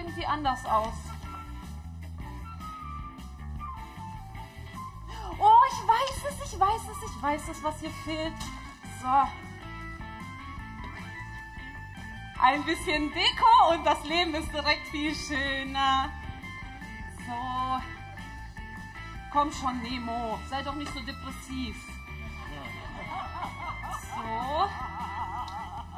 irgendwie 0.00 0.26
anders 0.26 0.64
aus. 0.66 0.94
Oh, 5.38 5.62
ich 5.70 5.88
weiß 5.88 6.32
es, 6.32 6.52
ich 6.52 6.60
weiß 6.60 6.82
es, 6.90 7.10
ich 7.10 7.22
weiß 7.22 7.48
es, 7.48 7.62
was 7.62 7.80
hier 7.80 7.90
fehlt. 8.04 8.34
So. 9.00 9.28
Ein 12.42 12.64
bisschen 12.64 13.12
Deko 13.12 13.72
und 13.72 13.84
das 13.84 14.02
Leben 14.04 14.34
ist 14.34 14.52
direkt 14.52 14.86
viel 14.88 15.14
schöner. 15.14 16.10
So. 17.26 17.80
Komm 19.32 19.52
schon, 19.52 19.80
Nemo. 19.82 20.38
Sei 20.48 20.62
doch 20.62 20.74
nicht 20.74 20.92
so 20.92 21.00
depressiv. 21.00 21.76
So. 24.14 24.68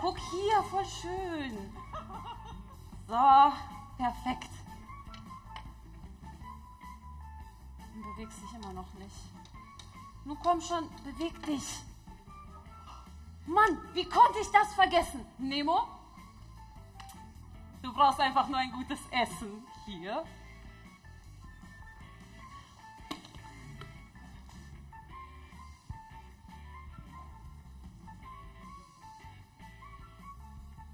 Guck 0.00 0.18
hier, 0.18 0.62
voll 0.64 0.84
schön. 0.84 1.72
So, 3.06 3.52
perfekt. 4.02 4.50
Du 7.94 8.02
bewegst 8.02 8.42
dich 8.42 8.52
immer 8.54 8.72
noch 8.72 8.92
nicht. 8.94 9.16
Nun 10.24 10.38
komm 10.42 10.60
schon, 10.60 10.88
beweg 11.04 11.40
dich. 11.44 11.82
Mann, 13.46 13.78
wie 13.92 14.04
konnte 14.04 14.40
ich 14.40 14.50
das 14.50 14.74
vergessen? 14.74 15.24
Nemo? 15.38 15.86
Du 17.82 17.92
brauchst 17.92 18.18
einfach 18.20 18.48
nur 18.48 18.58
ein 18.58 18.72
gutes 18.72 19.00
Essen. 19.10 19.64
Hier. 19.84 20.24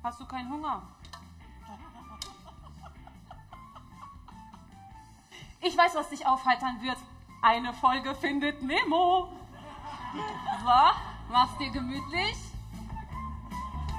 Hast 0.02 0.20
du 0.20 0.26
keinen 0.26 0.50
Hunger? 0.50 0.82
Ich 5.68 5.76
weiß, 5.76 5.94
was 5.96 6.08
dich 6.08 6.26
aufheitern 6.26 6.80
wird. 6.80 6.96
Eine 7.42 7.74
Folge 7.74 8.14
findet 8.14 8.62
Nemo. 8.62 9.28
So, 10.64 10.70
mach's 11.30 11.58
dir 11.58 11.70
gemütlich. 11.70 12.36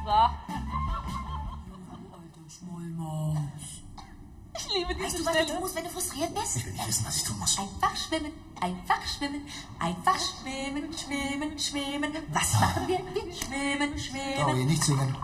So. 0.04 0.10
Alter 0.10 0.34
Schmollmaus. 2.50 3.38
Ich 4.58 4.74
liebe 4.74 4.96
diese 4.96 5.06
Weißt 5.06 5.20
du, 5.20 5.26
was 5.26 5.34
du 5.38 5.44
Stelle. 5.44 5.60
tust, 5.62 5.76
wenn 5.76 5.84
du 5.84 5.90
frustriert 5.92 6.34
bist? 6.34 6.58
Ich 6.58 6.66
will 6.66 6.74
nicht 6.74 6.88
wissen, 6.88 7.06
was 7.06 7.18
ich 7.18 7.24
tun 7.24 7.38
muss. 7.40 7.60
Einfach 7.60 7.96
schwimmen, 7.96 8.34
einfach 8.60 9.02
schwimmen, 9.08 9.48
einfach 9.80 10.18
schwimmen, 10.20 10.92
schwimmen, 10.98 11.60
schwimmen. 11.60 12.14
Was 12.34 12.60
machen 12.60 12.88
wir? 12.88 12.98
Wir 13.14 13.34
schwimmen, 13.34 13.92
Dori, 13.92 14.00
schwimmen. 14.00 14.66
nicht 14.66 14.84
singen. 14.84 15.16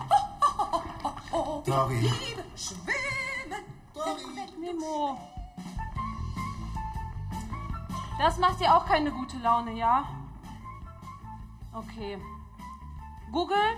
Oh, 1.32 1.62
wir 1.64 1.74
Dori. 1.74 1.94
lieben 1.98 2.44
schwimmen. 2.56 2.94
Nemo. 4.60 5.18
Das 8.18 8.38
macht 8.38 8.60
dir 8.60 8.74
auch 8.74 8.86
keine 8.86 9.10
gute 9.10 9.38
Laune, 9.38 9.72
ja? 9.72 10.04
Okay. 11.72 12.18
Google, 13.30 13.76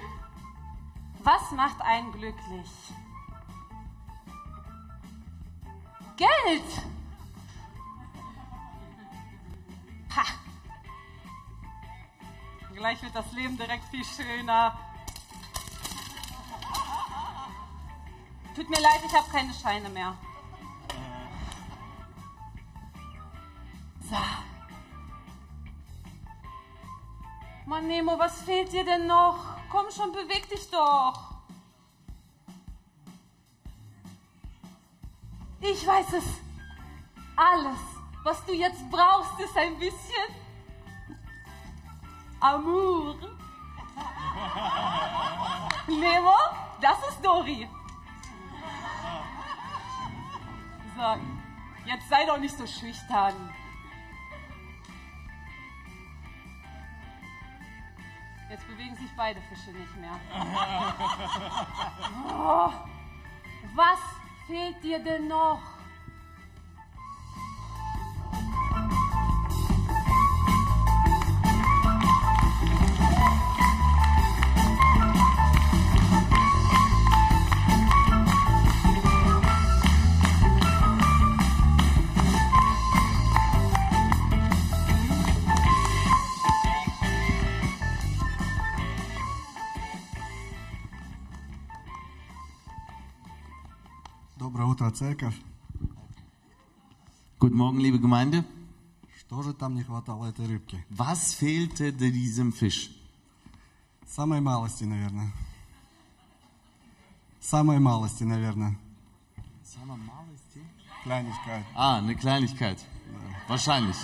was 1.25 1.50
macht 1.53 1.81
einen 1.82 2.12
glücklich? 2.12 2.71
Geld! 6.16 6.82
Ha! 10.15 10.25
Gleich 12.75 13.03
wird 13.03 13.15
das 13.15 13.32
Leben 13.32 13.56
direkt 13.56 13.84
viel 13.84 14.05
schöner. 14.05 14.78
Tut 18.55 18.70
mir 18.70 18.81
leid, 18.81 19.00
ich 19.05 19.15
habe 19.15 19.31
keine 19.31 19.53
Scheine 19.53 19.88
mehr. 19.88 20.16
Mann, 27.78 27.86
Nemo, 27.86 28.18
was 28.18 28.42
fehlt 28.42 28.72
dir 28.72 28.84
denn 28.84 29.06
noch? 29.06 29.38
Komm 29.70 29.88
schon, 29.90 30.10
beweg 30.10 30.48
dich 30.48 30.68
doch. 30.68 31.36
Ich 35.60 35.86
weiß 35.86 36.14
es. 36.14 36.24
Alles, 37.36 37.78
was 38.24 38.44
du 38.46 38.52
jetzt 38.52 38.90
brauchst, 38.90 39.38
ist 39.38 39.56
ein 39.56 39.78
bisschen 39.78 40.34
Amour. 42.40 43.14
Nemo, 45.86 46.34
das 46.80 46.98
ist 47.10 47.24
Dori. 47.24 47.68
So, 50.96 51.16
jetzt 51.84 52.08
sei 52.08 52.26
doch 52.26 52.38
nicht 52.38 52.58
so 52.58 52.66
schüchtern. 52.66 53.54
Jetzt 58.48 58.66
bewegen 58.66 58.97
sich 58.97 59.10
beide 59.14 59.41
Fische 59.42 59.70
nicht 59.70 59.97
mehr. 59.97 60.19
Oh, 62.31 62.70
was 63.75 63.98
fehlt 64.47 64.82
dir 64.82 64.98
denn 64.98 65.28
noch? 65.28 65.77
Утро, 94.78 94.92
церковь. 94.92 95.34
Guten 97.40 97.56
Morgen, 97.56 97.80
liebe 97.80 97.98
Gemeinde. 97.98 98.44
Что 99.18 99.42
же 99.42 99.52
там 99.52 99.74
не 99.74 99.82
хватало 99.82 100.26
этой 100.26 100.46
рыбки? 100.46 100.86
Was 100.88 101.34
fehlte 101.34 101.90
diesem 101.90 102.52
Fisch? 102.52 102.88
Самой 104.06 104.40
малости, 104.40 104.84
наверное. 104.84 105.32
Самой 107.40 107.80
малости, 107.80 108.22
наверное. 108.22 108.78
Kleinigkeit. 111.02 111.64
Ah, 111.74 111.98
eine 111.98 112.14
Kleinigkeit. 112.14 112.78
Wahrscheinlich. 113.48 113.96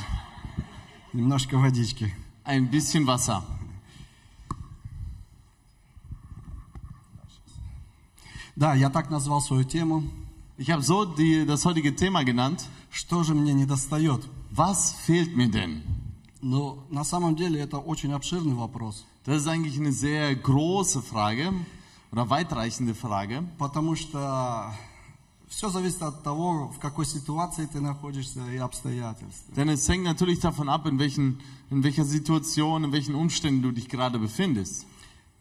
Немножко 1.12 1.56
водички. 1.56 2.12
Ein 2.42 2.68
bisschen 2.68 3.06
Wasser. 3.06 3.44
Да, 8.56 8.74
я 8.74 8.91
так 8.91 9.09
назвал 9.09 9.41
свою 9.41 9.62
тему. 9.62 10.03
Ich 10.58 10.70
habe 10.72 10.81
so 10.84 11.05
die, 11.05 11.46
das 11.46 11.66
heutige 11.66 11.96
Thema 11.96 12.23
genannt. 12.23 12.67
Что 12.91 13.23
же 13.23 13.34
мне 13.34 13.53
не 13.53 13.66
достает? 13.66 14.22
Was 14.52 14.93
fehlt 15.05 15.35
mir 15.35 15.49
denn? 15.49 15.81
Но 16.41 16.84
на 16.90 17.03
самом 17.03 17.35
деле 17.35 17.59
это 17.61 17.78
очень 17.79 18.14
обширный 18.14 18.55
вопрос. 18.55 19.05
Das 19.26 19.37
ist 19.41 19.47
eigentlich 19.47 19.78
eine 19.78 19.91
sehr 19.91 20.35
große 20.35 21.02
Frage 21.02 21.52
oder 22.11 22.29
weitreichende 22.29 22.96
Frage, 22.96 23.43
Потому 23.58 23.96
что 23.96 24.73
все 25.49 25.70
зависит 25.70 26.02
от 26.02 26.23
того, 26.23 26.67
в 26.76 26.79
какой 26.79 27.05
ситуации 27.05 27.66
ты 27.66 27.79
находишься 27.81 28.40
и 28.52 28.58
обстоятельств. 28.58 29.46
denn 29.55 29.70
es 29.70 29.87
hängt 29.90 30.03
natürlich 30.05 30.40
davon 30.40 30.70
ab, 30.70 30.85
in, 30.85 30.97
welchen, 30.99 31.40
in 31.72 31.84
welcher 31.84 32.05
Situation, 32.05 32.84
in 32.85 32.91
welchen 32.91 33.16
Umständen 33.16 33.61
du 33.61 33.72
dich 33.72 33.87
gerade 33.90 34.17
befindest. 34.20 34.85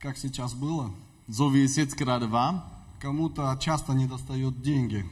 Как 0.00 0.17
сейчас 0.17 0.55
было, 0.55 0.90
So 1.29 1.52
wie 1.55 1.62
es 1.64 1.76
jetzt 1.76 1.96
gerade 1.96 2.31
war. 2.32 2.70
кому-то 3.02 3.56
часто 3.61 3.93
не 3.93 4.06
достают 4.06 4.61
деньги. 4.62 5.05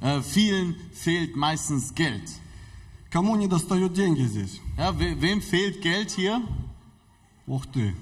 Äh, 0.00 0.20
vielen 0.22 0.76
fehlt 0.92 1.36
meistens 1.36 1.94
Geld. 1.94 2.30
Кому 3.10 3.36
не 3.36 3.46
достают 3.46 3.92
деньги 3.94 4.22
здесь? 4.22 4.60
Ja, 4.76 4.90
we, 4.90 5.14
wem 5.20 5.40
fehlt 5.40 5.80
Geld 5.80 6.10
hier? 6.10 6.42
Ух 7.46 7.66
ты. 7.66 7.94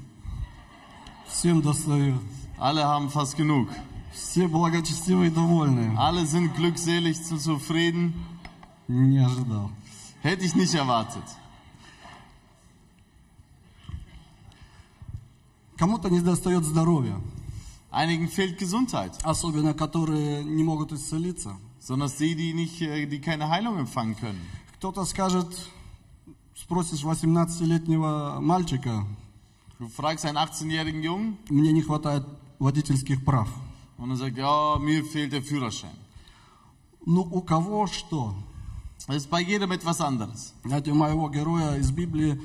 Всем 1.28 1.62
достают. 1.62 2.20
Alle 2.58 2.84
haben 2.84 3.10
fast 3.10 3.36
genug. 3.36 3.68
Все 4.14 4.46
благочестивые 4.46 5.30
и 5.30 5.34
довольные. 5.34 5.96
Alle 5.98 6.26
sind 6.26 6.54
glückselig, 6.54 7.22
zu 7.24 7.36
zufrieden. 7.36 8.14
Не 8.88 9.18
ожидал. 9.18 9.70
Hätte 10.22 10.44
ich 10.44 10.54
nicht 10.54 10.74
erwartet. 10.74 11.24
Кому-то 15.76 16.08
не 16.10 16.20
достает 16.20 16.64
здоровья. 16.64 17.20
Einigen 17.96 18.28
fehlt 18.28 18.58
Gesundheit, 18.58 19.18
особенно 19.24 19.74
которые 19.74 20.44
не 20.44 20.64
могут 20.64 20.92
исцелиться. 20.92 21.56
sondern 21.80 22.10
die, 22.18 22.34
die, 22.36 22.54
nicht, 22.54 22.80
äh, 22.80 23.06
die 23.06 23.20
keine 23.20 23.48
Heilung 23.48 23.76
empfangen 23.78 24.16
können. 24.16 24.40
Кто-то 24.78 25.04
скажет, 25.04 25.48
спросишь 26.54 27.04
18-летнего 27.04 28.38
мальчика, 28.40 29.04
Du 29.78 29.88
fragst 29.88 30.24
einen 30.24 30.38
18-jährigen 30.38 31.02
Jungen 31.02 31.38
мне 31.50 31.72
не 31.72 31.82
хватает 31.82 32.24
водительских 32.60 33.24
прав. 33.24 33.48
und 33.98 34.10
er 34.10 34.16
sagt, 34.16 34.36
ja, 34.36 34.78
mir 34.78 35.04
fehlt 35.04 35.32
der 35.32 35.42
Führerschein. 35.42 35.96
Ну, 37.04 37.22
у 37.22 37.42
кого 37.42 37.86
что? 37.88 38.34
Das 39.08 39.16
ist 39.16 39.30
bei 39.30 39.40
jedem 39.40 39.72
etwas 39.72 40.00
anderes. 40.00 40.54
Знаете, 40.64 40.92
у 40.92 40.94
моего 40.94 41.28
героя 41.28 41.76
из 41.76 41.90
Библии 41.90 42.40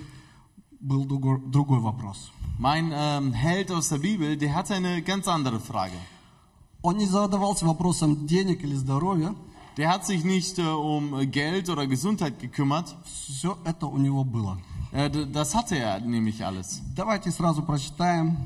был 0.81 1.05
другой, 1.05 1.39
другой 1.51 1.79
вопрос. 1.79 2.31
Mein 2.59 2.91
ähm, 2.93 3.33
Held 3.33 3.71
aus 3.71 3.89
der 3.89 3.99
Bibel, 3.99 4.35
der 4.37 4.53
hatte 4.55 4.73
eine 4.75 5.01
ganz 5.01 5.27
andere 5.27 5.59
Frage. 5.59 5.97
Он 6.81 6.97
не 6.97 7.05
задавался 7.05 7.65
вопросом 7.65 8.25
денег 8.27 8.63
или 8.63 8.75
здоровья. 8.75 9.35
Der 9.77 9.89
hat 9.89 10.05
sich 10.05 10.23
nicht 10.23 10.57
äh, 10.57 10.63
um 10.63 11.13
äh, 11.19 11.27
Geld 11.27 11.69
oder 11.69 11.85
Gesundheit 11.85 12.39
gekümmert. 12.39 12.95
Все 13.05 13.57
это 13.63 13.85
у 13.87 13.97
него 13.97 14.23
было. 14.23 14.57
Äh, 14.91 15.09
d- 15.09 15.25
das 15.25 15.53
hatte 15.53 15.77
er 15.77 15.99
nämlich 15.99 16.43
alles. 16.45 16.81
Давайте 16.95 17.29
сразу 17.31 17.61
прочитаем 17.61 18.37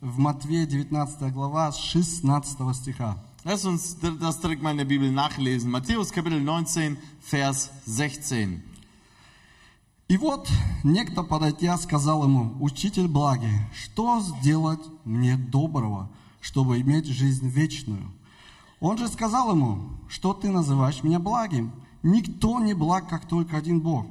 в 0.00 0.18
Матвея 0.18 0.66
19 0.66 1.32
глава 1.32 1.70
с 1.70 1.76
16 1.78 2.74
стиха. 2.74 3.16
Lass 3.44 3.64
uns 3.64 3.98
d- 4.00 4.16
das 4.20 4.40
direkt 4.40 4.62
mal 4.62 4.72
in 4.72 4.78
der 4.78 4.84
Bibel 4.84 5.10
nachlesen. 5.12 5.70
Matthäus 5.70 6.10
Kapitel 6.10 6.40
19, 6.40 6.96
Vers 7.20 7.70
16. 7.86 8.62
И 10.07 10.17
вот 10.17 10.47
некто, 10.83 11.23
подойдя, 11.23 11.77
сказал 11.77 12.23
ему, 12.23 12.55
«Учитель 12.59 13.07
благий, 13.07 13.57
что 13.73 14.21
сделать 14.21 14.81
мне 15.03 15.35
доброго, 15.35 16.11
чтобы 16.41 16.79
иметь 16.81 17.07
жизнь 17.07 17.47
вечную?» 17.47 18.11
Он 18.79 18.99
же 18.99 19.07
сказал 19.07 19.51
ему, 19.51 19.89
«Что 20.07 20.33
ты 20.33 20.51
называешь 20.51 21.01
меня 21.01 21.19
благим? 21.19 21.71
Никто 22.03 22.59
не 22.59 22.75
благ, 22.75 23.09
как 23.09 23.27
только 23.27 23.57
один 23.57 23.81
Бог. 23.81 24.05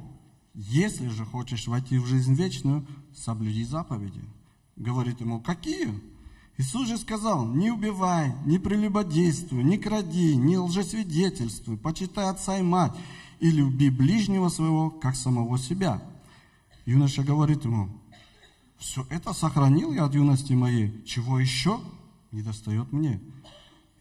Если 0.53 1.07
же 1.07 1.25
хочешь 1.25 1.67
войти 1.67 1.97
в 1.97 2.05
жизнь 2.05 2.33
вечную, 2.33 2.85
соблюди 3.15 3.63
заповеди». 3.63 4.21
Говорит 4.75 5.21
ему, 5.21 5.39
«Какие?» 5.39 6.01
Иисус 6.57 6.89
же 6.89 6.97
сказал, 6.97 7.45
«Не 7.45 7.71
убивай, 7.71 8.33
не 8.45 8.59
прелюбодействуй, 8.59 9.63
не 9.63 9.77
кради, 9.77 10.35
не 10.35 10.57
лжесвидетельствуй, 10.57 11.77
почитай 11.77 12.29
отца 12.29 12.57
и 12.57 12.61
мать, 12.61 12.93
и 13.39 13.51
люби 13.51 13.89
ближнего 13.89 14.49
своего, 14.49 14.89
как 14.89 15.15
самого 15.15 15.57
себя». 15.57 16.01
Юноша 16.85 17.23
говорит 17.23 17.65
ему, 17.65 17.89
«Все 18.77 19.05
это 19.09 19.33
сохранил 19.33 19.91
я 19.93 20.05
от 20.05 20.13
юности 20.13 20.53
моей, 20.53 21.03
чего 21.05 21.39
еще 21.39 21.79
не 22.31 22.41
достает 22.41 22.91
мне?» 22.93 23.19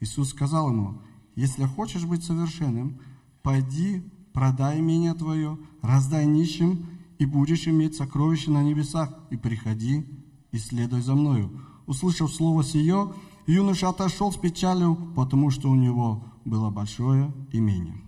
Иисус 0.00 0.30
сказал 0.30 0.70
ему, 0.70 1.00
«Если 1.34 1.64
хочешь 1.64 2.04
быть 2.04 2.24
совершенным, 2.24 3.00
пойди, 3.42 4.02
продай 4.32 4.80
имение 4.80 5.14
твое, 5.14 5.58
раздай 5.80 6.26
нищим, 6.26 6.86
и 7.18 7.24
будешь 7.24 7.66
иметь 7.66 7.96
сокровища 7.96 8.50
на 8.50 8.62
небесах, 8.62 9.16
и 9.30 9.36
приходи, 9.36 10.04
и 10.52 10.58
следуй 10.58 11.00
за 11.00 11.14
мною». 11.14 11.50
Услышав 11.86 12.32
слово 12.32 12.64
сие, 12.64 13.12
юноша 13.46 13.90
отошел 13.90 14.32
с 14.32 14.36
печалью, 14.36 14.96
потому 15.14 15.50
что 15.50 15.70
у 15.70 15.74
него 15.74 16.24
было 16.44 16.70
большое 16.70 17.32
имение. 17.52 18.03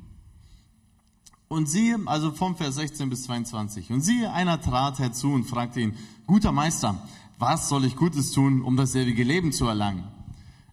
Und 1.49 1.69
siehe, 1.69 1.99
also 2.07 2.33
vom 2.33 2.57
Vers 2.57 2.75
16 2.75 3.09
bis 3.09 3.25
22. 3.25 3.91
Und 3.93 4.01
siehe, 4.01 4.33
einer 4.33 4.61
trat 4.61 4.99
herzu 4.99 5.33
und 5.33 5.45
fragte 5.45 5.81
ihn, 5.81 5.95
guter 6.27 6.53
Meister, 6.53 7.01
was 7.39 7.69
soll 7.69 7.85
ich 7.85 7.97
Gutes 7.97 8.33
tun, 8.33 8.63
um 8.63 8.77
das 8.77 8.95
ewige 8.95 9.23
Leben 9.23 9.53
zu 9.53 9.67
erlangen? 9.67 10.05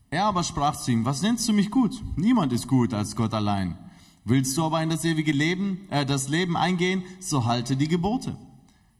Er 0.09 0.25
aber 0.25 0.43
sprach 0.43 0.75
zu 0.75 0.91
ihm, 0.91 1.05
was 1.05 1.21
nennst 1.21 1.47
du 1.47 1.53
mich 1.53 1.69
gut? 1.71 2.01
Niemand 2.15 2.53
ist 2.53 2.67
gut 2.67 2.93
als 2.93 3.15
Gott 3.15 3.33
allein. 3.33 3.77
Willst 4.25 4.57
du 4.57 4.63
aber 4.63 4.81
in 4.81 4.89
das 4.89 5.03
ewige 5.03 5.31
Leben, 5.31 5.87
äh, 5.89 6.05
das 6.05 6.29
Leben 6.29 6.55
eingehen, 6.55 7.03
so 7.19 7.45
halte 7.45 7.75
die 7.75 7.87
Gebote. 7.87 8.37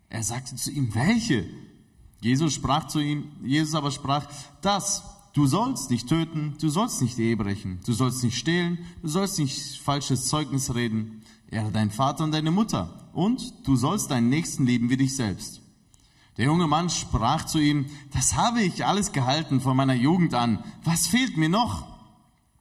Er 0.10 0.24
sagte 0.24 0.56
zu 0.56 0.72
ihm, 0.72 0.94
welche? 0.94 1.46
Jesus 2.20 2.54
sprach 2.54 2.88
zu 2.88 3.00
ihm, 3.00 3.32
Jesus 3.44 3.76
aber 3.76 3.92
sprach, 3.92 4.28
das, 4.62 5.04
du 5.34 5.48
sollst 5.48 5.92
nicht 5.92 6.08
töten, 6.08 6.56
du 6.60 6.70
sollst 6.70 7.02
nicht 7.02 7.18
Ehe 7.20 7.38
brechen, 7.38 7.80
du 7.86 7.94
sollst 7.94 8.24
nicht 8.24 8.38
stehlen, 8.38 8.80
du 9.02 9.08
sollst 9.08 9.40
nicht 9.40 9.82
falsches 9.82 10.28
Zeugnis 10.28 10.74
reden, 10.76 11.22
ehre 11.53 11.73
deinen 11.73 11.91
Vater 11.91 12.25
und 12.25 12.33
deine 12.33 12.51
Mutter 12.51 13.11
und 13.13 13.67
du 13.67 13.77
sollst 13.77 14.11
deinen 14.11 14.29
Nächsten 14.29 14.67
lieben 14.67 14.91
wie 14.91 14.97
dich 14.97 15.17
selbst. 15.17 15.63
Der 16.37 16.45
junge 16.45 16.69
Mann 16.69 16.89
sprach 16.89 17.47
zu 17.47 17.59
ihm, 17.59 17.87
das 18.13 18.37
habe 18.37 18.63
ich 18.63 18.87
alles 18.87 19.13
gehalten 19.13 19.61
von 19.61 19.77
meiner 19.77 19.95
Jugend 19.95 20.35
an, 20.35 20.63
was 20.85 21.07
fehlt 21.09 21.37
mir 21.37 21.49
noch? 21.49 21.87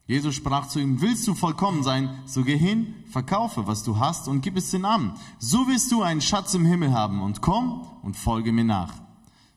Jesus 0.08 0.36
sprach 0.36 0.68
zu 0.68 0.80
ihm, 0.80 1.02
willst 1.02 1.28
du 1.28 1.36
vollkommen 1.36 1.84
sein, 1.84 2.10
so 2.26 2.44
geh 2.44 2.58
hin, 2.58 2.96
verkaufe, 3.12 3.68
was 3.68 3.84
du 3.84 4.00
hast 4.00 4.28
und 4.30 4.42
gib 4.42 4.56
es 4.58 4.72
den 4.72 4.86
Armen. 4.86 5.14
So 5.38 5.68
wirst 5.68 5.92
du 5.92 6.02
einen 6.02 6.22
Schatz 6.22 6.54
im 6.54 6.66
Himmel 6.66 6.94
haben 6.94 7.22
und 7.22 7.42
komm 7.42 7.86
und 8.04 8.16
folge 8.16 8.54
mir 8.54 8.64
nach. 8.64 8.94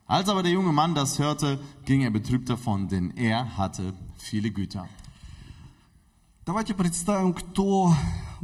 Als 0.06 0.29
aber 0.29 0.43
der 0.43 0.50
junge 0.53 0.73
Mann 0.73 0.97
das 0.97 1.21
hörte, 1.21 1.61
ging 1.85 2.03
er 2.03 2.11
betrübt 2.11 2.50
davon, 2.50 2.88
denn 2.88 3.12
er 3.17 3.56
hatte 3.56 3.94
viele 4.19 4.50
Güter. 4.50 4.88
Давайте 6.44 6.75
представим, 6.75 7.32
кто 7.32 7.94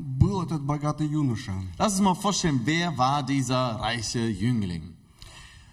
был 0.00 0.42
этот 0.42 0.62
богатый 0.62 1.06
юноша. 1.06 1.52
Lass 1.78 1.94
uns 1.94 2.00
mal 2.00 2.14
vorstellen, 2.14 2.60
wer 2.64 2.96
war 2.96 3.22
dieser 3.22 3.80
reiche 3.80 4.28
Jüngling? 4.28 4.94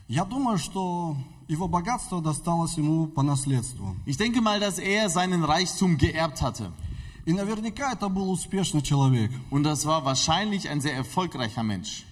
Я 0.07 0.25
думаю, 0.25 0.57
что 0.57 1.15
его 1.47 1.67
богатство 1.67 2.21
досталось 2.21 2.77
ему 2.77 3.07
по 3.07 3.23
наследству. 3.23 3.95
Ich 4.05 4.17
denke 4.17 4.41
mal, 4.41 4.59
dass 4.59 4.79
er 4.79 5.09
seinen 5.09 5.43
Reichtum 5.43 5.97
geerbt 5.97 6.41
hatte. 6.41 6.71
И 7.25 7.33
наверняка 7.33 7.93
это 7.93 8.09
был 8.09 8.29
успешный 8.29 8.81
человек. 8.81 9.31
Und 9.49 9.63
das 9.63 9.85
war 9.85 10.03
wahrscheinlich 10.03 10.69
ein 10.69 10.81
sehr 10.81 10.95
erfolgreicher 10.95 11.63
Mensch. 11.63 12.05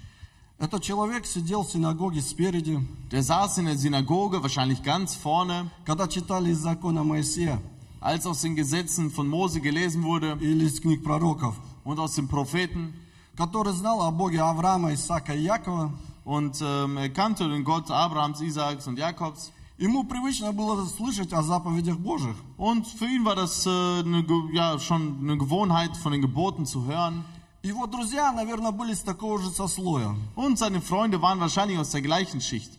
Этот 0.57 0.83
человек 0.83 1.25
сидел 1.25 1.63
в 1.63 1.71
синагоге 1.71 2.21
спереди, 2.21 2.79
Der 3.11 3.23
saß 3.23 3.57
in 3.57 3.65
der 3.65 3.77
Synagoge, 3.77 4.43
wahrscheinlich 4.43 4.83
ganz 4.83 5.15
vorne, 5.15 5.71
когда 5.85 6.07
читали 6.07 6.51
из 6.51 6.59
закона 6.59 7.03
Моисея 7.03 7.59
als 8.01 8.25
aus 8.25 8.41
den 8.41 8.55
Gesetzen 8.55 9.11
von 9.11 9.27
Mose 9.27 9.61
gelesen 9.61 10.03
wurde 10.03 10.37
или 10.41 10.65
из 10.65 10.81
книг 10.81 11.03
пророков, 11.03 11.55
und 11.85 11.99
aus 11.99 12.15
den 12.15 12.27
Propheten. 12.27 12.93
который 13.37 13.73
знал 13.73 14.01
о 14.01 14.11
Боге 14.11 14.41
Авраама, 14.41 14.93
Исаака 14.93 15.33
и 15.33 15.43
Якова. 15.43 15.91
Und 16.25 16.61
ähm, 16.61 16.97
er 16.97 17.09
kannte 17.09 17.47
den 17.49 17.63
Gott 17.63 17.89
Abrahams, 17.89 18.41
Isaaks 18.41 18.87
und 18.87 18.99
Jakobs. 18.99 19.51
Ему 19.79 20.03
привычно 20.03 20.51
было 20.51 20.85
слышать 20.85 21.33
о 21.33 21.41
заповедях 21.41 21.97
Божьих. 21.97 22.35
Und 22.57 22.85
für 22.85 23.05
ihn 23.07 23.25
war 23.25 23.35
das 23.35 23.65
äh, 23.65 23.69
eine, 23.69 24.23
Ge- 24.23 24.53
ja, 24.53 24.77
schon 24.77 25.17
eine 25.21 25.37
Gewohnheit, 25.37 25.97
von 25.97 26.11
den 26.11 26.21
Geboten 26.21 26.65
zu 26.67 26.85
hören. 26.85 27.23
Его 27.63 27.87
друзья, 27.87 28.31
наверное, 28.31 28.71
были 28.71 28.93
с 28.93 29.01
такого 29.01 29.39
же 29.39 29.49
сословия. 29.49 30.15
Und 30.35 30.59
seine 30.59 30.81
Freunde 30.81 31.19
waren 31.21 31.39
wahrscheinlich 31.39 31.79
aus 31.79 31.89
der 31.91 32.01
gleichen 32.01 32.41
Schicht. 32.41 32.77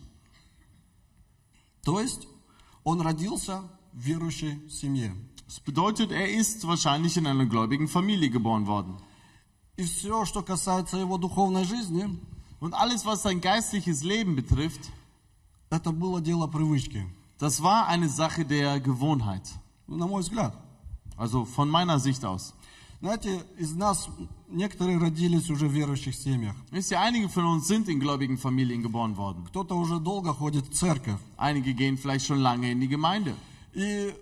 То 1.82 1.98
есть 2.00 2.28
он 2.84 3.00
родился 3.00 3.62
в 3.92 3.98
верующей 3.98 4.68
семье. 4.70 5.16
Das 5.46 5.60
bedeutet, 5.60 6.12
er 6.12 6.30
ist 6.30 6.66
wahrscheinlich 6.66 7.16
in 7.16 7.26
einer 7.26 7.46
gläubigen 7.46 7.88
Familie 7.88 8.30
geboren 8.30 8.66
worden. 8.66 8.96
И 9.76 9.84
все, 9.84 10.24
что 10.26 10.42
касается 10.42 10.96
его 10.98 11.18
духовной 11.18 11.64
жизни, 11.64 12.08
Und 12.60 12.74
alles, 12.74 13.04
was 13.04 13.22
sein 13.22 13.40
geistliches 13.40 14.02
Leben 14.04 14.36
betrifft, 14.36 14.90
это 15.70 15.90
было 15.92 16.20
дело 16.20 16.46
привычки. 16.46 17.06
das 17.38 17.62
war 17.62 17.88
eine 17.88 18.08
Sache 18.08 18.44
der 18.44 18.78
Gewohnheit. 18.80 19.42
Ну, 19.88 19.96
На 19.96 20.06
мой 20.06 20.22
взгляд. 20.22 20.54
Also 21.16 21.44
von 21.44 21.68
meiner 21.68 21.98
Sicht 21.98 22.24
aus. 22.24 22.54
Знаете, 23.00 23.42
из 23.58 23.74
нас 23.74 24.08
некоторые 24.48 24.96
родились 24.96 25.50
уже 25.50 25.66
в 25.66 25.72
верующих 25.72 26.14
семьях. 26.14 26.54
Wisst 26.70 26.92
ihr, 26.92 27.00
einige 27.00 27.28
von 27.28 27.44
uns 27.46 27.66
sind 27.66 27.88
in 27.88 27.98
gläubigen 27.98 28.38
Familien 28.38 28.80
geboren 28.82 29.16
worden. 29.16 29.44
Кто-то 29.46 29.74
уже 29.76 29.98
долго 29.98 30.32
ходит 30.32 30.68
в 30.68 30.72
церковь. 30.72 31.18
Einige 31.36 31.74
gehen 31.74 31.98
vielleicht 31.98 32.26
schon 32.26 32.38
lange 32.38 32.70
in 32.70 32.80
die 32.80 32.86
Gemeinde. 32.88 33.34
И 33.74 34.14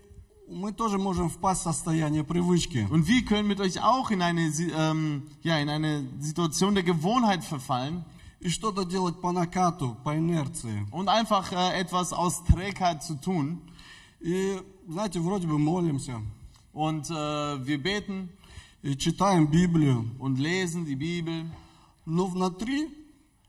мы 0.49 0.73
тоже 0.73 0.99
можем 0.99 1.29
впасть 1.31 1.61
в 1.61 1.65
состояние 1.65 2.25
привычки. 2.25 2.87
Und 2.91 3.07
wir 3.07 3.25
können 3.25 3.47
mit 3.49 3.61
euch 3.61 3.81
auch 3.83 4.11
in 4.11 4.21
eine, 4.23 4.51
Si- 4.51 4.71
ähm, 4.77 5.29
ja, 5.43 5.59
in 5.59 5.69
eine 5.69 6.05
Situation 6.19 6.75
der 6.75 6.83
Gewohnheit 6.85 7.45
verfallen 7.45 8.05
И 8.41 8.49
что-то 8.49 8.85
делать 8.85 9.21
по 9.21 9.33
накату, 9.33 9.97
по 10.03 10.17
инерции. 10.17 10.87
und 10.93 11.09
einfach 11.09 11.53
äh, 11.53 11.79
etwas 11.79 12.13
aus 12.13 12.43
Trägheit 12.45 13.03
zu 13.03 13.15
tun. 13.21 13.61
И, 14.21 14.59
знаете, 14.89 15.21
вроде 15.21 15.47
бы 15.47 15.59
молимся, 15.59 16.21
Und 16.73 17.11
äh, 17.11 17.15
wir 17.67 17.83
beten 17.83 18.29
и 18.83 18.97
читаем 18.97 19.47
Библию, 19.51 20.11
und 20.19 20.39
lesen 20.39 20.85
die 20.87 20.97
Bibel. 20.97 21.47
но 22.07 22.27
внутри 22.27 22.89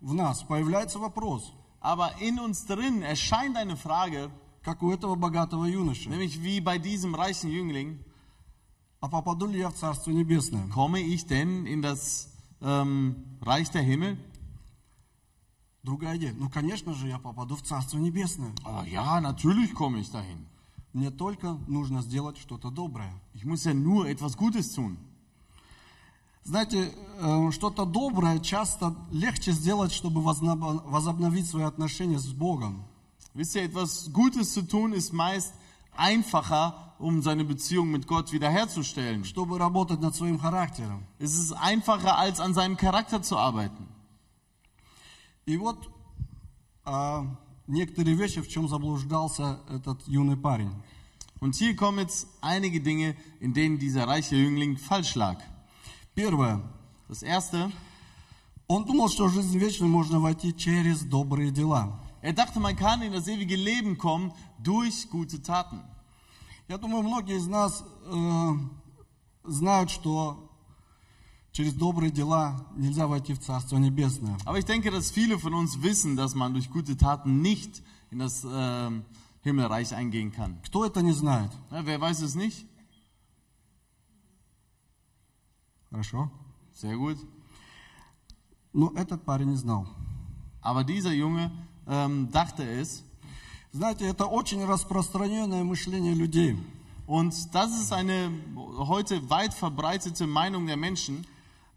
в 0.01 0.13
нас 0.13 0.43
появляется 0.43 1.00
вопрос, 1.00 1.51
Aber 1.79 2.12
in 2.20 2.38
uns 2.39 2.65
drin 2.67 3.01
erscheint 3.01 3.55
eine 3.58 3.75
Frage, 3.77 4.29
Как 4.66 4.82
у 4.82 4.90
этого 4.90 5.14
богатого 5.14 5.64
юноши. 5.66 6.11
nämlich 6.11 6.42
wie 6.42 6.61
bei 6.61 6.76
diesem 6.78 7.14
reichen 7.14 7.50
Jüngling, 7.50 7.99
А 9.00 9.08
попаду 9.08 9.46
ли 9.46 9.61
я 9.61 9.70
в 9.70 9.75
Царство 9.75 10.11
Небесное? 10.11 10.66
komme 10.75 11.00
ich 11.00 11.25
denn 11.26 11.66
in 11.66 11.82
das 11.82 12.28
ähm, 12.61 13.14
Reich 13.40 13.70
der 13.70 13.82
Himmel? 13.82 14.18
Другая 15.85 16.16
идея. 16.16 16.32
Ну, 16.37 16.50
конечно 16.50 16.92
же, 16.94 17.06
я 17.06 17.20
попаду 17.20 17.54
в 17.54 17.62
Царство 17.62 17.99
Небесное. 17.99 18.52
Oh, 18.64 18.82
ja, 18.85 19.20
natürlich 19.20 19.73
komme 19.73 20.00
ich 20.00 20.11
dahin. 20.11 20.44
мне 20.92 21.11
только 21.12 21.52
нужно 21.68 22.02
сделать 22.02 22.37
что-то 22.37 22.70
доброе. 22.70 23.12
Ich 23.35 23.44
muss 23.44 23.64
ja 23.64 23.73
nur 23.73 24.08
etwas 24.08 24.37
Gutes 24.37 24.73
tun. 24.75 24.96
Знаете, 26.42 26.92
э, 27.20 27.50
что-то 27.52 27.85
доброе 27.85 28.40
часто 28.40 28.96
легче 29.12 29.52
сделать, 29.52 29.92
чтобы 29.92 30.23
возобновить 30.23 31.46
свои 31.49 31.62
отношения 31.64 32.18
с 32.18 32.32
Богом. 32.32 32.85
Wisst 33.36 33.55
ihr, 33.55 33.63
etwas 33.63 34.12
Gutes 34.12 34.53
zu 34.53 34.62
tun 34.63 34.93
ist 34.93 35.13
meist 35.13 35.53
einfacher, 35.96 36.96
um 37.00 37.22
seine 37.22 37.46
Beziehung 37.46 37.89
mit 37.89 38.08
Gott 38.08 38.31
wiederherzustellen. 38.31 39.24
чтобы 39.24 39.58
работать 39.58 40.01
над 40.01 40.15
своим 40.15 40.39
характером. 40.39 41.03
Es 41.20 41.38
ist 41.38 41.53
einfacher, 41.53 42.17
als 42.17 42.39
an 42.39 42.53
seinem 42.53 42.77
Charakter 42.77 43.22
zu 43.22 43.38
arbeiten. 43.38 43.88
И 45.46 45.58
вот 45.58 45.89
а, 46.84 47.25
некоторые 47.67 48.15
вещи, 48.15 48.41
в 48.41 48.48
чем 48.48 48.67
заблуждался 48.67 49.60
этот 49.70 50.08
юный 50.08 50.38
парень. 50.38 50.72
Und 51.39 51.55
hier 51.55 51.75
kommen 51.75 52.00
jetzt 52.00 52.27
einige 52.41 52.81
Dinge, 52.81 53.15
in 53.39 53.53
denen 53.53 53.79
dieser 53.79 54.08
reiche 54.08 54.36
Jüngling 54.36 54.77
falsch 54.77 55.15
lag. 55.15 55.39
Первое. 56.13 56.62
Das 57.10 57.24
erste, 57.24 57.72
Он 58.67 58.86
думал, 58.86 59.10
что 59.10 59.27
в 59.27 59.34
жизнь 59.34 59.58
вечную 59.58 59.89
можно 59.89 60.20
войти 60.20 60.55
через 60.55 61.01
добрые 61.01 61.51
дела. 61.51 62.00
er 62.25 62.34
dachte, 62.34 62.60
man 62.60 62.75
kann 62.75 63.01
in 63.01 63.13
das 63.13 63.27
ewige 63.27 63.55
Leben 63.55 63.98
kommen 63.98 64.34
durch 64.60 65.10
gute 65.10 65.41
Taten. 65.41 65.81
Я 66.67 66.77
думаю, 66.77 67.03
многие 67.03 67.38
из 67.38 67.48
нас 67.48 67.84
э, 68.05 68.53
знают, 69.43 69.89
что 69.89 70.50
через 71.51 71.74
добрые 71.74 72.12
дела 72.12 72.65
нельзя 72.75 73.08
войти 73.08 73.34
в 73.34 73.39
Царство 73.39 73.77
Небесное. 73.77 74.38
Aber 74.46 74.58
ich 74.58 74.65
denke, 74.65 74.89
dass 74.91 75.12
viele 75.12 75.38
von 75.38 75.53
uns 75.53 75.81
wissen, 75.81 76.15
dass 76.15 76.36
man 76.36 76.53
durch 76.53 76.70
gute 76.70 76.96
Taten 76.96 77.41
nicht 77.41 77.84
in 78.10 78.20
das 78.20 78.46
ähm, 78.50 79.03
Himmelreich 79.41 79.93
eingehen 79.93 80.31
kann. 80.31 80.62
Кто 80.63 80.86
это 80.86 81.01
не 81.01 81.13
знает? 81.13 81.51
Ja, 81.72 81.86
wer 81.86 82.00
weiß 82.00 82.22
es 82.22 82.36
nicht? 82.36 82.65
Хорошо. 85.89 86.29
Sehr 86.74 86.96
gut. 86.96 87.17
Но 88.74 88.93
этот 88.96 89.25
парень 89.25 89.50
не 89.50 89.58
знал. 89.58 89.88
Aber 90.62 90.84
dieser 90.84 91.12
Junge 91.12 91.51
ähm, 91.88 92.29
dachte 92.31 92.63
es. 92.63 93.03
Знаете, 93.74 94.05
это 94.08 94.25
очень 94.25 94.63
распространенное 94.65 95.63
мышление 95.63 96.13
людей. 96.13 96.58
Und 97.08 97.34
das 97.53 97.72
ist 97.81 97.91
eine 97.93 98.31
heute 98.77 99.29
weit 99.29 99.53
verbreitete 99.53 100.27
Meinung 100.27 100.67
der 100.67 100.77
Menschen, 100.77 101.25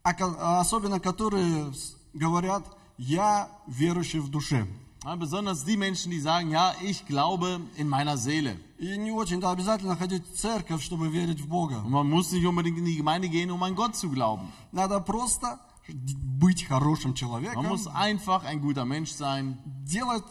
А 0.02 0.12
ко- 0.12 0.36
а 0.38 0.60
особенно 0.60 1.00
которые 1.00 1.72
с- 1.72 1.96
говорят, 2.12 2.64
я 2.98 3.48
верующий 3.66 4.20
в 4.20 4.28
душе. 4.30 4.66
ja, 5.04 5.16
besonders 5.16 5.64
die 5.64 5.76
Menschen, 5.76 6.10
die 6.10 6.20
sagen, 6.20 6.50
ja, 6.50 6.74
ich 6.82 7.06
glaube 7.06 7.60
in 7.76 7.88
meiner 7.88 8.16
Seele. 8.18 8.56
И 8.78 8.96
не 8.98 9.12
очень-то 9.12 9.50
обязательно 9.50 9.96
ходить 9.96 10.24
в 10.26 10.36
церковь, 10.36 10.82
чтобы 10.82 11.08
верить 11.08 11.40
в 11.40 11.46
Бога. 11.48 11.76
Und 11.84 11.90
man 11.90 12.08
muss 12.10 12.32
nicht 12.32 12.44
unbedingt 12.46 12.76
in 12.78 12.84
die 12.84 12.96
Gemeinde 12.96 13.28
gehen, 13.28 13.50
um 13.50 13.62
an 13.62 13.74
Gott 13.74 13.96
zu 13.96 14.10
glauben. 14.10 14.52
Надо 14.72 15.00
просто 15.00 15.58
быть 15.88 16.64
хорошим 16.64 17.10
Man 17.10 17.14
человеком, 17.16 17.66
muss 17.66 17.86
einfach 17.86 18.44
ein 18.44 18.60
guter 18.60 18.84
Mensch 18.84 19.12
sein, 19.12 19.58
делать 19.84 20.24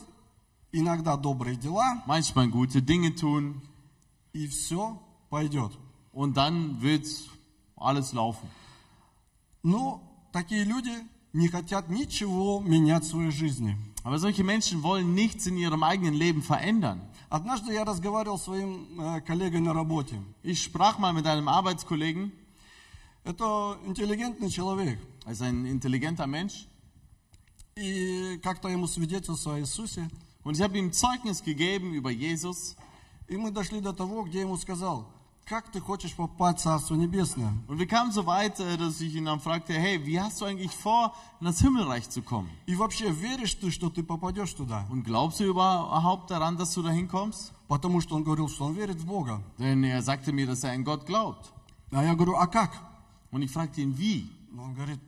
иногда 0.72 1.16
добрые 1.18 1.56
дела, 1.56 2.02
manchmal 2.08 2.48
gute 2.50 2.82
Dinge 2.82 3.16
tun 3.16 3.62
и 4.34 4.48
все 4.48 5.00
пойдет. 5.30 5.72
und 6.12 6.36
dann 6.38 6.82
wird 6.82 7.08
alles 7.76 8.14
laufen. 8.14 8.48
Но 9.62 10.02
такие 10.32 10.64
люди 10.64 10.92
не 11.34 11.48
хотят 11.48 11.90
ничего 11.90 12.60
менять 12.60 13.04
в 13.04 13.10
своей 13.10 13.32
жизни. 13.32 13.78
Aber 14.04 14.20
solche 14.20 14.44
Menschen 14.44 14.84
wollen 14.84 15.14
nichts 15.14 15.48
in 15.48 15.58
ihrem 15.58 15.84
eigenen 15.84 16.14
Leben 16.14 16.42
verändern. 16.42 17.02
Однажды 17.30 17.74
я 17.74 17.84
разговаривал 17.86 18.38
с 18.38 18.44
своим 18.44 19.00
э, 19.00 19.22
коллегой 19.22 19.60
на 19.62 19.74
работе. 19.74 20.22
Ich 20.44 20.62
sprach 20.62 21.00
mal 21.00 21.14
mit 21.14 21.26
einem 21.26 21.48
Arbeitskollegen, 21.48 22.32
Это 23.24 23.78
интеллигентный 23.86 24.50
человек. 24.50 25.00
er 25.28 25.32
ist 25.32 25.42
ein 25.42 25.66
intelligenter 25.66 26.28
Mensch, 26.28 26.68
И 27.76 28.40
как-то 28.44 28.68
ему 28.70 28.88
свидетельство 28.88 29.56
о 29.56 29.60
Иисусе. 29.60 30.08
und 30.44 30.56
ich 30.58 30.62
habe 30.62 30.78
ihm 30.78 30.92
Zeugnis 30.92 31.42
gegeben 31.44 31.94
über 31.94 32.12
Jesus. 32.12 32.76
И 33.28 33.38
мы 33.38 33.52
дошли 33.52 33.80
до 33.80 33.94
того, 33.94 34.24
где 34.26 34.42
ему 34.42 34.58
сказал, 34.58 35.08
как 35.46 35.72
ты 35.72 35.80
хочешь 35.82 36.14
попасть 36.14 36.60
в 36.60 36.64
Царство 36.64 36.94
Небесное? 36.96 37.52
Und 37.68 37.80
wir 37.80 37.88
kamen 37.88 38.12
so 38.12 38.26
weit, 38.28 38.60
äh, 38.60 38.78
dass 38.78 39.02
ich 39.02 39.16
ihn 39.16 39.26
dann 39.26 39.40
fragte, 39.40 39.74
hey, 39.74 40.06
wie 40.06 40.20
hast 40.20 40.40
du 40.42 40.46
eigentlich 40.46 40.72
vor, 40.76 41.14
in 41.40 41.48
das 41.48 41.60
Himmelreich 41.62 42.10
zu 42.10 42.22
kommen? 42.22 42.50
И 42.68 42.76
вообще, 42.76 43.10
веришь 43.12 43.56
ты, 43.56 43.72
что 43.72 43.90
ты 43.90 44.04
попадешь 44.04 44.54
туда? 44.54 44.86
Und 44.92 45.04
glaubst 45.04 45.40
du 45.40 45.46
überhaupt 45.46 46.30
daran, 46.30 46.58
dass 46.58 46.74
du 46.74 46.84
dahin 46.84 47.08
kommst? 47.08 47.54
Потому 47.68 48.02
что 48.02 48.16
он 48.16 48.24
говорил, 48.24 48.50
что 48.50 48.66
он 48.66 48.74
верит 48.76 48.98
в 48.98 49.06
Бога. 49.06 49.42
Denn 49.58 49.84
er 49.84 50.02
sagte 50.04 50.32
mir, 50.32 50.46
dass 50.46 50.64
er 50.64 50.74
an 50.74 50.84
Gott 50.84 51.06
glaubt. 51.08 51.52
А 51.92 52.04
я 52.04 52.14
говорю, 52.14 52.36
а 52.36 52.46
как? 52.48 52.72
Und 53.32 53.42
ich 53.42 53.50
fragte 53.52 53.82
ihn, 53.82 53.98
wie? 53.98 54.30
Ну, 54.52 54.64
Он 54.64 54.76
говорит, 54.76 55.00
ну 55.02 55.07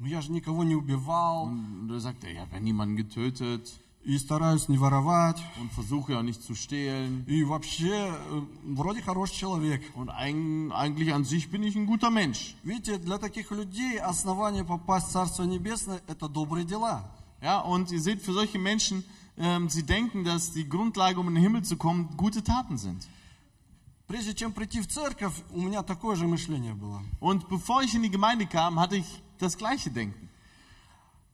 я 0.00 0.20
же 0.20 0.32
никого 0.32 0.64
не 0.64 0.74
убивал 0.74 1.46
Und 1.46 1.90
er 1.90 2.00
sagte, 2.00 2.28
ich 2.28 2.38
habe 2.38 2.52
ja 2.54 2.60
niemanden 2.60 2.96
getötet 2.96 3.72
и 4.04 4.18
стараюсь 4.18 4.68
не 4.68 4.76
воровать. 4.76 5.40
und 5.60 5.72
versuche 5.72 6.12
ja 6.12 6.22
nicht 6.22 6.42
zu 6.42 6.54
stehlen. 6.54 7.24
И 7.26 7.42
вообще, 7.44 8.12
э, 8.12 8.42
вроде 8.66 9.00
хороший 9.00 9.36
человек. 9.36 9.82
Und 9.94 10.10
eig- 10.10 10.70
eigentlich 10.72 11.14
an 11.14 11.24
sich 11.24 11.50
bin 11.50 11.62
ich 11.62 11.74
ein 11.74 11.86
guter 11.86 12.10
Mensch. 12.10 12.54
Видите, 12.64 12.98
для 12.98 13.16
таких 13.18 13.50
людей 13.50 13.98
основание 13.98 14.62
попасть 14.64 15.08
в 15.08 15.12
Царство 15.12 15.44
Небесное – 15.44 16.06
это 16.06 16.28
добрые 16.28 16.66
дела. 16.66 17.04
Ja, 17.40 17.60
und 17.60 17.90
ihr 17.92 18.00
seht, 18.00 18.20
für 18.22 18.32
solche 18.34 18.58
Menschen, 18.58 19.04
ähm, 19.38 19.68
sie 19.70 19.84
denken, 19.84 20.22
dass 20.24 20.52
die 20.52 20.68
Grundlage, 20.68 21.18
um 21.18 21.28
in 21.28 21.34
den 21.36 21.42
Himmel 21.42 21.62
zu 21.62 21.76
kommen, 21.76 22.08
gute 22.16 22.42
Taten 22.44 22.76
sind. 22.76 23.06
Прежде 24.09 24.33
чем 24.33 24.51
прийти 24.53 24.81
в 24.81 24.87
церковь, 24.87 25.35
у 25.51 25.61
меня 25.61 25.83
такое 25.83 26.15
же 26.15 26.25
мышление 26.25 26.73
было. 26.73 27.03
Und 27.21 27.47
bevor 27.47 27.83
ich 27.83 27.93
in 27.93 28.01
die 28.01 28.09
Gemeinde 28.09 28.47
kam, 28.47 28.79
hatte 28.79 28.95
ich 28.97 29.05
das 29.37 29.55
gleiche 29.55 29.91
Denken. 29.91 30.27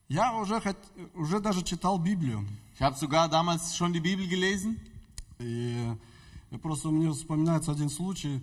Я 0.09 0.33
уже, 0.33 0.61
уже 1.13 1.39
даже 1.39 1.63
читал 1.63 1.97
Библию. 1.97 2.45
Ich 2.73 2.81
habe 2.81 2.97
sogar 2.97 3.29
damals 3.29 3.77
schon 3.77 3.93
die 3.93 4.01
Bibel 4.01 4.27
gelesen. 4.27 4.77
И 5.39 5.87
просто 6.61 6.89
мне 6.89 7.09
вспоминается 7.13 7.71
один 7.71 7.89
случай, 7.89 8.41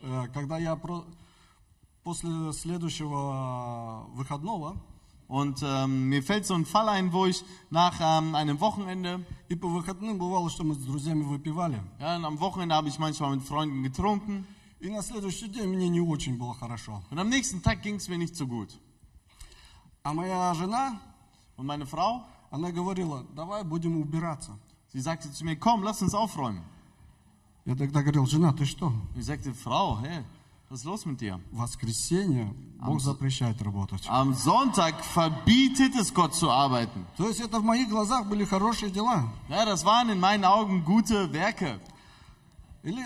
э, 0.00 0.26
когда 0.32 0.56
я 0.56 0.74
про- 0.74 1.04
после 2.02 2.54
следующего 2.54 4.06
выходного 4.14 4.82
Und 5.29 5.63
ähm, 5.63 6.09
mir 6.09 6.21
fällt 6.21 6.45
so 6.45 6.53
ein 6.53 6.65
Fall 6.65 6.87
ein, 6.87 7.11
wo 7.11 7.25
ich 7.25 7.43
nach 7.71 7.99
ähm, 7.99 8.35
einem 8.35 8.59
Wochenende, 8.59 9.25
и 9.49 9.55
по 9.55 9.67
выходным 9.67 10.19
бывало, 10.19 10.49
что 10.51 10.63
мы 10.63 10.75
с 10.75 10.77
друзьями 10.77 11.23
выпивали. 11.23 11.81
ja, 11.99 12.15
und 12.17 12.25
am 12.25 12.39
Wochenende 12.39 12.75
habe 12.75 12.89
ich 12.89 12.99
manchmal 12.99 13.35
mit 13.35 13.43
Freunden 13.43 13.81
getrunken. 13.83 14.45
И 14.79 14.89
на 14.89 15.01
следующий 15.01 15.47
день 15.47 15.67
мне 15.69 15.89
не 15.89 15.99
очень 16.01 16.37
было 16.37 16.53
хорошо. 16.53 17.01
Und 17.09 17.17
am 17.19 17.29
nächsten 17.29 17.61
Tag 17.63 17.81
ging 17.81 17.95
es 17.95 18.07
mir 18.07 18.17
nicht 18.19 18.35
so 18.35 18.45
gut. 18.45 18.69
А 20.03 20.13
моя 20.13 20.53
жена, 20.53 20.99
Und 21.57 21.65
meine 21.65 21.87
Frau, 21.87 22.23
она 22.51 22.71
говорила, 22.71 23.25
давай 23.35 23.63
будем 23.63 23.97
убираться. 23.97 24.51
sie 24.93 24.99
sagte 24.99 25.31
zu 25.31 25.43
mir, 25.43 25.55
komm, 25.55 25.81
lass 25.83 26.01
uns 26.03 26.13
aufräumen. 26.13 26.61
Я 27.65 27.75
тогда 27.75 28.03
говорил, 28.03 28.27
жена, 28.27 28.53
ты 28.53 28.65
что? 28.65 28.87
Und 28.87 29.17
ich 29.17 29.25
sagte, 29.25 29.51
Frau, 29.55 29.99
hey, 30.01 30.23
was 30.69 30.79
ist 30.79 30.85
los 30.85 31.05
mit 31.05 31.21
dir? 31.21 31.39
В 31.51 31.59
воскресенье 31.59 32.53
Бог 32.79 32.99
запрещает 33.01 33.61
работать. 33.61 34.05
Am 34.07 34.33
Sonntag 34.33 34.95
verbietet 35.13 35.95
es 35.95 36.13
Gott 36.13 36.33
zu 36.35 36.49
arbeiten. 36.49 37.05
То 37.17 37.27
есть 37.27 37.39
это 37.39 37.59
в 37.59 37.63
моих 37.63 37.89
глазах 37.89 38.27
были 38.27 38.45
хорошие 38.45 38.91
дела. 38.91 39.31
Ja, 39.49 39.65
das 39.65 39.85
waren 39.85 40.09
in 40.09 40.19
meinen 40.19 40.43
Augen 40.43 40.83
gute 40.83 41.31
Werke. 41.31 41.79
Или 42.83 43.05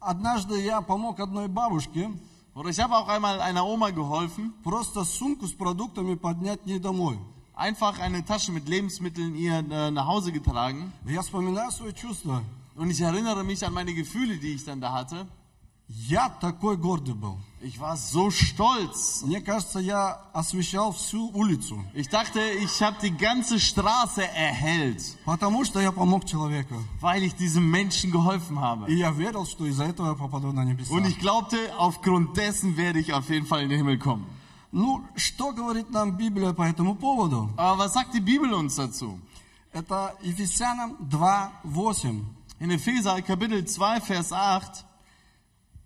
однажды 0.00 0.60
я 0.60 0.80
помог 0.80 1.20
одной 1.20 1.48
бабушке 1.48 2.10
Oder 2.54 2.68
ich 2.68 2.80
habe 2.80 2.96
auch 2.96 3.08
einmal 3.08 3.40
einer 3.40 3.64
Oma 3.64 3.90
geholfen, 3.90 4.52
просто 4.62 5.04
сумку 5.04 5.46
с 5.46 5.52
продуктами 5.52 6.14
поднять 6.16 6.66
не 6.66 6.78
домой. 6.78 7.18
einfach 7.54 7.98
eine 7.98 8.24
Tasche 8.24 8.52
mit 8.52 8.68
Lebensmitteln 8.68 9.34
ihr 9.34 9.58
äh, 9.58 9.90
nach 9.90 10.06
Hause 10.06 10.32
getragen. 10.32 10.92
Я 11.06 11.22
вспоминаю 11.22 11.70
свои 11.70 11.92
чувства. 11.92 12.42
Und 12.74 12.90
ich 12.90 13.00
erinnere 13.00 13.44
mich 13.44 13.64
an 13.66 13.72
meine 13.72 13.92
Gefühle, 13.94 14.36
die 14.38 14.54
ich 14.54 14.64
dann 14.64 14.80
da 14.80 14.92
hatte. 14.92 15.26
Я 15.88 16.30
такой 16.30 16.76
гордый 16.78 17.14
был. 17.14 17.36
Ich 17.60 17.78
war 17.78 17.96
so 17.96 18.30
stolz. 18.30 19.22
Мне 19.24 19.40
кажется, 19.40 19.78
я 19.78 20.22
освещал 20.32 20.92
всю 20.92 21.30
улицу, 21.32 21.84
Ich 21.94 22.08
dachte, 22.08 22.40
ich 22.40 22.82
habe 22.82 22.96
die 23.02 23.10
ganze 23.16 23.60
Straße 23.60 24.22
erhellt, 24.26 25.16
потому 25.24 25.64
что 25.64 25.80
я 25.80 25.92
помог 25.92 26.24
человеку. 26.24 26.74
weil 27.00 27.22
ich 27.22 27.34
diesem 27.36 27.70
Menschen 27.70 28.10
geholfen 28.10 28.58
habe. 28.58 28.88
И 28.88 28.94
я 28.96 29.10
верил, 29.12 29.44
что 29.46 29.66
из-за 29.66 29.84
этого 29.84 30.08
я 30.08 30.14
попаду 30.14 30.50
на 30.52 30.64
небеса. 30.64 30.92
Und 30.92 31.04
ich 31.06 31.18
glaubte, 31.20 31.56
aufgrund 31.78 32.36
dessen 32.36 32.76
werde 32.76 32.98
ich 32.98 33.12
auf 33.12 33.28
jeden 33.28 33.46
Fall 33.46 33.62
in 33.62 33.68
den 33.68 33.78
Himmel 33.78 33.98
kommen. 33.98 34.26
Ну, 34.72 35.04
что 35.16 35.52
говорит 35.52 35.90
нам 35.90 36.16
Библия 36.16 36.52
по 36.54 36.62
этому 36.62 36.94
поводу? 36.96 37.50
Aber 37.58 37.84
was 37.84 37.92
sagt 37.92 38.14
die 38.14 38.20
Bibel 38.20 38.54
uns 38.54 38.74
dazu? 38.76 39.20
Это 39.72 40.16
Ефесянам 40.22 40.96
2.8. 41.64 42.24
In 42.60 42.70
Epheser 42.70 43.20
Kapitel 43.22 43.64
2, 43.66 44.00
Vers 44.00 44.32
8, 44.32 44.84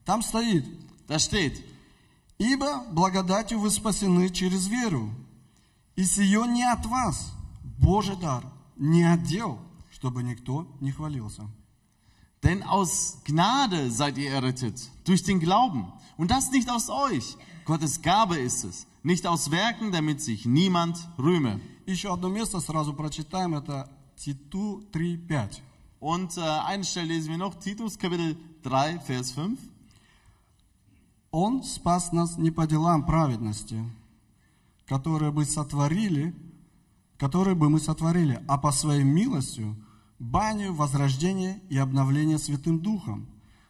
Там 0.04 0.22
стоит, 0.22 0.64
da 1.08 1.18
steht, 1.18 1.64
«Ибо 2.38 2.84
благодатью 2.90 3.58
вы 3.58 3.70
спасены 3.70 4.28
через 4.28 4.68
веру, 4.68 5.10
и 5.96 6.04
сие 6.04 6.46
не 6.46 6.64
от 6.64 6.84
вас, 6.86 7.32
Божий 7.78 8.16
дар, 8.16 8.44
не 8.76 9.04
от 9.04 9.22
дел, 9.24 9.58
чтобы 9.90 10.22
никто 10.22 10.66
не 10.80 10.92
хвалился». 10.92 11.48
Denn 12.42 12.62
aus 12.62 13.18
Gnade 13.24 13.90
seid 13.90 14.18
ihr 14.18 14.30
errettet, 14.30 14.90
durch 15.04 15.24
den 15.24 15.40
Glauben. 15.40 15.92
Und 16.16 16.30
das 16.30 16.52
nicht 16.52 16.70
aus 16.70 16.88
euch. 16.90 17.36
Gottes 17.64 18.02
Gabe 18.02 18.38
ist 18.38 18.62
es, 18.64 18.86
nicht 19.02 19.26
aus 19.26 19.50
Werken, 19.50 19.90
damit 19.90 20.20
sich 20.20 20.46
niemand 20.46 20.96
rühme. 21.18 21.60
Еще 21.86 22.12
одно 22.12 22.28
место 22.28 22.60
сразу 22.60 22.92
прочитаем, 22.92 23.54
это 23.54 23.90
Титу 24.16 24.84
3.5. 24.92 25.60
Und 25.98 26.36
äh, 26.36 26.40
eine 26.40 26.84
Stelle 26.84 27.08
lesen 27.08 27.30
wir 27.30 27.38
noch, 27.38 27.54
Titus 27.56 27.98
Kapitel 27.98 28.36
3, 28.62 29.00
Vers 29.00 29.32
5. 29.32 29.58
Он 31.31 31.63
спас 31.63 32.11
нас 32.11 32.37
не 32.37 32.51
по 32.51 32.67
делам 32.67 33.05
праведности, 33.05 33.83
которые 34.85 35.31
бы 35.31 35.45
сотворили, 35.45 36.35
которые 37.17 37.55
бы 37.55 37.69
мы 37.69 37.79
сотворили, 37.79 38.43
а 38.47 38.57
по 38.57 38.71
своей 38.71 39.03
милостью, 39.03 39.77
баню 40.19 40.73
возрождения 40.73 41.61
и 41.69 41.77
обновления 41.77 42.37
Святым 42.37 42.79
Духом, 42.79 43.27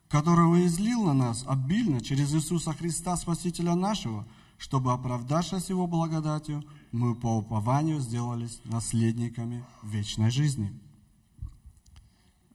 которого 0.10 0.66
излил 0.66 1.04
на 1.04 1.14
нас 1.14 1.44
обильно 1.48 2.02
через 2.02 2.34
Иисуса 2.34 2.74
Христа, 2.74 3.16
Спасителя 3.16 3.76
нашего, 3.76 4.28
чтобы, 4.58 4.92
оправдавшись 4.92 5.70
Его 5.70 5.86
благодатью, 5.86 6.64
мы 6.92 7.16
по 7.16 7.38
упованию 7.38 8.00
сделались 8.00 8.60
наследниками 8.66 9.64
вечной 9.84 10.32
жизни. 10.32 10.74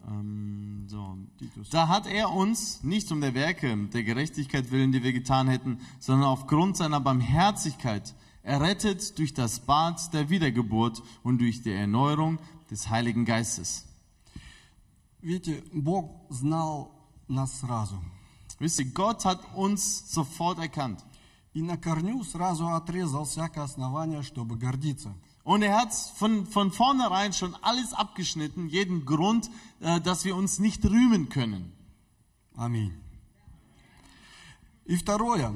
Ähm, 0.08 0.86
so. 0.88 1.18
Da 1.72 1.88
hat 1.88 2.08
er 2.08 2.32
uns 2.32 2.84
nicht 2.84 3.12
um 3.12 3.22
der 3.22 3.34
Werke 3.34 3.76
der 3.88 4.04
Gerechtigkeit 4.04 4.72
willen, 4.72 4.92
die 4.92 5.04
wir 5.04 5.14
getan 5.14 5.48
hätten, 5.48 5.80
sondern 6.00 6.30
aufgrund 6.30 6.78
seiner 6.78 7.00
Barmherzigkeit 7.00 8.16
errettet 8.44 9.18
durch 9.20 9.34
das 9.34 9.60
Bad 9.60 10.14
der 10.14 10.30
Wiedergeburt 10.30 11.04
und 11.24 11.40
durch 11.40 11.62
die 11.62 11.72
Erneuerung 11.72 12.40
des 12.70 12.90
Heiligen 12.90 13.26
Geistes. 13.26 13.86
Видите, 15.22 15.62
Бог 15.72 16.26
знал 16.32 16.92
нас 17.28 17.60
сразу. 17.60 18.02
Wisst 18.60 18.80
ihr, 18.80 18.86
Gott 18.92 19.24
hat 19.26 19.40
uns 19.56 20.12
sofort 20.12 20.58
erkannt. 20.60 21.04
И 21.54 21.62
на 21.62 21.78
корню 21.78 22.24
сразу 22.24 22.68
отрезал 22.70 23.26
всякое 23.26 23.66
основание, 23.66 24.24
чтобы 24.24 24.56
гордиться. 24.56 25.14
Und 25.46 25.64
er 25.64 25.76
hat 25.76 25.94
von, 25.94 26.46
von 26.46 26.72
vornherein 26.72 27.34
schon 27.34 27.56
alles 27.62 27.94
abgeschnitten, 27.94 28.68
jeden 28.68 29.06
Grund, 29.06 29.50
äh, 29.80 30.00
dass 30.00 30.24
wir 30.24 30.36
uns 30.36 30.60
nicht 30.60 30.86
rühmen 30.86 31.30
können. 31.30 31.74
Аминь. 32.56 32.94
И 34.86 34.96
второе, 34.96 35.56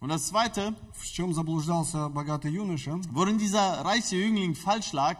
Und 0.00 0.08
das 0.08 0.28
Zweite, 0.28 0.74
в 0.94 1.04
чем 1.04 1.34
заблуждался 1.34 2.08
богатый 2.08 2.50
юноша, 2.50 2.98
worin 3.12 3.36
dieser 3.38 3.84
reiche 3.84 4.16
Jüngling 4.16 4.54
falsch 4.54 4.92
lag, 4.92 5.18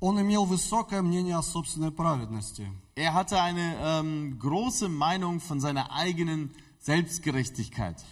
он 0.00 0.20
имел 0.20 0.44
высокое 0.44 1.02
мнение 1.02 1.36
о 1.36 1.42
собственной 1.42 1.92
праведности. 1.92 2.68
er 2.96 3.14
hatte 3.14 3.40
eine 3.40 3.76
ähm, 3.80 4.38
große 4.40 4.88
Meinung 4.88 5.38
von 5.40 5.60
seiner 5.60 5.92
eigenen 5.92 6.50
Selbstgerechtigkeit. 6.80 8.04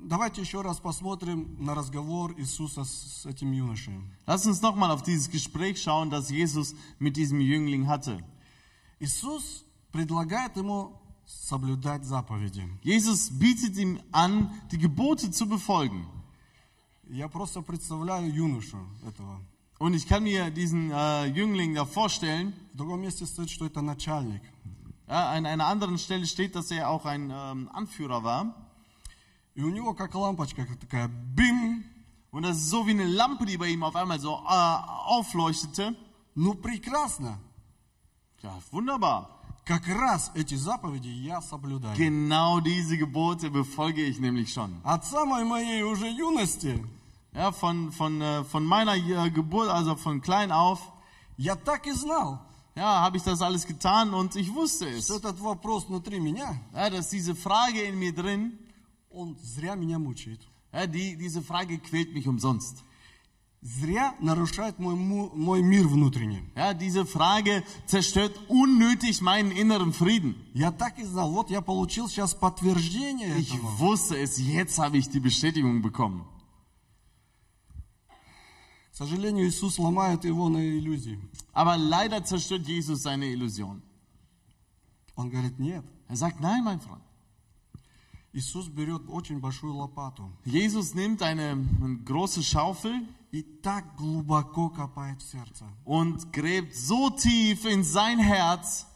Давайте 0.00 0.42
еще 0.42 0.60
раз 0.60 0.78
посмотрим 0.78 1.56
на 1.58 1.74
разговор 1.74 2.34
Иисуса 2.38 2.84
с 2.84 3.24
этим 3.24 3.52
юношей. 3.52 3.94
Lass 4.26 4.46
uns 4.46 4.60
nochmal 4.60 4.90
auf 4.90 5.02
dieses 5.02 5.30
Gespräch 5.30 5.82
schauen, 5.82 6.10
das 6.10 6.28
Jesus 6.30 6.74
mit 6.98 7.16
diesem 7.16 7.40
Jüngling 7.40 7.86
hatte. 7.86 8.22
Иисус 9.00 9.64
предлагает 9.92 10.56
ему 10.56 11.00
соблюдать 11.26 12.04
заповеди. 12.04 12.68
Jesus 12.82 13.30
bietet 13.30 13.76
ihm 13.78 14.00
an, 14.12 14.50
die 14.70 14.78
Gebote 14.78 15.30
zu 15.30 15.46
befolgen. 15.48 16.06
Я 17.08 17.28
просто 17.28 17.62
представляю 17.62 18.32
юношу 18.32 18.78
этого. 19.06 19.40
Und 19.78 19.94
ich 19.94 20.06
kann 20.06 20.24
mir 20.24 20.50
diesen 20.50 20.90
äh, 20.90 21.26
Jüngling 21.26 21.74
da 21.74 21.84
vorstellen. 21.84 22.54
В 22.72 22.76
другом 22.76 23.00
месте 23.00 23.26
стоит, 23.26 23.50
что 23.50 23.66
это 23.66 23.80
начальник. 23.80 24.42
Ja, 25.08 25.30
an 25.30 25.46
einer 25.46 25.66
anderen 25.66 25.98
Stelle 25.98 26.26
steht, 26.26 26.54
dass 26.54 26.70
er 26.70 26.90
auch 26.90 27.04
ein 27.04 27.30
ähm, 27.32 27.70
Anführer 27.72 28.24
war. 28.24 28.54
И 29.54 29.62
у 29.62 29.70
него 29.70 29.94
как 29.94 30.14
лампочка 30.14 30.66
как 30.66 30.78
такая 30.78 31.08
бим. 31.08 31.84
Und 32.30 32.42
das 32.42 32.58
ist 32.58 32.68
so 32.70 32.86
wie 32.86 32.90
eine 32.90 33.06
Lampe, 33.06 33.46
die 33.46 33.56
bei 33.56 33.68
ihm 33.68 33.82
auf 33.82 33.96
einmal 33.96 34.18
so 34.20 34.34
äh, 34.46 34.76
aufleuchtete. 35.06 35.94
Ну 36.34 36.54
прекрасно. 36.54 37.38
Ja, 38.42 38.52
wunderbar. 38.70 39.30
Как 39.64 39.88
раз 39.88 40.30
эти 40.34 40.54
заповеди 40.54 41.08
я 41.08 41.40
соблюдаю. 41.40 41.96
Genau 41.96 42.60
diese 42.60 42.96
Gebote 42.98 43.50
befolge 43.50 44.02
ich 44.02 44.18
nämlich 44.20 44.52
schon. 44.52 44.80
От 44.84 45.04
самой 45.06 45.44
моей 45.44 45.82
уже 45.82 46.06
юности 46.08 46.84
Ja, 47.32 47.52
von, 47.52 47.90
von, 47.92 48.20
äh, 48.22 48.44
von 48.44 48.64
meiner 48.64 48.94
äh, 48.96 49.30
Geburt, 49.30 49.68
also 49.68 49.96
von 49.96 50.20
klein 50.22 50.52
auf, 50.52 50.80
я 51.36 51.54
так 51.54 51.86
и 51.86 51.92
знал, 51.92 52.40
ja, 52.74 53.00
habe 53.00 53.16
ich 53.18 53.24
das 53.24 53.42
alles 53.42 53.66
getan 53.66 54.14
und 54.14 54.36
ich 54.36 54.54
wusste 54.54 54.88
es. 54.88 55.04
что 55.06 55.16
этот 55.16 55.38
вопрос 55.40 55.86
внутри 55.88 56.20
меня, 56.20 56.56
Ja, 56.72 56.88
dass 56.90 57.08
diese 57.10 57.34
Frage 57.34 57.82
in 57.82 57.98
mir 57.98 58.14
drin, 58.14 58.58
он 59.10 59.36
зря 59.42 59.74
меня 59.74 59.98
мучает. 59.98 60.40
ja, 60.72 60.86
die, 60.86 61.16
diese 61.16 61.42
Frage 61.42 61.78
quält 61.78 62.12
mich 62.14 62.26
umsonst. 62.28 62.82
Зря 63.62 64.14
нарушает 64.20 64.78
мой, 64.78 64.94
му- 64.94 65.30
мой 65.34 65.60
мир 65.62 65.88
внутренний. 65.88 66.42
Ja, 66.54 66.72
diese 66.74 67.04
Frage 67.06 67.64
zerstört 67.86 68.38
unnötig 68.48 69.20
meinen 69.22 69.50
inneren 69.50 69.92
Frieden. 69.92 70.34
Я 70.54 70.70
так 70.70 70.98
и 70.98 71.04
знал. 71.04 71.32
Вот 71.32 71.50
я 71.50 71.62
получил 71.62 72.08
сейчас 72.08 72.34
подтверждение 72.34 73.36
Ich 73.38 73.54
этому. 73.54 73.78
wusste 73.78 74.16
es, 74.18 74.38
jetzt 74.38 74.78
habe 74.78 74.98
ich 74.98 75.08
die 75.08 75.20
Bestätigung 75.20 75.82
bekommen. 75.82 76.24
К 78.92 78.96
сожалению, 78.96 79.48
Иисус 79.48 79.78
ломает 79.78 80.24
его 80.24 80.48
на 80.48 80.58
иллюзии. 80.78 81.18
Aber 81.52 81.76
leider 81.76 82.24
zerstört 82.24 82.66
Jesus 82.66 83.02
seine 83.02 83.24
Illusion. 83.32 83.82
Он 85.16 85.28
говорит, 85.30 85.58
нет. 85.58 85.84
Er 86.08 86.16
sagt, 86.16 86.40
nein, 86.40 86.62
mein 86.64 86.80
Freund. 86.80 87.02
Jesus 90.44 90.94
nimmt 90.94 91.22
eine, 91.22 91.50
eine 91.52 91.98
große 92.04 92.42
Schaufel 92.42 93.08
и 93.32 93.42
так 93.42 93.96
глубоко 93.96 94.70
копает 94.70 95.20
в 95.20 95.26
сердце, 95.30 95.66
und 95.84 96.32
gräbt 96.32 96.74
so 96.74 97.10
tief 97.10 97.64
in 97.64 97.82
sein 97.82 98.18
Herz, 98.18 98.86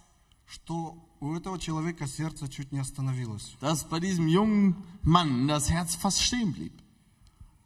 что 0.46 0.96
у 1.20 1.34
этого 1.34 1.58
человека 1.58 2.06
сердце 2.06 2.48
чуть 2.48 2.72
не 2.72 2.78
остановилось. 2.78 3.56
dass 3.60 3.84
bei 3.84 4.00
diesem 4.00 4.28
jungen 4.28 4.76
Mann 5.02 5.46
das 5.48 5.70
Herz 5.70 5.94
fast 5.94 6.22
stehen 6.22 6.52
blieb. 6.52 6.72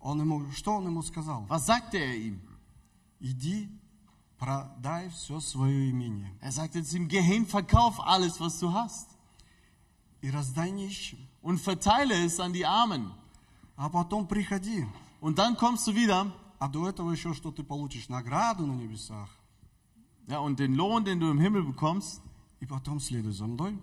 Он 0.00 0.20
ему, 0.20 0.50
что 0.52 0.74
он 0.74 0.86
ему 0.86 1.02
сказал? 1.02 1.46
Was 1.48 1.66
sagte 1.66 1.98
er 1.98 2.16
ihm? 2.16 2.40
Иди, 3.20 3.68
продай 4.38 5.08
все 5.10 5.40
свое 5.40 5.90
имение 5.90 6.36
Er 6.40 6.52
sagte 6.52 6.82
zu 6.82 6.96
ihm, 6.96 7.08
geh 7.08 7.22
hin, 7.22 7.46
verkauf 7.46 8.00
alles, 8.00 8.40
was 8.40 8.58
du 8.58 8.72
hast 8.72 9.08
и 10.20 10.30
раздай 10.30 10.70
нищим, 10.70 11.18
und 11.42 11.58
verteile 11.60 12.14
es 12.24 12.40
an 12.40 12.52
die 12.52 12.64
Armen. 12.66 13.10
а 13.76 13.88
потом 13.88 14.26
приходи. 14.26 14.86
Und 15.20 15.38
dann 15.38 15.56
kommst 15.56 15.86
du 15.86 15.94
wieder 15.94 16.32
А 16.60 16.68
до 16.68 16.88
этого 16.88 17.10
еще 17.10 17.34
что 17.34 17.50
ты 17.50 17.62
получишь 17.62 18.08
награду 18.08 18.66
на 18.66 18.72
небесах, 18.72 19.28
ja, 20.28 20.38
und 20.38 20.58
den 20.58 20.74
Lohn, 20.74 21.04
den 21.04 21.20
du 21.20 21.30
im 21.30 21.38
Himmel 21.38 21.62
bekommst, 21.64 22.22
и 22.60 22.66
потом 22.66 23.00
следуй 23.00 23.32
за 23.32 23.46
мной. 23.46 23.78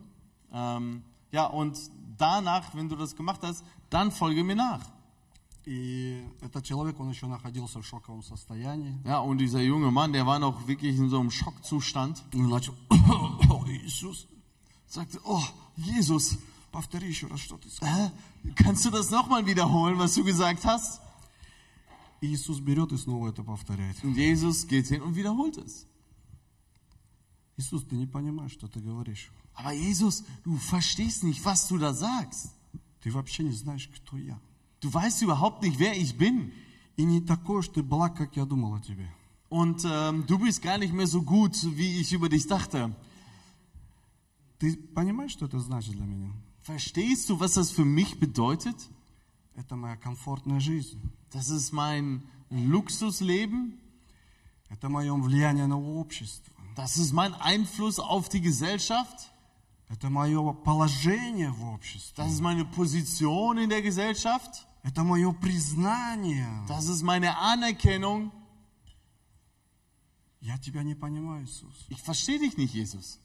ähm, 0.51 1.03
ja, 1.31 1.45
und 1.45 1.77
danach, 2.17 2.73
wenn 2.73 2.89
du 2.89 2.95
das 2.95 3.15
gemacht 3.15 3.41
hast, 3.43 3.63
dann 3.89 4.11
folge 4.11 4.43
mir 4.43 4.55
nach. 4.55 4.81
И 5.65 6.23
этот 6.41 6.65
человек, 6.65 6.99
он 6.99 7.09
еще 7.09 7.27
находился 7.27 7.79
в 7.81 7.85
шоковом 7.85 8.23
состоянии. 8.23 8.97
Ja, 9.05 9.19
und 9.19 9.37
dieser 9.37 9.61
junge 9.61 9.91
Mann, 9.91 10.11
der 10.11 10.25
war 10.25 10.39
noch 10.39 10.67
wirklich 10.67 10.97
in 10.97 11.09
so 11.09 11.19
einem 11.19 11.29
Schockzustand, 11.29 12.23
И 12.31 12.41
начал, 12.41 12.73
Иисус, 13.67 14.27
sagte, 14.87 15.19
oh, 15.23 15.43
Jesus, 15.75 16.37
повтори 16.75 17.07
еще 17.07 17.27
раз, 17.27 17.39
что 17.39 17.57
ты 17.57 17.69
сказал. 17.69 18.11
äh, 18.43 18.51
kannst 18.55 18.85
du 18.85 18.89
das 18.89 19.09
nochmal 19.11 19.45
wiederholen, 19.45 19.97
was 19.97 20.15
du 20.15 20.23
gesagt 20.23 20.63
hast? 20.65 21.01
И 22.21 22.27
Иисус 22.27 22.59
берет 22.59 22.91
и 22.91 22.97
снова 22.97 23.29
это 23.29 23.43
повторяет. 23.43 24.03
Und 24.03 24.15
Jesus 24.15 24.67
geht 24.67 24.87
hin 24.87 25.01
und 25.01 25.15
wiederholt 25.15 25.57
es. 25.57 25.87
Иисус, 27.57 27.83
ты 27.83 27.95
не 27.95 28.07
понимаешь, 28.07 28.51
что 28.53 28.67
ты 28.67 28.79
говоришь. 28.79 29.31
Aber 29.53 29.71
Jesus, 29.73 30.23
du 30.43 30.55
verstehst 30.57 31.23
nicht, 31.23 31.43
was 31.43 31.67
du 31.67 31.77
da 31.77 31.93
sagst. 31.93 32.51
Ты 33.01 33.11
вообще 33.11 33.43
не 33.43 33.51
знаешь, 33.51 33.87
кто 33.87 34.17
я. 34.17 34.39
Du 34.79 34.93
weißt 34.93 35.21
überhaupt 35.23 35.61
nicht, 35.63 35.79
wer 35.79 35.97
ich 35.97 36.15
bin. 36.17 36.51
И 36.95 37.03
не 37.03 37.21
такой 37.21 37.59
уж 37.59 37.67
ты 37.69 37.81
благ, 37.81 38.15
как 38.15 38.35
я 38.35 38.45
думал 38.45 38.75
о 38.75 38.79
тебе. 38.79 39.07
Und 39.49 39.83
ähm, 39.85 40.25
du 40.27 40.37
bist 40.37 40.61
gar 40.61 40.77
nicht 40.77 40.93
mehr 40.93 41.07
so 41.07 41.21
gut, 41.21 41.55
wie 41.75 41.99
ich 41.99 42.13
über 42.13 42.29
dich 42.29 42.47
dachte. 42.47 42.95
Ты 44.59 44.77
понимаешь, 44.77 45.31
что 45.31 45.45
это 45.45 45.59
значит 45.59 45.93
для 45.93 46.05
меня? 46.05 46.31
Verstehst 46.65 47.29
du, 47.29 47.39
was 47.39 47.53
das 47.53 47.71
für 47.71 47.85
mich 47.85 48.19
bedeutet? 48.19 48.75
Это 49.55 49.75
моя 49.75 49.97
комфортная 49.97 50.59
жизнь. 50.59 50.99
Das 51.31 51.49
ist 51.49 51.71
mein 51.71 52.23
Luxusleben. 52.49 53.79
Это 54.69 54.89
мое 54.89 55.13
влияние 55.15 55.67
на 55.67 55.77
общество. 55.77 56.53
Das 56.75 56.97
ist 56.97 57.11
mein 57.11 57.33
Einfluss 57.33 57.99
auf 57.99 58.29
die 58.29 58.41
Gesellschaft. 58.41 59.31
Это 59.89 60.09
мое 60.09 60.53
положение 60.53 61.51
в 61.51 61.63
обществе. 61.65 62.15
Das 62.15 62.31
ist 62.31 62.41
meine 62.41 62.63
Position 62.63 63.57
in 63.57 63.69
der 63.69 63.81
Gesellschaft. 63.81 64.65
Это 64.83 65.03
мое 65.03 65.33
признание. 65.33 66.47
Das 66.67 66.87
ist 66.87 67.01
meine 67.01 67.37
Anerkennung. 67.37 68.31
я 70.41 70.57
тебя 70.57 70.83
не 70.83 70.95
понимаю, 70.95 71.45
Иисус. 71.45 71.85
ich 71.89 72.01
verstehe 72.01 72.39
dich 72.39 72.57
nicht, 72.57 72.73
Jesus. 72.73 73.19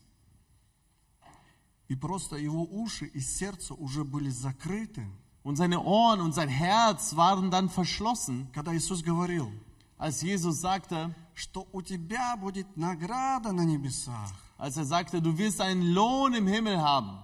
И 1.91 1.95
просто 1.95 2.37
его 2.37 2.65
уши 2.65 3.07
и 3.07 3.21
сердце 3.21 3.75
уже 3.75 4.05
были 4.05 4.31
закрыты, 4.31 5.07
Und 5.45 5.55
seine 5.57 5.81
Ohren 5.81 6.21
und 6.21 6.33
sein 6.35 6.49
Herz 6.49 7.15
waren 7.15 7.53
dann 7.53 7.69
verschlossen, 7.69 8.49
когда 8.53 8.75
Иисус 8.75 9.03
говорил, 9.05 9.49
als 9.97 10.21
Jesus 10.23 10.61
sagte, 10.61 11.15
что 11.35 11.69
у 11.73 11.83
тебя 11.83 12.37
будет 12.37 12.77
награда 12.77 13.53
на 13.53 13.65
небесах. 13.65 14.33
als 14.59 14.77
er 14.77 14.85
sagte, 14.85 15.23
du 15.23 15.39
wirst 15.39 15.61
einen 15.61 15.83
Lohn 15.93 16.35
im 16.35 16.49
Himmel 16.49 16.81
haben. 16.81 17.19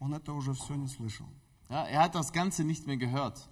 Он 0.00 0.12
это 0.14 0.32
уже 0.32 0.52
все 0.54 0.74
не 0.74 0.88
слышал. 0.88 1.26
Ja, 1.68 1.84
er 1.86 2.02
hat 2.02 2.14
das 2.16 2.32
Ganze 2.32 2.64
nicht 2.64 2.86
mehr 2.88 2.96
gehört. 2.96 3.48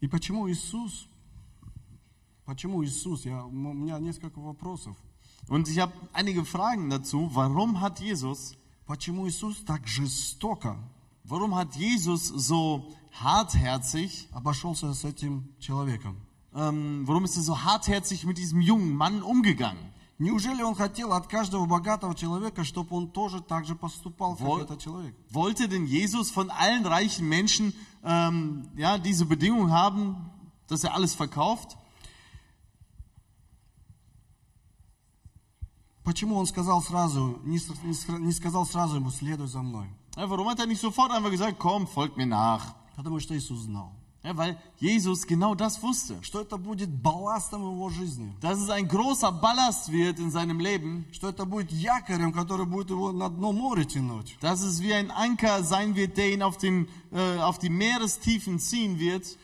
И 0.00 0.08
почему 0.08 0.48
Иисус? 0.50 1.08
Почему 2.44 2.84
Иисус? 2.84 3.24
Я, 3.24 3.44
у 3.44 3.50
меня 3.50 3.98
несколько 3.98 4.40
вопросов. 4.40 4.96
Und 5.48 5.68
ich 5.68 5.78
habe 5.78 5.92
einige 6.12 6.44
Fragen 6.44 6.90
dazu. 6.90 7.30
Warum 7.34 7.80
hat 7.80 8.00
Jesus, 8.00 8.54
Почему 8.86 9.26
Иисус 9.28 9.64
так 9.64 9.86
жестоко 9.88 10.76
warum 11.24 11.56
hat 11.56 11.74
Jesus 11.74 12.28
so 12.28 12.84
hartherzig, 13.10 14.28
обошелся 14.32 14.94
с 14.94 15.04
этим 15.04 15.48
человеком? 15.58 16.16
ähm, 16.54 17.06
warum 17.06 17.24
ist 17.24 17.36
er 17.36 17.42
so 17.42 17.64
hartherzig 17.64 18.24
mit 18.24 18.38
diesem 18.38 18.60
jungen 18.60 18.94
Mann 18.96 19.22
umgegangen? 19.22 19.92
Неужели 20.18 20.62
он 20.62 20.74
хотел 20.74 21.12
от 21.12 21.26
каждого 21.26 21.66
богатого 21.66 22.14
человека, 22.14 22.64
чтобы 22.64 22.96
он 22.96 23.10
тоже 23.10 23.42
так 23.42 23.66
же 23.66 23.74
поступал, 23.74 24.34
как 24.36 24.46
Вол- 24.46 24.60
этот 24.62 24.80
человек? 24.80 25.14
Wollte 25.30 25.68
denn 25.68 25.86
Jesus 25.86 26.30
von 26.30 26.48
allen 26.50 26.86
reichen 26.86 27.28
Menschen 27.28 27.74
ähm, 28.04 28.68
ja, 28.76 28.98
diese 28.98 29.24
Bedingung 29.26 29.70
haben, 29.72 30.30
dass 30.68 30.84
er 30.84 30.94
alles 30.94 31.14
verkauft? 31.14 31.76
Почему 36.04 36.36
он 36.36 36.46
сказал 36.46 36.80
сразу, 36.82 37.40
не, 37.44 37.58
с- 37.58 37.82
не 37.82 37.92
с- 37.92 38.08
не 38.08 38.32
сказал 38.32 38.64
сразу 38.64 38.96
ему, 38.96 39.10
следуй 39.10 39.48
за 39.48 39.60
мной? 39.62 39.88
Ja, 40.16 40.30
warum 40.30 40.48
hat 40.48 40.60
er 40.60 40.66
nicht 40.66 40.80
sofort 40.80 41.10
einfach 41.10 41.30
gesagt, 41.30 41.58
komm, 41.58 41.86
folgt 41.88 42.16
mir 42.16 42.26
nach? 42.26 42.74
Потому 42.96 43.18
что 43.20 43.34
Иисус 43.36 43.62
знал, 43.62 43.92
Ja, 44.22 44.36
weil 44.36 44.58
Jesus 44.80 45.24
genau 45.24 45.54
das 45.54 45.80
wusste. 45.82 46.20
что 46.22 46.40
это 46.40 46.56
будет 46.56 46.90
балластом 46.90 47.62
в 47.62 47.72
его 47.74 47.88
жизни, 47.90 48.34
Dass 48.40 48.58
es 48.58 48.68
ein 48.70 48.88
großer 48.88 49.30
Ballast 49.30 49.92
wird 49.92 50.18
in 50.18 50.32
seinem 50.32 50.58
Leben, 50.58 51.04
что 51.12 51.28
это 51.28 51.44
будет 51.44 51.70
якорем, 51.70 52.32
который 52.32 52.66
будет 52.66 52.90
его 52.90 53.12
на 53.12 53.28
дно 53.28 53.52
моря 53.52 53.84
тянуть. 53.84 54.36
dass 54.40 54.62
es 54.62 54.80
wie 54.82 54.92
ein 54.92 55.12
Anker 55.12 55.62
sein 55.62 55.94
wird, 55.94 56.16
der 56.16 56.32
ihn 56.32 56.42
auf, 56.42 56.56
den, 56.58 56.88
äh, 57.12 57.38
auf 57.38 57.58
die 57.60 57.68
Meerestiefen 57.70 58.58
ziehen 58.58 58.98
wird. 58.98 59.36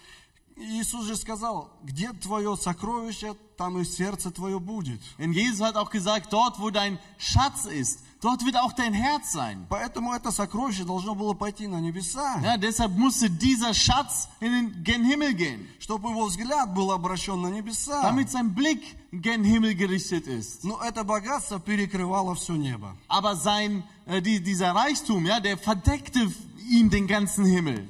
И 0.56 0.80
Иисус 0.80 1.06
же 1.06 1.16
сказал, 1.16 1.70
где 1.84 2.12
твое 2.12 2.56
сокровище, 2.56 3.34
там 3.56 3.78
и 3.78 3.84
сердце 3.84 4.30
твое 4.32 4.58
будет. 4.58 5.00
Denn 5.18 5.32
Jesus 5.32 5.60
hat 5.60 5.76
auch 5.76 5.90
gesagt, 5.90 6.32
dort 6.32 6.58
wo 6.60 6.70
dein 6.70 6.98
Schatz 7.18 7.64
ist, 7.66 8.00
dort 8.20 8.44
wird 8.44 8.56
auch 8.56 8.72
dein 8.72 8.92
Herz 8.94 9.32
sein. 9.32 9.66
Поэтому 9.68 10.12
это 10.14 10.30
сокровище 10.30 10.84
должно 10.84 11.14
было 11.14 11.34
пойти 11.34 11.66
на 11.66 11.80
небеса, 11.80 12.40
Ja, 12.42 12.56
deshalb 12.56 12.96
musste 12.96 13.28
dieser 13.30 13.74
Schatz 13.74 14.28
in 14.40 14.52
den 14.52 14.84
gen 14.84 15.04
Himmel 15.04 15.34
gehen, 15.34 15.66
чтобы 15.80 16.10
его 16.10 16.26
взгляд 16.26 16.72
был 16.74 16.92
обращен 16.92 17.40
на 17.40 17.48
небеса. 17.48 18.02
damit 18.02 18.30
sein 18.30 18.54
Blick 18.54 18.80
gen 19.12 19.44
Himmel 19.44 19.74
gerichtet 19.74 20.26
ist. 20.26 20.64
Но 20.64 20.80
это 20.82 21.04
богатство 21.04 21.58
перекрывало 21.58 22.34
все 22.34 22.54
небо. 22.54 22.96
Aber 23.08 23.34
sein, 23.36 23.82
äh, 24.06 24.20
die, 24.22 24.40
dieser 24.40 24.74
Reichtum, 24.74 25.26
ja, 25.26 25.40
der 25.40 25.56
verdeckte 25.58 26.30
ihm 26.70 26.90
den 26.90 27.06
ganzen 27.06 27.44
Himmel. 27.44 27.88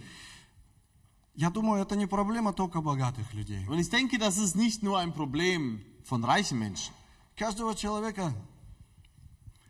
Я 1.35 1.48
думаю, 1.50 1.83
это 1.83 1.96
не 1.96 2.07
проблема 2.07 2.52
только 2.52 2.83
богатых 2.83 3.33
людей. 3.33 3.66
Und 3.66 3.78
ich 3.78 3.88
denke, 3.88 4.18
das 4.18 4.37
ist 4.37 4.55
nicht 4.55 4.83
nur 4.83 4.98
ein 4.98 5.12
Problem 5.14 5.81
von 6.05 6.22
reichen 6.24 6.59
Menschen. 6.59 6.92
Каждого 7.37 7.74
человека, 7.74 8.35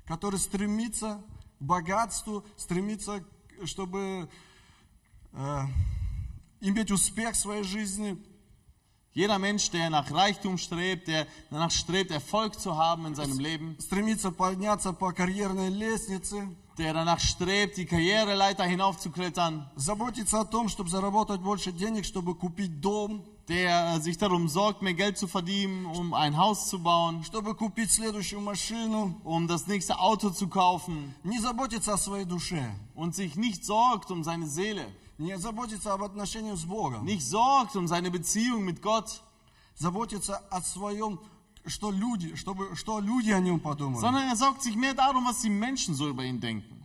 который 0.07 0.39
стремится 0.39 1.21
к 1.59 1.63
богатству, 1.63 2.45
стремится, 2.55 3.23
чтобы 3.65 4.29
э, 5.33 5.59
иметь 6.61 6.91
успех 6.91 7.33
в 7.33 7.37
своей 7.37 7.63
жизни, 7.63 8.17
Jeder 9.13 9.39
Mensch, 9.39 9.71
der 9.71 9.89
nach 9.89 10.11
Reichtum 10.11 10.59
strebt, 10.59 11.07
der 11.07 11.25
danach 11.49 11.71
strebt, 11.71 12.11
Erfolg 12.11 12.59
zu 12.59 12.77
haben 12.77 13.07
in 13.07 13.15
seinem 13.15 13.39
Leben, 13.39 13.75
стремится 13.79 14.31
подняться 14.31 14.93
по 14.93 15.11
карьерной 15.11 15.69
лестнице, 15.69 16.55
der 16.77 16.93
danach 16.93 17.19
strebt, 17.19 17.77
die 17.77 17.87
Karriereleiter 17.87 18.63
hinaufzuklettern, 18.63 19.71
заботится 19.75 20.41
о 20.41 20.45
том, 20.45 20.69
чтобы 20.69 20.91
заработать 20.91 21.41
больше 21.41 21.71
денег, 21.71 22.05
чтобы 22.05 22.35
купить 22.35 22.79
дом, 22.79 23.25
der 23.48 23.94
äh, 23.96 24.00
sich 24.00 24.16
darum 24.18 24.48
sorgt, 24.48 24.82
mehr 24.82 24.94
Geld 24.94 25.18
zu 25.18 25.26
verdienen, 25.26 25.84
um 25.86 26.14
ein 26.14 26.36
Haus 26.36 26.68
zu 26.68 26.78
bauen, 26.78 27.24
чтобы 27.24 27.54
купить 27.54 27.90
следующую 27.90 28.40
машину, 28.40 29.20
um 29.24 29.48
das 29.48 29.66
nächste 29.66 29.98
Auto 29.98 30.30
zu 30.30 30.48
kaufen 30.48 31.14
не 31.24 31.38
заботится 31.40 31.94
о 31.94 31.98
своей 31.98 32.24
душе, 32.24 32.62
und 32.94 33.14
sich 33.14 33.36
nicht 33.36 33.64
sorgt 33.64 34.10
um 34.10 34.22
seine 34.22 34.46
Seele, 34.46 34.86
не 35.18 35.36
заботится 35.38 35.92
об 35.92 36.02
отношении 36.02 36.54
с 36.54 36.64
Богом, 36.64 37.04
nicht 37.04 37.22
sorgt 37.26 37.74
um 37.76 37.88
seine 37.88 38.10
Beziehung 38.10 38.64
mit 38.64 38.80
Gott, 38.80 39.22
заботится 39.74 40.36
о 40.50 40.60
своем, 40.62 41.18
что 41.66 41.90
люди, 41.90 42.34
чтобы, 42.36 42.74
что 42.76 43.00
люди 43.00 43.30
о 43.30 43.40
нем 43.40 43.58
подумали. 43.60 44.00
sondern 44.00 44.28
er 44.28 44.36
sorgt 44.36 44.62
sich 44.62 44.76
mehr 44.76 44.94
darum, 44.94 45.24
was 45.26 45.40
die 45.42 45.50
Menschen 45.50 45.94
so 45.94 46.08
über 46.08 46.24
ihn 46.24 46.40
denken. 46.40 46.78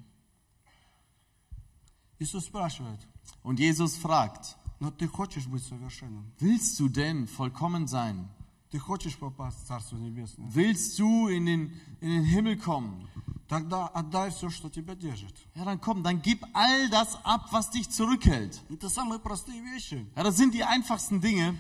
Иисус 2.20 2.46
спрашивает, 2.46 3.00
Und 3.44 3.60
Jesus 3.60 3.96
fragt, 3.98 4.58
но 4.82 4.92
ты 4.92 5.08
хочешь 5.08 5.48
быть 5.48 5.64
совершенным? 5.64 6.32
willst 6.40 6.80
du 6.80 6.88
denn 6.90 7.28
vollkommen 7.28 7.88
sein? 7.88 8.28
Ты 8.70 8.80
хочешь 8.80 9.18
попасть 9.18 9.64
в 9.64 9.66
Царство 9.66 9.96
Небесное? 9.98 10.50
Willst 10.52 11.00
du 11.00 11.30
in 11.30 11.46
den, 11.46 11.72
in 12.02 12.10
den 12.10 12.24
Himmel 12.26 12.58
kommen? 12.58 13.08
Тогда 13.48 13.88
отдай 13.88 14.30
все, 14.30 14.50
что 14.50 14.70
тебя 14.70 14.94
держит. 14.94 15.34
Ja, 15.56 15.64
dann 15.64 15.80
komm, 15.80 16.04
dann 16.04 16.22
gib 16.22 16.44
all 16.54 16.90
das 16.90 17.16
ab, 17.24 17.48
was 17.52 17.70
dich 17.72 17.90
zurückhält. 17.90 18.62
Это 18.70 18.90
самые 18.90 19.20
простые 19.20 19.62
вещи. 19.64 20.06
Ja, 20.18 20.24
das 20.24 20.36
sind 20.36 20.54
die 20.54 20.66
einfachsten 20.66 21.22
Dinge. 21.22 21.56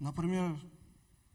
Например, 0.00 0.58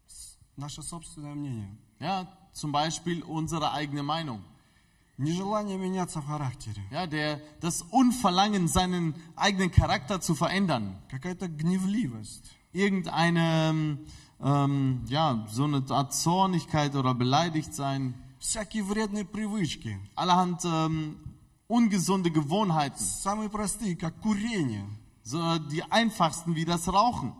с- 0.08 0.36
наше 0.56 0.82
собственное 0.82 1.34
мнение. 1.34 1.70
Ja, 2.00 2.26
zum 2.52 2.72
Beispiel 2.72 3.22
unsere 3.22 3.72
eigene 3.72 4.02
Meinung. 4.02 4.42
Ja, 6.90 7.06
der, 7.06 7.40
das 7.60 7.82
Unverlangen, 7.82 8.66
seinen 8.66 9.14
eigenen 9.36 9.70
Charakter 9.70 10.20
zu 10.20 10.34
verändern. 10.34 10.96
Какая-то 11.08 11.48
гневливость. 11.48 12.56
Irgendeine, 12.72 13.98
ähm, 14.42 15.00
ja, 15.06 15.46
so 15.48 15.64
eine 15.64 15.84
Art 15.88 16.12
Zornigkeit 16.14 16.96
oder 16.96 17.14
beleidigt 17.14 17.74
sein. 17.74 18.14
Всякие 18.40 18.82
вредные 18.82 19.24
привычки. 19.24 19.98
Allerhand 20.16 20.64
ähm, 20.64 21.16
ungesunde 21.68 22.30
Gewohnheiten. 22.30 22.98
Самые 22.98 23.48
простые, 23.48 23.96
как 23.96 24.20
курение. 24.20 24.84
So, 25.22 25.58
die 25.58 25.82
einfachsten 25.84 26.54
wie 26.54 26.64
das 26.64 26.92
Rauchen. 26.92 27.32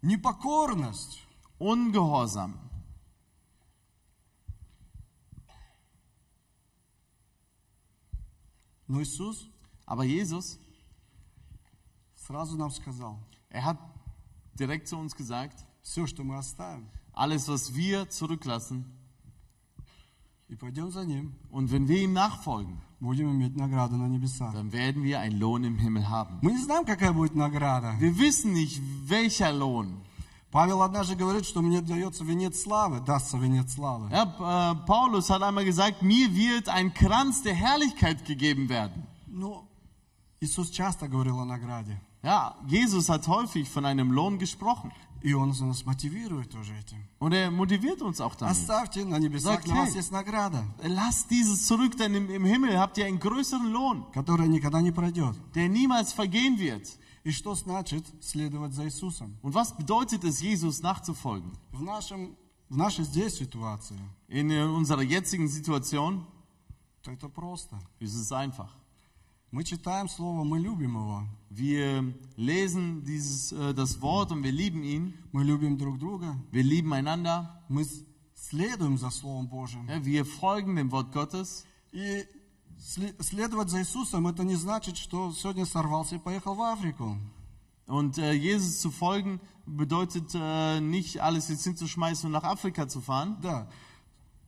Непокорность. 0.00 1.26
Ungehorsam. 1.58 2.54
Но 8.90 9.02
Иисус 9.02 9.48
Aber 9.86 10.04
Jesus, 10.04 10.58
сразу 12.16 12.56
нам 12.56 12.70
сказал, 12.70 13.18
er 13.50 13.64
hat 13.64 13.78
direkt 14.58 14.88
zu 14.88 14.96
uns 14.96 15.14
gesagt, 15.14 15.64
все, 15.82 16.08
что 16.08 16.24
мы 16.24 16.36
оставим, 16.36 16.88
alles, 17.12 17.46
was 17.46 17.74
wir 17.74 18.10
zurücklassen, 18.10 18.84
и 20.48 20.56
пойдем 20.56 20.90
за 20.90 21.04
Ним, 21.04 21.34
und 21.50 21.70
wenn 21.70 21.86
wir 21.86 22.02
ihm 22.02 22.12
nachfolgen, 22.12 22.80
будем 22.98 23.30
иметь 23.30 23.56
награду 23.56 23.96
на 23.96 24.08
небесах. 24.08 24.52
dann 24.52 24.72
werden 24.72 25.04
wir 25.04 25.20
einen 25.20 25.38
Lohn 25.38 25.62
im 25.62 25.78
Himmel 25.78 26.08
haben. 26.08 26.40
Мы 26.42 26.50
не 26.50 26.62
знаем, 26.62 26.84
какая 26.84 27.12
будет 27.12 27.36
награда. 27.36 27.96
Wir 28.00 28.18
wissen 28.18 28.52
nicht, 28.52 28.80
welcher 29.06 29.52
Lohn. 29.52 30.00
Павел 30.52 30.80
однажды 30.82 31.16
говорит, 31.16 31.44
что 31.44 31.60
мне 31.60 31.80
дается 31.80 32.24
венец 32.24 32.62
славы, 32.62 33.00
дастся 33.00 33.36
венец 33.36 33.74
славы. 33.74 34.08
Ja, 34.10 34.24
äh, 34.72 34.86
Paulus 34.86 35.28
hat 35.28 35.42
einmal 35.42 35.64
gesagt, 35.64 36.02
mir 36.02 36.34
wird 36.34 36.68
ein 36.68 36.94
Kranz 36.94 37.42
der 37.42 37.54
Herrlichkeit 37.54 38.24
gegeben 38.24 38.68
werden. 38.68 39.06
Ну, 39.26 39.66
Иисус 40.40 40.70
часто 40.70 41.08
говорил 41.08 41.38
о 41.40 41.44
награде. 41.44 42.00
Ja, 42.22 42.56
Jesus 42.66 43.08
hat 43.08 43.26
häufig 43.28 43.68
von 43.68 43.84
einem 43.84 44.10
Lohn 44.12 44.38
gesprochen. 44.38 44.92
И 45.22 45.32
Он 45.34 45.48
нас 45.48 45.84
мотивирует 45.84 46.52
тоже 46.52 46.72
этим. 46.74 46.98
Und 47.18 47.32
er 47.32 47.50
motiviert 47.50 48.00
uns 48.00 48.20
auch 48.20 48.34
damit. 48.36 48.52
Оставьте 48.52 49.04
на 49.04 49.18
небесах, 49.18 49.56
Так, 49.56 49.64
для 49.64 49.74
вас 49.74 49.90
hey. 49.90 49.96
есть 49.96 50.12
награда, 50.12 50.64
Lasst 50.84 51.30
dieses 51.30 51.66
zurück, 51.66 51.96
denn 51.98 52.14
im, 52.14 52.30
im 52.30 52.44
Himmel 52.44 52.78
habt 52.78 52.96
ihr 52.98 53.06
einen 53.06 53.18
größeren 53.18 53.72
Lohn, 53.72 54.06
которая 54.12 54.46
никогда 54.46 54.80
не 54.80 54.92
пройдет. 54.92 55.34
der 55.54 55.68
niemals 55.68 56.12
vergehen 56.12 56.58
wird. 56.58 56.86
И 57.24 57.30
что 57.32 57.54
значит 57.54 58.04
следовать 58.20 58.72
за 58.72 58.84
Иисусом? 58.86 59.36
Und 59.42 59.52
was 59.54 59.76
bedeutet 59.76 60.24
es, 60.24 60.40
Jesus 60.40 60.80
nachzufolgen? 60.82 61.52
В, 61.72 61.82
нашем, 61.82 62.36
в 62.68 62.76
нашей 62.76 63.04
здесь 63.04 63.34
ситуации 63.38 63.98
In 64.28 64.50
äh, 64.50 64.62
unserer 64.64 65.02
jetzigen 65.02 65.48
Situation, 65.48 66.24
Это 67.04 67.28
просто. 67.28 67.78
Es 68.00 68.14
ist 68.14 68.32
einfach. 68.32 68.70
Мы 69.52 69.62
читаем 69.62 70.08
Слово, 70.08 70.42
мы 70.42 70.58
любим 70.58 70.96
его. 70.96 71.22
Wir 71.50 72.12
lesen 72.36 73.04
dieses, 73.04 73.52
äh, 73.52 73.72
das 73.74 74.00
Wort 74.02 74.32
und 74.32 74.42
wir 74.42 74.50
lieben 74.52 74.82
ihn. 74.82 75.14
Мы 75.32 75.44
любим 75.44 75.78
друг 75.78 75.98
друга. 75.98 76.36
Wir 76.50 76.64
lieben 76.64 76.92
einander. 76.92 77.62
Мы 77.68 77.84
с- 77.84 78.04
следуем 78.34 78.98
за 78.98 79.10
Словом 79.10 79.46
Божьим. 79.48 79.88
Ja, 79.88 80.04
wir 80.04 80.24
folgen 80.24 80.74
dem 80.76 80.90
Wort 80.90 81.12
Gottes. 81.12 81.64
И 81.92 81.98
сле- 81.98 82.26
следовать 82.80 83.70
за 83.70 83.80
Иисусом, 83.80 84.26
это 84.26 84.44
не 84.44 84.54
значит, 84.56 84.96
что 84.96 85.32
сегодня 85.32 85.66
сорвался 85.66 86.16
и 86.16 86.18
поехал 86.18 86.54
в 86.54 86.62
Африку. 86.62 87.16
Und 87.88 88.18
äh, 88.18 88.32
Jesus 88.32 88.80
zu 88.80 88.90
folgen 88.90 89.40
bedeutet 89.64 90.32
äh, 90.34 90.80
nicht 90.80 91.20
alles 91.20 91.48
jetzt 91.48 91.64
hinzuschmeißen 91.64 92.26
und 92.26 92.32
nach 92.32 92.42
Afrika 92.44 92.88
zu 92.88 93.00
fahren, 93.00 93.36
Да, 93.42 93.68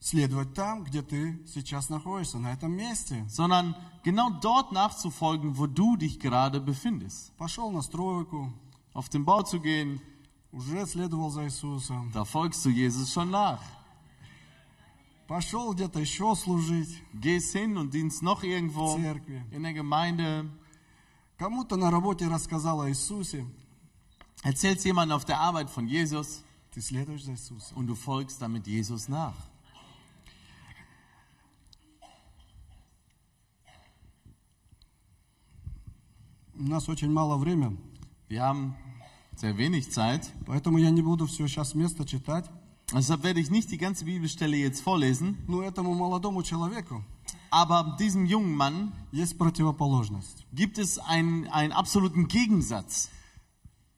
следовать 0.01 0.55
там, 0.55 0.83
где 0.85 1.03
ты 1.03 1.39
сейчас 1.47 1.89
находишься, 1.89 2.39
на 2.39 2.53
этом 2.53 2.73
месте. 2.73 3.25
sondern 3.29 3.77
genau 4.03 4.31
dort 4.41 4.73
nachzufolgen, 4.73 5.57
wo 5.57 5.67
du 5.67 5.97
dich 5.97 6.19
gerade 6.19 6.61
befindest. 6.61 7.33
Пошел 7.37 7.71
на 7.71 7.83
стройку, 7.83 8.53
Auf 8.93 9.09
den 9.09 9.25
Bau 9.25 9.43
zu 9.43 9.61
gehen, 9.61 10.01
уже 10.51 10.85
следовал 10.87 11.31
за 11.31 11.45
Иисусом. 11.47 12.11
da 12.13 12.25
folgst 12.25 12.65
du 12.65 12.71
Jesus 12.71 13.13
schon 13.13 13.31
nach. 13.31 13.61
Пошел 15.28 15.74
где-то 15.74 16.00
еще 16.00 16.36
служить 16.36 17.02
Gehst 17.14 17.54
hin 17.56 17.78
und 17.78 17.92
dienst 17.92 18.22
noch 18.22 18.44
в 18.44 18.96
церкви. 19.02 19.44
in 19.52 19.64
der 19.64 19.74
Gemeinde, 19.74 20.50
Кому-то 21.38 21.76
на 21.76 21.90
работе 21.92 22.28
рассказал 22.28 22.82
о 22.82 22.90
Иисусе. 22.90 23.46
erzählst 24.44 24.86
jemandem 24.86 25.16
auf 25.16 25.26
der 25.26 25.40
Arbeit 25.40 25.70
von 25.70 25.88
Jesus 25.88 26.44
Ты 26.72 26.82
следуешь 26.82 27.24
за 27.24 27.32
Иисусом. 27.34 27.78
und 27.78 27.88
du 27.88 27.96
folgst 27.96 28.42
damit 28.42 28.68
Jesus 28.68 29.08
nach. 29.08 29.36
У 36.56 36.64
нас 36.64 36.88
очень 36.88 37.12
мало 37.12 37.38
времени, 37.38 37.78
Wir 38.30 38.42
haben 38.44 38.76
sehr 39.36 39.58
wenig 39.58 39.92
Zeit, 39.92 40.32
поэтому 40.46 40.78
я 40.78 40.90
не 40.90 41.02
буду 41.02 41.26
все 41.28 41.48
сейчас 41.48 41.72
с 41.72 41.76
места 41.76 42.06
читать. 42.06 42.50
deshalb 42.93 43.23
werde 43.23 43.41
ich 43.41 43.51
nicht 43.51 43.71
die 43.71 43.79
ganze 43.79 44.05
Bibelstelle 44.05 44.57
jetzt 44.57 44.81
vorlesen, 44.83 45.37
Но 45.47 45.63
этому 45.63 45.95
молодому 45.95 46.43
человеку 46.43 47.03
aber 47.51 47.97
diesem 47.99 48.27
jungen 48.27 48.55
Mann 48.55 48.93
есть 49.11 49.39
противоположность. 49.39 50.45
gibt 50.53 50.77
es 50.79 50.99
einen, 50.99 51.47
einen 51.49 51.73
absoluten 51.73 52.29
Gegensatz. 52.29 53.09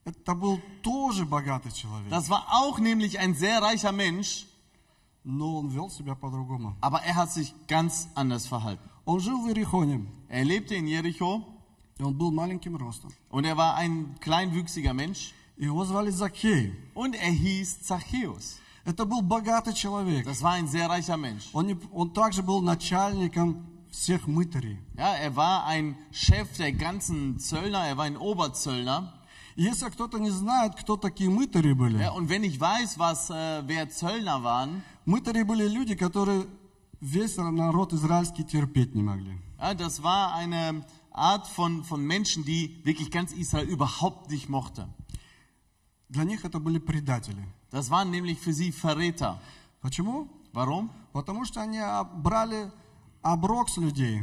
Это 0.04 0.34
был 0.34 0.60
тоже 0.82 1.26
богатый 1.26 1.72
человек, 1.72 2.10
Das 2.10 2.30
war 2.30 2.46
auch 2.50 2.78
nämlich 2.78 3.18
ein 3.18 3.34
sehr 3.34 3.60
reicher 3.60 3.92
Mensch, 3.92 4.46
но 5.24 5.58
он 5.58 5.68
вел 5.70 5.90
себя 5.90 6.14
по-другому. 6.14 6.74
aber 6.80 7.02
er 7.02 7.16
hat 7.16 7.30
sich 7.32 7.54
ganz 7.66 8.08
anders 8.14 8.46
verhalten. 8.46 8.88
Он 9.04 9.18
жил 9.20 9.38
в 9.42 9.48
Иерихоне, 9.48 10.06
Er 10.28 10.44
lebte 10.44 10.74
in 10.76 10.86
Jericho 10.86 11.42
и 11.98 12.02
он 12.02 12.14
был 12.16 12.30
маленьким 12.30 12.76
ростом. 12.76 13.10
und 13.30 13.44
er 13.44 13.56
war 13.56 13.74
ein 13.74 14.14
kleinwüchsiger 14.20 14.94
Mensch 14.94 15.32
Его 15.58 15.84
звали 15.84 16.10
Закхей. 16.10 16.72
und 16.94 17.14
er 17.14 17.30
hieß 17.32 17.82
Zachäus. 17.82 18.58
Это 18.84 19.04
был 19.04 19.20
богатый 19.22 19.74
человек. 19.74 20.26
Das 20.26 20.42
war 20.42 20.52
ein 20.52 20.66
sehr 20.66 20.88
reicher 20.88 21.16
Mensch. 21.16 21.48
Он, 21.52 21.66
не- 21.66 21.76
он 21.92 22.12
также 22.12 22.42
был 22.42 22.62
начальником 22.62 23.66
всех 23.90 24.26
мытарей. 24.26 24.78
Ja, 24.96 25.14
er 25.16 25.34
war 25.36 25.66
ein 25.66 25.96
Chef 26.12 26.56
der 26.56 26.72
ganzen 26.72 27.38
Zöllner, 27.38 27.86
er 27.86 27.96
war 27.96 28.04
ein 28.06 28.16
Oberzöllner. 28.16 29.12
И 29.56 29.62
Если 29.64 29.90
кто-то 29.90 30.18
не 30.18 30.30
знает, 30.30 30.74
кто 30.76 30.96
такие 30.96 31.28
мытари 31.28 31.72
были, 31.74 31.98
Ja, 31.98 32.12
und 32.12 32.28
wenn 32.30 32.42
ich 32.44 32.58
weiß, 32.60 32.98
was, 32.98 33.28
äh, 33.30 33.62
wer 33.66 33.90
Zöllner 33.90 34.42
waren, 34.42 34.82
мытари 35.04 35.42
были 35.42 35.66
люди, 35.68 35.94
которые 35.94 36.46
весь 37.00 37.36
народ 37.36 37.92
израильский 37.92 38.44
терпеть 38.44 38.94
не 38.94 39.02
могли. 39.02 39.36
ja, 39.58 39.74
das 39.74 40.02
war 40.02 40.32
eine 40.34 40.84
Art 41.12 41.48
von, 41.48 41.82
von 41.84 42.00
Menschen, 42.06 42.44
die 42.44 42.80
wirklich 42.84 43.10
ganz 43.10 43.32
Israel 43.32 43.66
überhaupt 43.68 44.30
nicht 44.30 44.48
mochte. 44.48 44.88
Для 46.08 46.24
них 46.24 46.44
это 46.44 46.58
были 46.60 46.78
предатели. 46.78 47.44
Das 47.74 47.90
waren 47.90 48.10
nämlich 48.10 48.38
für 48.38 48.52
sie 48.52 48.72
Verräter. 48.72 49.40
Почему? 49.80 50.28
Warum? 50.52 50.90
Потому 51.12 51.44
что 51.44 51.60
они 51.60 51.78
а, 51.78 52.04
брали 52.04 52.70
оброк 53.22 53.68
с 53.70 53.76
людей 53.76 54.22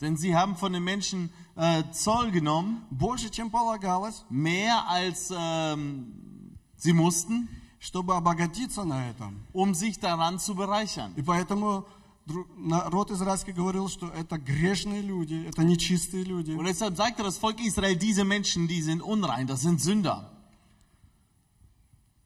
Denn 0.00 0.16
sie 0.16 0.34
haben 0.34 0.56
von 0.56 0.72
den 0.72 0.82
Menschen 0.82 1.30
äh, 1.54 1.84
Zoll 1.92 2.32
genommen, 2.32 2.84
больше, 2.90 3.30
чем 3.30 3.50
полагалось, 3.50 4.24
mehr 4.30 4.88
als 4.88 5.32
ähm, 5.32 6.56
sie 6.76 6.92
mussten, 6.92 7.48
чтобы 7.78 8.16
обогатиться 8.16 8.84
на 8.84 9.08
этом. 9.08 9.44
um 9.52 9.74
sich 9.74 10.00
daran 10.00 10.38
zu 10.40 10.54
bereichern. 10.56 11.12
И 11.16 11.22
поэтому 11.22 11.84
дру- 12.26 12.46
народ 12.56 13.12
израильский 13.12 13.52
говорил, 13.52 13.88
что 13.88 14.08
это 14.08 14.38
грешные 14.38 15.02
люди, 15.02 15.46
это 15.46 15.62
нечистые 15.62 16.24
люди. 16.24 16.50
Und 16.52 16.64
deshalb 16.64 16.96
sagte 16.96 17.22
das 17.22 17.38
Volk 17.38 17.60
Israel, 17.60 17.94
diese 17.94 18.24
Menschen, 18.24 18.66
die 18.66 18.82
sind 18.82 19.02
unrein, 19.02 19.46
das 19.46 19.60
sind 19.60 19.80
Sünder. 19.80 20.32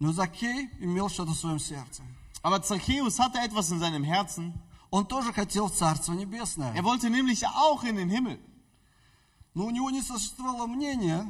Но 0.01 0.13
Закей 0.13 0.69
имел 0.81 1.09
что-то 1.09 1.33
в 1.33 1.37
своем 1.39 1.59
сердце. 1.59 2.03
Aber 2.43 2.63
Zachäus 2.63 3.19
hatte 3.19 3.39
etwas 3.39 3.71
in 3.71 3.79
seinem 3.81 4.05
Herzen. 4.05 4.53
Он 4.91 5.07
тоже 5.07 5.33
хотел 5.33 5.69
в 5.69 5.75
Царство 5.75 6.13
Небесное. 6.13 6.73
Er 6.75 6.85
wollte 6.85 7.11
nämlich 7.11 7.47
auch 7.47 7.83
in 7.85 7.97
den 7.97 8.09
Himmel. 8.11 8.39
Но 9.55 9.67
у 9.67 9.71
него 9.71 9.91
не 9.91 10.03
существовало 10.03 10.67
мнения, 10.67 11.27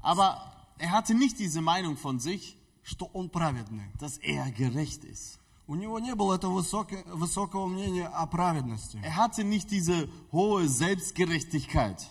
Aber 0.00 0.40
er 0.78 0.92
hatte 0.92 1.14
nicht 1.14 1.38
diese 1.38 1.60
Meinung 1.60 1.96
von 1.96 2.20
sich, 2.20 2.56
что 2.82 3.06
он 3.12 3.28
праведный. 3.28 3.90
dass 3.98 4.18
er 4.18 4.50
gerecht 4.52 5.04
ist. 5.04 5.38
У 5.68 5.74
него 5.74 5.98
не 5.98 6.14
было 6.14 6.36
этого 6.36 6.60
высоко- 6.60 7.02
высокого 7.12 7.66
мнения 7.66 8.06
о 8.06 8.24
праведности. 8.26 8.98
Er 9.02 9.16
hatte 9.16 9.42
nicht 9.42 9.70
diese 9.72 10.08
hohe 10.30 10.68
Selbstgerechtigkeit. 10.68 12.06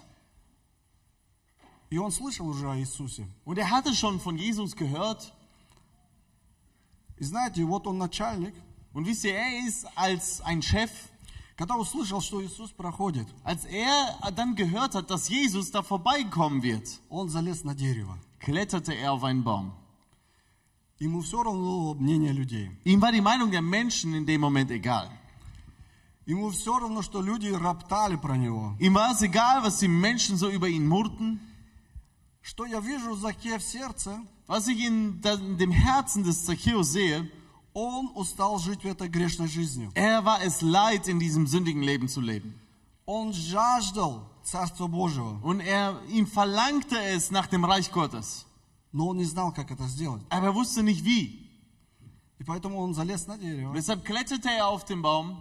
И 1.89 1.97
он 1.97 2.11
слышал 2.11 2.47
уже 2.47 2.69
о 2.69 2.75
Иисусе. 2.75 3.27
Und 3.45 3.57
er 3.57 3.69
hatte 3.71 3.93
schon 3.95 4.19
von 4.19 4.37
Jesus 4.37 4.75
gehört. 4.75 5.31
И 7.19 7.23
знаете, 7.23 7.63
вот 7.63 7.87
он 7.87 7.97
начальник, 7.97 8.53
Und 8.95 9.05
wisst 9.05 9.25
ihr, 9.25 9.35
er 9.35 9.67
ist 9.67 9.85
als 9.97 10.39
ein 10.39 10.61
Chef, 10.61 10.89
когда 11.57 11.75
услышал, 11.75 12.21
что 12.21 12.41
Иисус 12.41 12.71
проходит, 12.71 13.27
als 13.43 13.65
er 13.65 14.17
dann 14.33 14.55
gehört 14.55 14.95
hat, 14.95 15.09
dass 15.09 15.27
Jesus 15.27 15.69
da 15.69 15.83
vorbeikommen 15.83 16.63
wird, 16.63 16.87
он 17.09 17.27
залез 17.29 17.65
на 17.65 17.75
дерево. 17.75 18.17
kletterte 18.39 18.93
er 18.93 19.11
auf 19.11 19.23
einen 19.25 19.43
Baum. 19.43 19.73
Ему 20.97 21.19
все 21.21 21.43
равно 21.43 21.93
было 21.93 21.93
мнение 21.95 22.31
людей. 22.31 22.71
Ihm 22.85 23.01
war 23.01 23.11
die 23.11 23.19
Meinung 23.19 23.51
der 23.51 23.61
Menschen 23.61 24.13
in 24.13 24.25
dem 24.25 24.39
Moment 24.39 24.71
egal. 24.71 25.09
Ему 26.25 26.49
все 26.51 26.79
равно, 26.79 27.01
что 27.01 27.21
люди 27.21 27.49
роптали 27.49 28.15
про 28.15 28.37
него. 28.37 28.77
Ihm 28.79 28.93
war 28.95 29.11
es 29.11 29.21
egal, 29.21 29.61
was 29.61 29.79
die 29.79 29.89
Menschen 29.89 30.37
so 30.37 30.49
über 30.49 30.69
ihn 30.69 30.87
murrten. 30.87 31.41
Что 32.41 32.65
я 32.65 32.79
вижу 32.79 33.15
за 33.15 33.33
Ке 33.33 33.57
в 33.59 33.63
сердце, 33.63 34.21
Was 34.49 34.67
ich 34.67 34.79
in, 34.85 35.21
da- 35.21 35.33
in 35.33 35.57
dem 35.57 35.71
Herzen 35.71 36.23
des 36.23 36.45
Zachäus 36.45 36.91
sehe, 36.91 37.29
он 37.73 38.11
устал 38.15 38.59
жить 38.59 38.83
в 38.83 38.87
этой 38.87 39.09
грешной 39.09 39.47
жизнью. 39.47 39.91
er 39.95 40.23
war 40.23 40.41
es 40.43 40.61
leid, 40.61 41.07
in 41.07 41.19
diesem 41.19 41.47
sündigen 41.47 41.81
Leben 41.81 42.07
zu 42.07 42.21
leben. 42.21 42.53
Он 43.05 43.33
жаждал 43.33 44.29
Царства 44.43 44.87
Божьего, 44.87 45.39
Und 45.43 45.59
er, 45.61 45.99
ihm 46.09 46.27
verlangte 46.27 46.97
es 47.01 47.31
nach 47.31 47.47
dem 47.47 47.65
Reich 47.65 47.91
Gottes. 47.91 48.45
но 48.91 49.07
он 49.09 49.17
не 49.17 49.25
знал, 49.25 49.51
как 49.51 49.71
это 49.71 49.87
сделать. 49.87 50.21
Aber 50.29 50.47
er 50.47 50.55
wusste 50.55 50.83
nicht 50.83 51.03
wie. 51.03 51.41
И 52.39 52.43
поэтому 52.43 52.77
он 52.79 52.93
залез 52.93 53.27
на 53.27 53.33
Und 53.35 53.41
дерево. 53.41 53.73
deshalb 53.73 54.05
kletterte 54.05 54.49
er 54.49 54.67
auf 54.67 54.85
den 54.85 55.01
Baum. 55.01 55.37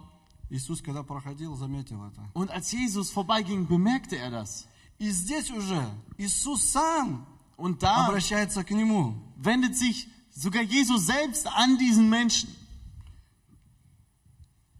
Иисус, 0.49 0.81
когда 0.81 1.03
проходил, 1.03 1.55
заметил 1.55 2.03
это. 2.03 2.21
Und 2.33 2.51
als 2.51 2.71
Jesus 2.71 3.11
vorbeiging, 3.11 3.65
bemerkte 3.67 4.17
er 4.17 4.29
das. 4.31 4.65
И 4.99 5.09
здесь 5.09 5.49
уже 5.51 5.85
Иисус 6.17 6.61
сам 6.63 7.25
Und 7.59 7.83
da 7.83 8.07
обращается 8.07 8.63
к 8.63 8.71
нему. 8.71 9.15
wendet 9.37 9.77
sich 9.77 10.07
sogar 10.31 10.63
Jesus 10.63 11.05
selbst 11.05 11.47
an 11.47 11.77
diesen 11.77 12.09
Menschen. 12.09 12.49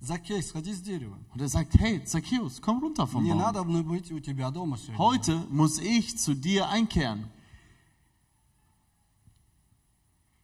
Закей, 0.02 0.44
сходи 0.44 0.72
с 0.74 0.82
дерева. 0.82 1.18
Und 1.34 1.42
er 1.42 1.50
sagt, 1.50 1.74
hey, 1.80 2.06
Zacchaeus, 2.06 2.62
komm 2.62 2.80
runter 2.80 3.08
vom 3.08 3.24
Не 3.24 3.32
Baum. 3.32 3.40
надо 3.40 3.64
мне 3.64 3.82
быть 3.82 4.12
у 4.12 4.20
тебя 4.20 4.52
дома 4.52 4.78
сегодня. 4.78 4.98
Heute 4.98 5.38
muss 5.50 5.80
ich 5.80 6.18
zu 6.20 6.36
dir 6.36 6.70
einkehren. 6.70 7.28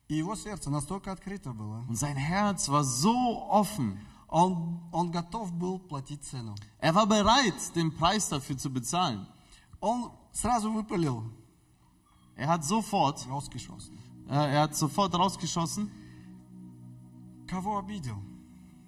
И 0.08 0.16
его 0.16 0.36
сердце 0.36 0.70
настолько 0.70 1.12
открыто 1.12 1.54
было. 1.54 1.86
Und 1.88 1.96
sein 1.96 2.18
Herz 2.18 2.70
war 2.70 2.84
so 2.84 3.14
offen. 3.50 4.00
Он, 4.28 4.80
он 4.92 5.12
готов 5.12 5.52
был 5.54 5.78
платить 5.80 6.24
цену. 6.24 6.56
Er 6.80 6.96
war 6.96 7.06
bereit, 7.06 7.54
den 7.76 7.94
Preis 7.96 8.30
dafür 8.30 8.58
zu 8.58 8.70
bezahlen. 8.72 9.28
Он 9.80 10.12
сразу 10.32 10.72
выпалил. 10.72 11.24
Er 12.37 12.49
hat 12.49 12.65
sofort 12.65 13.29
rausgeschossen. 13.29 13.99
Äh, 14.29 14.55
er 14.55 14.63
hat 14.63 14.77
sofort 14.77 15.15
rausgeschossen. 15.15 15.91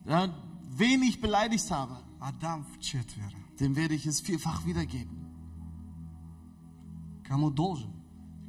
Ja, 0.04 0.28
wen 0.76 1.02
ich 1.02 1.20
beleidigt 1.20 1.70
habe, 1.70 1.96
Adam 2.20 2.66
dem 3.60 3.76
werde 3.76 3.94
ich 3.94 4.06
es 4.06 4.20
vierfach 4.20 4.64
wiedergeben. 4.66 5.16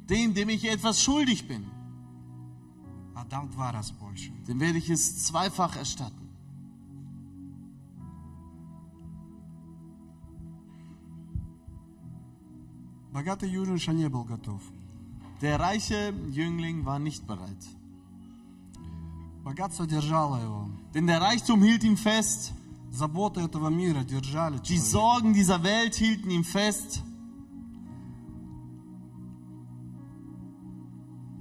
Dem, 0.08 0.34
dem 0.34 0.48
ich 0.48 0.64
etwas 0.68 1.02
schuldig 1.02 1.46
bin, 1.46 1.64
dem 4.48 4.60
werde 4.60 4.78
ich 4.78 4.90
es 4.90 5.24
zweifach 5.24 5.76
erstatten. 5.76 6.20
Богатый 13.12 13.50
юноша 13.50 13.92
не 13.92 14.08
был 14.08 14.22
готов. 14.24 14.62
Der 15.41 15.59
reiche 15.59 16.13
Jüngling 16.31 16.85
war 16.85 16.99
nicht 16.99 17.27
bereit. 17.27 17.63
Богатство 19.43 19.85
держало 19.85 20.41
его. 20.41 20.69
Denn 20.93 21.05
der 21.05 21.21
Reichtum 21.21 21.61
hielt 21.61 21.83
ihn 21.83 21.97
fest. 21.97 22.53
Заботы 22.91 23.41
этого 23.41 23.69
мира 23.69 24.03
держали 24.03 24.57
Die 24.59 24.77
человека. 24.77 24.91
Sorgen 24.91 25.33
dieser 25.33 25.63
Welt 25.63 25.95
hielten 25.95 26.31
ihn 26.31 26.43
fest. 26.43 27.03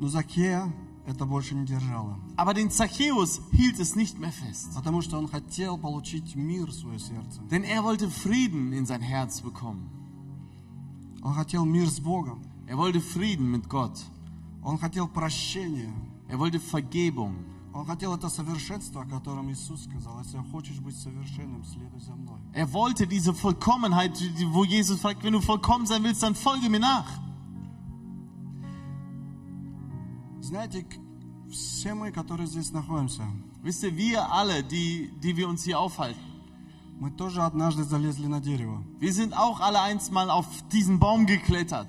Но 0.01 0.09
Закея 0.09 0.71
это 1.07 1.25
больше 1.25 1.55
не 1.55 1.65
держало. 1.65 2.19
Aber 2.37 2.53
den 2.53 2.71
Zachäus 2.71 3.41
hielt 3.53 3.79
es 3.79 3.95
nicht 3.95 4.19
mehr 4.19 4.33
fest. 4.33 4.75
Потому 4.75 5.01
что 5.01 5.17
он 5.17 5.29
хотел 5.29 5.79
получить 5.79 6.35
мир 6.35 6.67
в 6.67 6.75
свое 6.75 6.99
сердце. 6.99 7.41
Denn 7.51 7.63
er 7.63 7.85
wollte 7.85 8.11
Frieden 8.11 8.73
in 8.73 8.85
sein 8.85 9.01
Herz 9.01 9.41
bekommen. 9.41 9.89
Он 11.23 11.33
хотел 11.33 11.65
мир 11.65 11.89
с 11.89 12.01
Богом. 12.01 12.43
Er 12.69 12.77
wollte 12.79 13.01
Frieden 13.01 13.51
mit 13.51 13.69
Gott. 13.69 13.99
Он 14.63 14.79
хотел 14.79 15.07
прощения. 15.09 15.93
Er 16.29 16.39
wollte 16.39 16.59
Vergebung. 16.61 17.35
Он 17.75 17.85
хотел 17.87 18.15
это 18.15 18.29
совершенство, 18.29 19.03
о 19.03 19.05
котором 19.05 19.51
Иисус 19.51 19.85
сказал. 19.85 20.21
Если 20.21 20.39
хочешь 20.53 20.79
быть 20.81 20.97
совершенным, 20.97 21.65
следуй 21.65 22.01
за 22.01 22.13
мной. 22.15 22.39
Er 22.53 22.73
wollte 22.73 23.07
diese 23.07 23.35
Vollkommenheit, 23.35 24.19
die- 24.19 24.47
wo 24.53 24.65
Jesus 24.65 25.01
fragt, 25.01 25.23
wenn 25.25 25.33
du 25.33 25.41
vollkommen 25.41 25.85
sein 25.87 26.03
willst, 26.05 26.23
dann 26.23 26.35
folge 26.37 26.69
mir 26.71 26.79
nach. 26.81 27.07
Знаете, 30.41 30.83
к- 30.85 30.99
все 31.51 31.95
мы, 31.95 32.11
которые 32.13 32.47
здесь 32.47 32.73
находимся, 32.73 33.23
Wisst 33.63 33.83
ihr, 33.83 33.97
wir 33.97 34.31
alle, 34.31 34.63
die, 34.63 35.11
die 35.23 35.35
wir 35.39 35.49
uns 35.49 35.65
hier 35.65 35.79
aufhalten, 35.81 36.21
мы 37.01 37.11
тоже 37.11 37.43
однажды 37.43 37.83
залезли 37.85 38.27
на 38.27 38.39
дерево. 38.41 38.83
wir 39.01 39.13
sind 39.13 39.33
auch 39.35 39.61
alle 39.61 39.81
einst 39.81 40.13
mal 40.13 40.29
auf 40.31 40.47
diesen 40.71 40.99
Baum 40.99 41.25
geklettert. 41.27 41.89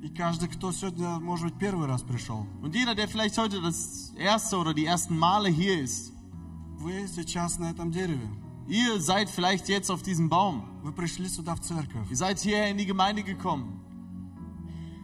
И 0.00 0.08
каждый, 0.08 0.48
кто 0.48 0.72
сегодня, 0.72 1.18
может 1.18 1.46
быть, 1.46 1.58
первый 1.58 1.86
раз 1.86 2.02
пришел, 2.02 2.46
Und 2.62 2.74
jeder, 2.74 2.94
der 2.94 3.08
vielleicht 3.08 3.36
heute 3.38 3.60
das 3.60 4.12
erste 4.16 4.56
oder 4.58 4.72
die 4.74 4.84
ersten 4.86 5.18
Male 5.18 5.48
hier 5.48 5.80
ist, 5.80 6.12
вы 6.78 7.06
сейчас 7.08 7.58
на 7.58 7.70
этом 7.70 7.90
дереве. 7.90 8.28
ihr 8.68 9.00
seid 9.00 9.30
vielleicht 9.30 9.68
jetzt 9.68 9.90
auf 9.90 10.02
diesem 10.02 10.28
Baum. 10.28 10.62
Вы 10.82 10.92
пришли 10.92 11.28
сюда 11.28 11.54
в 11.56 11.60
церковь. 11.60 12.08
Ihr 12.10 12.16
seid 12.16 12.38
hierher 12.38 12.68
in 12.70 12.78
die 12.78 12.86
Gemeinde 12.86 13.22
gekommen. 13.22 13.80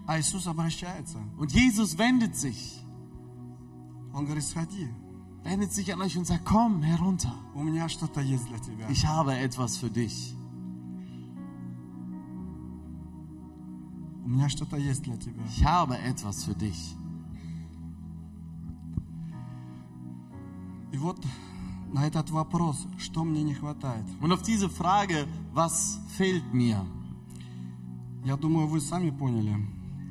А 0.07 0.18
Иисус 0.18 0.46
обращается. 0.46 1.18
Und 1.38 1.52
Jesus 1.52 1.96
wendet 1.96 2.37
sich, 2.37 2.78
Он 4.12 4.24
говорит, 4.26 4.44
сходи. 4.44 4.88
wendet 5.44 5.72
sich 5.72 5.92
an 5.92 6.00
euch 6.02 6.16
und 6.18 6.26
sagt, 6.26 6.44
komm 6.44 6.83
herunter. 6.83 7.35
У 7.55 7.62
меня 7.62 7.88
что-то 7.88 8.20
есть 8.20 8.46
для 8.46 8.59
тебя. 8.59 8.88
Ich 8.90 9.07
habe 9.07 9.35
etwas 9.35 9.76
für 9.78 9.90
dich. 9.90 10.35
Ich 15.46 15.64
habe 15.64 15.98
etwas 15.98 16.44
für 16.44 16.55
dich. 16.55 16.94
И 20.92 20.98
вот 20.98 21.18
на 21.92 22.07
этот 22.07 22.31
вопрос, 22.31 22.87
что 22.98 23.24
мне 23.24 23.42
не 23.42 23.55
хватает, 23.55 24.05
Und 24.20 24.33
auf 24.33 24.42
diese 24.42 24.68
Frage, 24.68 25.26
was 25.55 25.98
fehlt 26.18 26.52
mir, 26.52 26.85
я 28.24 28.37
думаю, 28.37 28.66
вы 28.68 28.81
сами 28.81 29.11
поняли. 29.11 29.57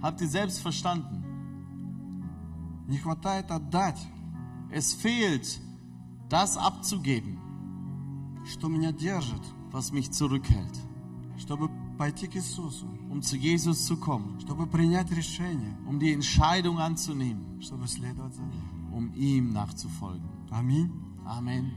habt 0.01 0.21
ihr 0.21 0.27
selbst 0.27 0.59
verstanden. 0.59 1.23
Не 2.87 2.97
хватает 2.97 3.51
отдать, 3.51 3.99
Es 4.71 4.93
fehlt, 4.93 5.59
das 6.29 6.55
abzugeben, 6.57 7.37
что 8.45 8.69
меня 8.69 8.91
держит, 8.93 9.41
was 9.71 9.91
mich 9.91 10.11
zurückhält, 10.11 10.79
чтобы 11.37 11.69
пойти 11.97 12.27
к 12.27 12.35
Иисусу, 12.35 12.87
um 13.09 13.21
zu 13.21 13.37
Jesus 13.37 13.85
zu 13.85 13.97
kommen, 13.97 14.39
чтобы 14.41 14.65
принять 14.67 15.11
решение, 15.11 15.77
um 15.87 15.99
die 15.99 16.13
Entscheidung 16.13 16.79
anzunehmen, 16.79 17.61
чтобы 17.61 17.87
следовать 17.87 18.33
за 18.35 18.43
Ним. 18.43 18.61
um 18.93 19.13
ihm 19.13 19.53
nachzufolgen. 19.53 20.27
Аминь. 20.49 20.91
Amen. 21.25 21.71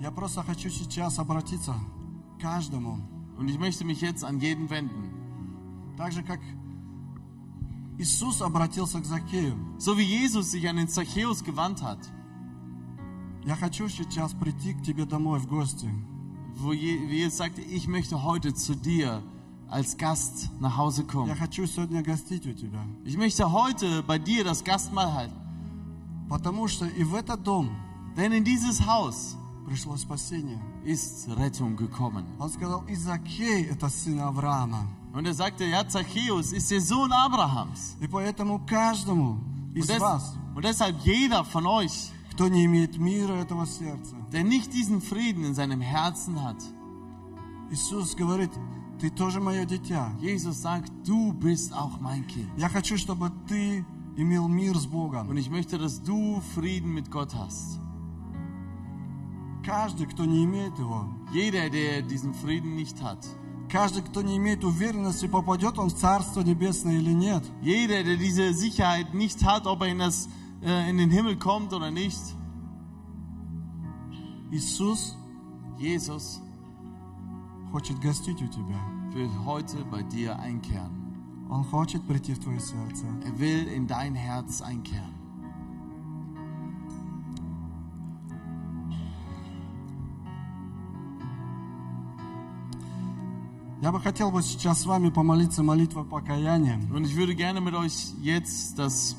Я 0.00 0.10
просто 0.12 0.42
хочу 0.42 0.68
сейчас 0.70 1.18
обратиться 1.18 1.74
к 2.36 2.40
каждому, 2.42 2.98
Und 3.38 3.48
ich 3.48 3.58
möchte 3.58 3.84
mich 3.84 4.00
jetzt 4.00 4.24
an 4.24 4.38
jeden 4.40 4.68
wenden. 4.70 5.10
так 5.96 6.12
же 6.12 6.22
как 6.22 6.40
Иисус 7.98 8.40
обратился 8.42 9.00
к 9.00 9.04
Закею. 9.04 9.56
So 9.78 9.96
wie 9.96 10.04
Jesus 10.04 10.50
sich 10.52 10.68
an 10.68 10.76
den 10.76 10.88
Zachäus 10.88 11.42
gewandt 11.42 11.82
hat, 11.82 11.98
Я 13.44 13.56
хочу 13.56 13.88
сейчас 13.88 14.34
прийти 14.34 14.74
к 14.74 14.82
тебе 14.82 15.04
домой 15.06 15.38
в 15.40 15.46
гости. 15.46 15.88
wo 16.56 16.72
Je- 16.72 17.08
wie 17.08 17.18
Jesus 17.18 17.36
sagte, 17.38 17.60
ich 17.62 17.86
möchte 17.88 18.22
heute 18.22 18.52
zu 18.54 18.74
dir 18.74 19.22
als 19.68 19.96
Gast 19.96 20.50
nach 20.60 20.76
Hause 20.76 21.02
Я 21.02 21.08
kommen. 21.08 21.34
хочу 21.36 21.66
сегодня 21.66 22.02
гостить 22.02 22.46
у 22.46 22.52
тебя. 22.52 22.84
Ich 23.04 23.16
möchte 23.16 23.50
heute 23.52 24.02
bei 24.02 24.18
dir 24.18 24.44
das 24.44 24.64
Gastmahl 24.64 25.12
halten. 25.12 25.34
Потому 26.28 26.68
что 26.68 26.86
и 26.86 27.04
в 27.04 27.14
этот 27.14 27.42
дом 27.44 27.70
Denn 28.16 28.32
in 28.32 28.44
dieses 28.44 28.84
Haus 28.86 29.36
пришло 29.66 29.96
спасение. 29.96 30.58
ist 30.84 31.28
Rettung 31.36 31.76
gekommen. 31.76 32.24
Он 32.38 32.50
сказал, 32.50 32.84
и 32.88 32.94
Закей 32.96 33.64
это 33.70 33.88
сын 33.88 34.18
Авраама. 34.20 34.86
Und 35.12 35.26
er 35.26 35.34
sagte, 35.34 35.64
ja, 35.64 35.86
Zachäus 35.88 36.52
ist 36.52 36.70
der 36.70 36.80
Sohn 36.80 37.10
Abrahams. 37.12 37.96
И 38.00 38.06
поэтому 38.08 38.60
каждому 38.66 39.38
Und, 39.74 39.76
из 39.76 39.86
des, 39.86 40.00
вас, 40.00 40.34
und 40.54 40.64
deshalb 40.64 40.96
jeder 41.04 41.44
von 41.44 41.66
euch, 41.66 42.10
кто 42.32 42.48
не 42.48 42.64
имеет 42.66 42.98
мира 42.98 43.32
этого 43.34 43.66
сердца, 43.66 44.14
der 44.32 44.44
nicht 44.44 44.72
diesen 44.72 45.00
Frieden 45.00 45.44
in 45.44 45.54
seinem 45.54 45.80
Herzen 45.80 46.42
hat, 46.42 46.62
Иисус 47.70 48.14
говорит, 48.14 48.50
ты 49.00 49.10
тоже 49.10 49.40
мое 49.40 49.64
дитя. 49.64 50.10
Jesus 50.20 50.62
sagt, 50.62 50.90
du 51.06 51.32
bist 51.32 51.72
auch 51.72 52.00
mein 52.00 52.26
Kind. 52.26 52.48
Я 52.56 52.68
хочу, 52.68 52.96
чтобы 52.96 53.30
ты 53.46 53.84
имел 54.16 54.48
мир 54.48 54.76
с 54.76 54.86
Und 54.86 54.90
Богом. 54.90 55.36
ich 55.36 55.50
möchte, 55.50 55.78
dass 55.78 56.02
du 56.02 56.40
Frieden 56.54 56.94
mit 56.94 57.10
Gott 57.10 57.34
hast. 57.34 57.78
Каждый, 59.64 60.06
кто 60.06 60.24
не 60.24 60.44
имеет 60.44 60.78
его, 60.78 61.04
Jeder, 61.32 61.68
der 61.68 62.02
diesen 62.02 62.32
Frieden 62.32 62.74
nicht 62.74 63.02
hat, 63.02 63.26
каждый, 63.68 64.02
кто 64.02 64.22
не 64.22 64.38
имеет 64.38 64.64
уверенности, 64.64 65.26
попадет 65.26 65.78
он 65.78 65.90
в 65.90 65.94
Царство 65.94 66.40
Небесное 66.40 66.96
или 66.96 67.12
нет, 67.12 67.44
jeder, 67.62 68.02
der 68.02 68.16
diese 68.16 68.54
Sicherheit 68.54 69.12
nicht 69.12 69.44
hat, 69.44 69.66
ob 69.66 69.82
er 69.82 69.88
in, 69.88 69.98
das, 69.98 70.26
äh, 70.26 70.28
in 70.62 70.98
den 70.98 71.10
Himmel 71.10 71.36
kommt 71.36 71.72
oder 71.72 71.90
nicht, 71.90 72.20
Иисус 74.50 75.16
Jesus 75.78 76.40
хочет 77.70 78.00
гостить 78.00 78.42
у 78.42 78.46
тебя. 78.48 78.98
will 79.14 79.30
heute 79.44 79.84
bei 79.90 80.02
dir 80.02 80.38
einkehren. 80.38 80.94
Он 81.50 81.64
хочет 81.64 82.06
прийти 82.06 82.34
в 82.34 82.40
твое 82.40 82.60
сердце. 82.60 83.06
Er 83.24 83.38
will 83.38 83.66
in 83.68 83.86
dein 83.86 84.14
Herz 84.14 84.60
einkehren. 84.62 85.14
Я 93.80 93.92
бы 93.92 94.00
хотел 94.00 94.32
бы 94.32 94.42
сейчас 94.42 94.82
с 94.82 94.86
вами 94.86 95.08
помолиться 95.08 95.62
молитвой 95.62 96.04
покаяния. 96.04 96.78
Und 96.92 97.04
ich 97.04 97.16
würde 97.16 97.34
gerne 97.34 97.60
mit 97.60 97.74
euch 97.74 98.12
jetzt 98.20 98.78
das 98.78 99.16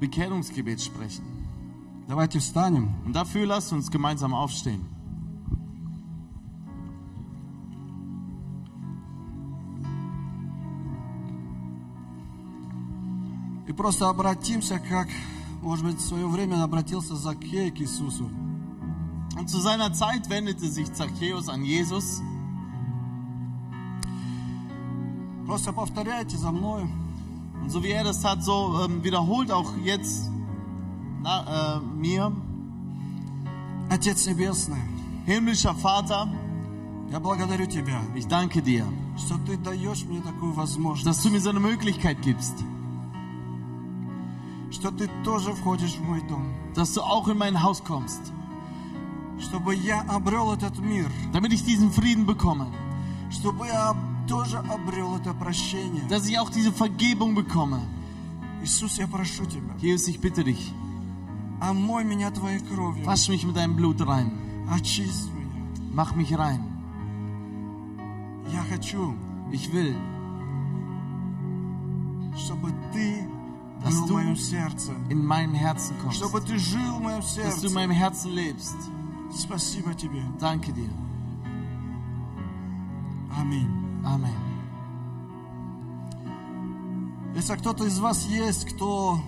Bekehrungsgebet 0.00 0.80
sprechen. 0.80 1.24
Давайте 2.08 2.38
встанем. 2.38 2.94
Und 3.04 3.14
dafür 3.14 3.46
lasst 3.46 3.72
uns 3.72 3.90
gemeinsam 3.90 4.34
aufstehen. 4.34 4.84
И 13.66 13.72
просто 13.72 14.08
обратимся, 14.08 14.78
как, 14.78 15.08
может 15.60 15.84
быть, 15.84 15.96
в 15.96 16.06
свое 16.06 16.28
время 16.28 16.62
обратился 16.62 17.16
Закей 17.16 17.70
к 17.70 17.80
Иисусу. 17.80 18.30
Und 19.36 19.50
zu 19.50 19.60
seiner 19.60 19.92
Zeit 19.92 20.30
wendete 20.30 20.68
sich 20.68 20.92
Zachäus 20.92 21.48
an 21.48 21.64
Jesus. 21.64 22.22
Просто 25.46 25.72
повторяйте 25.72 26.36
за 26.36 26.50
мной. 26.52 26.88
Und 27.62 27.70
so 27.70 27.82
wie 27.82 27.90
er 27.90 28.04
das 28.04 28.20
tat, 28.20 28.44
so 28.44 28.80
ähm, 28.84 29.02
wiederholt 29.02 29.50
auch 29.50 29.72
jetzt 29.84 30.30
na, 31.22 31.78
äh, 31.78 31.80
mir, 31.80 32.32
Отец 33.88 34.26
Небесный, 34.26 34.82
himmlischer 35.26 35.74
Vater, 35.74 36.28
я 37.10 37.18
благодарю 37.20 37.66
Тебя, 37.66 38.00
ich 38.14 38.26
danke 38.28 38.62
dir, 38.62 38.84
что 39.16 39.36
Ты 39.46 39.56
даешь 39.56 40.04
мне 40.04 40.20
такую 40.20 40.52
возможность, 40.52 41.06
dass 41.06 41.22
du 41.22 41.30
mir 41.30 41.40
so 41.40 41.50
eine 41.50 41.60
Möglichkeit 41.60 42.20
gibst, 42.22 42.54
что 44.70 44.90
Ты 44.90 45.08
тоже 45.24 45.52
входишь 45.54 45.96
в 45.96 46.04
мой 46.04 46.20
дом, 46.28 46.54
dass 46.74 46.92
du 46.92 47.02
auch 47.02 47.26
in 47.28 47.38
mein 47.38 47.62
Haus 47.62 47.82
kommst, 47.82 48.32
чтобы 49.40 49.74
я 49.74 50.02
обрел 50.02 50.52
этот 50.52 50.78
мир, 50.78 51.10
damit 51.32 51.52
ich 51.52 51.64
diesen 51.64 51.90
Frieden 51.90 52.26
bekomme, 52.26 52.66
чтобы 53.30 53.66
я 53.66 53.96
dass 56.09 56.27
ich 56.27 56.37
auch 56.39 56.49
diese 56.49 56.71
Vergebung 56.71 57.35
bekomme. 57.35 57.81
Jesus, 59.79 60.07
ich 60.07 60.19
bitte 60.19 60.43
dich. 60.43 60.73
Wasch 63.05 63.29
mich 63.29 63.45
mit 63.45 63.55
deinem 63.55 63.75
Blut 63.75 64.05
rein. 64.07 64.31
Mach 65.93 66.15
mich 66.15 66.37
rein. 66.37 66.63
Ich 69.51 69.71
will, 69.73 69.95
dass 73.83 74.05
du 74.05 74.17
in 75.09 75.25
meinem 75.25 75.53
Herzen 75.55 75.95
kommst. 76.01 76.21
Dass 77.45 77.61
du 77.61 77.67
in 77.67 77.73
meinem 77.73 77.91
Herzen 77.91 78.31
lebst. 78.31 78.75
Danke 80.39 80.71
dir. 80.73 80.89
Amen. 83.39 83.80
Аминь. 84.04 84.34
Amen. 84.34 84.46
Если 87.34 87.54
кто-то 87.56 87.84
из 87.84 87.98
вас 87.98 88.24
есть, 88.26 88.64
кто 88.64 89.18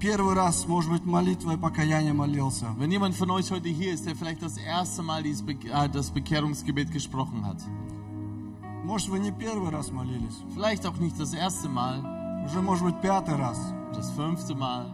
первый 0.00 0.34
раз, 0.34 0.66
может 0.66 0.90
быть, 0.90 1.04
молитвой 1.04 1.58
покаяния 1.58 2.14
молился, 2.14 2.66
Wenn 2.78 2.90
jemand 2.90 3.14
von 3.14 3.30
euch 3.30 3.50
heute 3.50 3.68
hier 3.68 3.92
ist, 3.92 4.06
der 4.06 4.14
vielleicht 4.14 4.42
das 4.42 4.56
erste 4.56 5.02
Mal 5.02 5.22
dieses 5.22 5.42
Be 5.42 5.52
äh, 5.52 5.88
das 5.88 6.10
Bekehrungsgebet 6.10 6.90
gesprochen 6.90 7.44
hat, 7.44 7.58
может, 8.84 9.08
вы 9.08 9.18
не 9.18 9.32
первый 9.32 9.70
раз 9.70 9.90
молились, 9.90 10.38
vielleicht 10.54 10.86
auch 10.86 10.96
nicht 10.98 11.20
das 11.20 11.34
erste 11.34 11.68
Mal, 11.68 12.42
уже, 12.46 12.62
может 12.62 12.84
быть, 12.84 13.00
пятый 13.02 13.34
раз, 13.34 13.58
das 13.94 14.10
fünfte 14.12 14.54
Mal, 14.54 14.86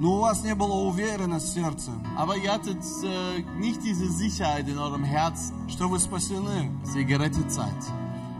но 0.00 0.16
у 0.16 0.20
вас 0.20 0.42
не 0.42 0.54
было 0.54 0.72
уверенности 0.72 1.60
в 1.60 1.62
сердце, 1.62 1.92
aber 2.16 2.36
ihr 2.36 2.52
hattet 2.52 2.82
äh, 3.04 3.42
nicht 3.58 3.82
diese 3.84 4.08
Sicherheit 4.10 4.68
in 4.68 4.78
eurem 4.78 5.04
Herzen, 5.04 5.68
что 5.68 5.88
вы 5.88 5.98
спасены, 5.98 6.70
dass 6.82 6.94
ihr 6.96 7.04
gerettet 7.04 7.52
seid. 7.52 7.72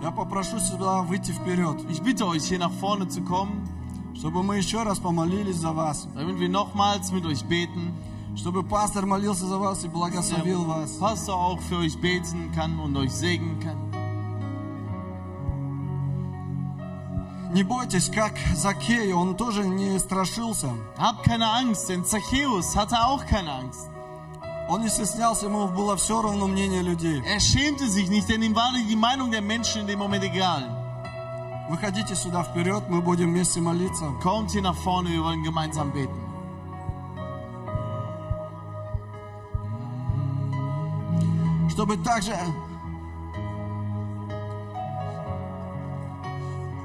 я 0.03 0.11
попрошу 0.11 0.59
сюда 0.59 1.03
выйти 1.03 1.31
вперед, 1.31 1.85
Ich 1.89 2.03
bitte 2.03 2.27
euch, 2.27 2.45
hier 2.45 2.59
nach 2.59 2.73
vorne 2.73 3.09
zu 3.09 3.23
kommen, 3.23 3.69
чтобы 4.15 4.43
мы 4.43 4.57
еще 4.57 4.83
раз 4.83 4.99
помолились 4.99 5.57
за 5.57 5.73
вас, 5.73 6.09
damit 6.15 6.39
wir 6.41 6.49
nochmals 6.49 7.13
mit 7.13 7.25
euch 7.27 7.45
beten, 7.45 7.93
чтобы 8.35 8.63
пастор 8.63 9.07
молился 9.07 9.47
за 9.47 9.59
вас 9.59 9.85
и 9.85 9.89
благословил 9.89 10.65
der 10.65 10.69
вас. 10.69 10.97
Pastor 10.99 11.37
auch 11.37 11.61
für 11.61 11.79
euch 11.79 12.01
beten 12.01 12.51
kann 12.55 12.81
und 12.81 12.97
euch 12.97 13.13
segnen 13.13 13.61
kann. 13.61 13.86
Не 17.52 17.64
бойтесь, 17.64 18.10
как 18.10 18.34
Закей, 18.56 19.14
он 19.14 19.36
тоже 19.38 19.66
не 19.66 19.98
страшился. 20.00 20.70
Habt 20.98 21.24
keine 21.24 21.50
Angst, 21.50 21.88
denn 21.88 22.04
Zachäus 22.04 22.76
hatte 22.76 22.98
auch 23.06 23.26
keine 23.26 23.52
Angst. 23.52 23.90
Он 24.70 24.82
не 24.82 24.90
стеснялся, 24.90 25.46
ему 25.46 25.68
было 25.70 25.96
все 25.96 26.22
равно 26.22 26.48
мнение 26.48 26.82
людей. 26.82 27.24
Er 27.26 27.40
schämte 27.40 27.88
sich 27.88 28.10
nicht, 28.10 28.28
denn 28.28 28.42
ihm 28.42 28.54
war 28.54 28.70
die 28.74 28.98
Meinung 28.98 29.32
der 29.32 29.42
Menschen 29.42 29.82
in 29.82 29.88
dem 29.88 30.00
Moment 30.00 30.26
egal. 30.26 30.64
Выходите 31.70 32.16
сюда 32.16 32.44
вперед, 32.44 32.84
мы 32.90 33.02
будем 33.02 33.30
вместе 33.30 33.62
молиться. 33.62 34.12
Kommt 34.22 34.52
hier 34.52 34.62
nach 34.62 34.76
vorne, 34.76 35.10
wir 35.10 35.24
wollen 35.24 35.44
gemeinsam 35.44 35.92
beten. 35.94 36.20
Чтобы 41.70 41.98
также 41.98 42.36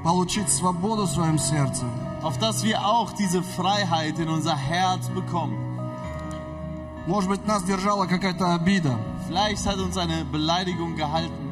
получить 0.04 0.48
свободу 0.48 1.04
в 1.04 1.10
своем 1.10 1.38
сердце. 1.38 1.84
Auf 2.22 2.38
dass 2.38 2.64
wir 2.64 2.84
auch 2.84 3.12
diese 3.12 3.42
Freiheit 3.42 4.18
in 4.18 4.28
unser 4.28 4.56
Herz 4.56 5.08
bekommen. 5.08 5.56
Может 7.06 7.30
быть, 7.30 7.46
нас 7.46 7.62
держала 7.62 8.06
какая-то 8.06 8.54
обида. 8.54 8.98
Vielleicht 9.28 9.66
hat 9.66 9.78
uns 9.78 9.96
eine 9.96 10.24
Beleidigung 10.24 10.94
gehalten. 10.96 11.48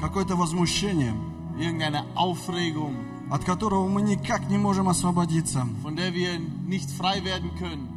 Какое-то 0.00 0.36
возмущение, 0.36 1.14
Irgendeine 1.58 2.04
Aufregung, 2.16 2.94
от 3.30 3.44
которого 3.44 3.86
мы 3.88 4.02
никак 4.02 4.48
не 4.50 4.58
можем 4.58 4.88
освободиться. 4.88 5.66
von 5.82 5.94
der 5.96 6.12
wir 6.12 6.38
nicht 6.66 6.90
frei 6.90 7.24
werden 7.24 7.54
können. 7.56 7.88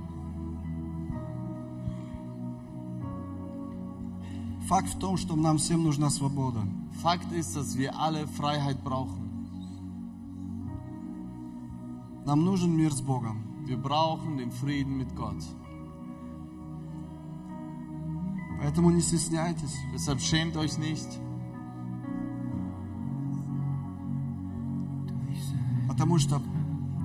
Факт 4.72 4.89
в 4.89 5.00
том, 5.00 5.18
что 5.18 5.36
нам 5.36 5.58
всем 5.58 5.84
нужна 5.84 6.10
свобода. 6.10 6.62
Fakt 7.02 7.32
ist, 7.32 7.56
dass 7.56 7.78
wir 7.78 7.98
alle 7.98 8.28
Freiheit 8.28 8.84
brauchen. 8.84 9.28
Нам 12.26 12.43
нужен 12.43 12.76
мир 12.76 12.91
с 12.91 13.02
Богом. 13.02 13.38
Wir 13.66 13.78
brauchen 13.78 14.38
den 14.38 14.52
Frieden 14.52 14.98
mit 14.98 15.16
Gott. 15.16 15.43
Поэтому 18.60 18.89
не 18.89 19.02
стесняйтесь. 19.02 19.78
Deshalb 19.93 20.20
schämt 20.20 20.58
euch 20.58 20.78
nicht, 20.78 21.08
Потому 25.98 26.20
что, 26.20 26.39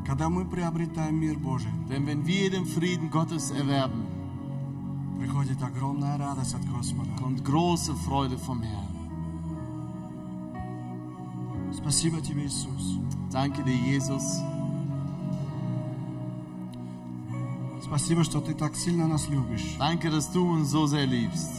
когда 0.06 0.28
мы 0.28 0.44
приобретаем 0.44 1.18
мир 1.18 1.38
Божий, 1.38 1.70
denn 1.88 2.06
wenn 2.06 2.26
wir 2.26 2.50
den 2.50 2.66
Frieden 2.66 3.10
Gottes 3.10 3.50
erwerben, 3.50 4.04
kommt 7.18 7.44
große 7.44 7.94
Freude 7.94 8.38
vom 8.38 8.62
Herrn. 8.62 8.88
Спасибо 11.74 12.20
тебе, 12.20 12.44
Иисус. 12.46 12.98
Danke 13.30 13.62
dir, 13.64 13.74
Jesus. 13.76 14.40
Спасибо, 17.82 18.24
что 18.24 18.40
ты 18.40 18.54
так 18.54 18.74
сильно 18.76 19.06
нас 19.06 19.28
любишь. 19.28 19.76
Danke, 19.78 20.10
dass 20.10 20.30
du 20.32 20.44
uns 20.48 20.70
so 20.70 20.86
sehr 20.86 21.06
liebst. 21.06 21.50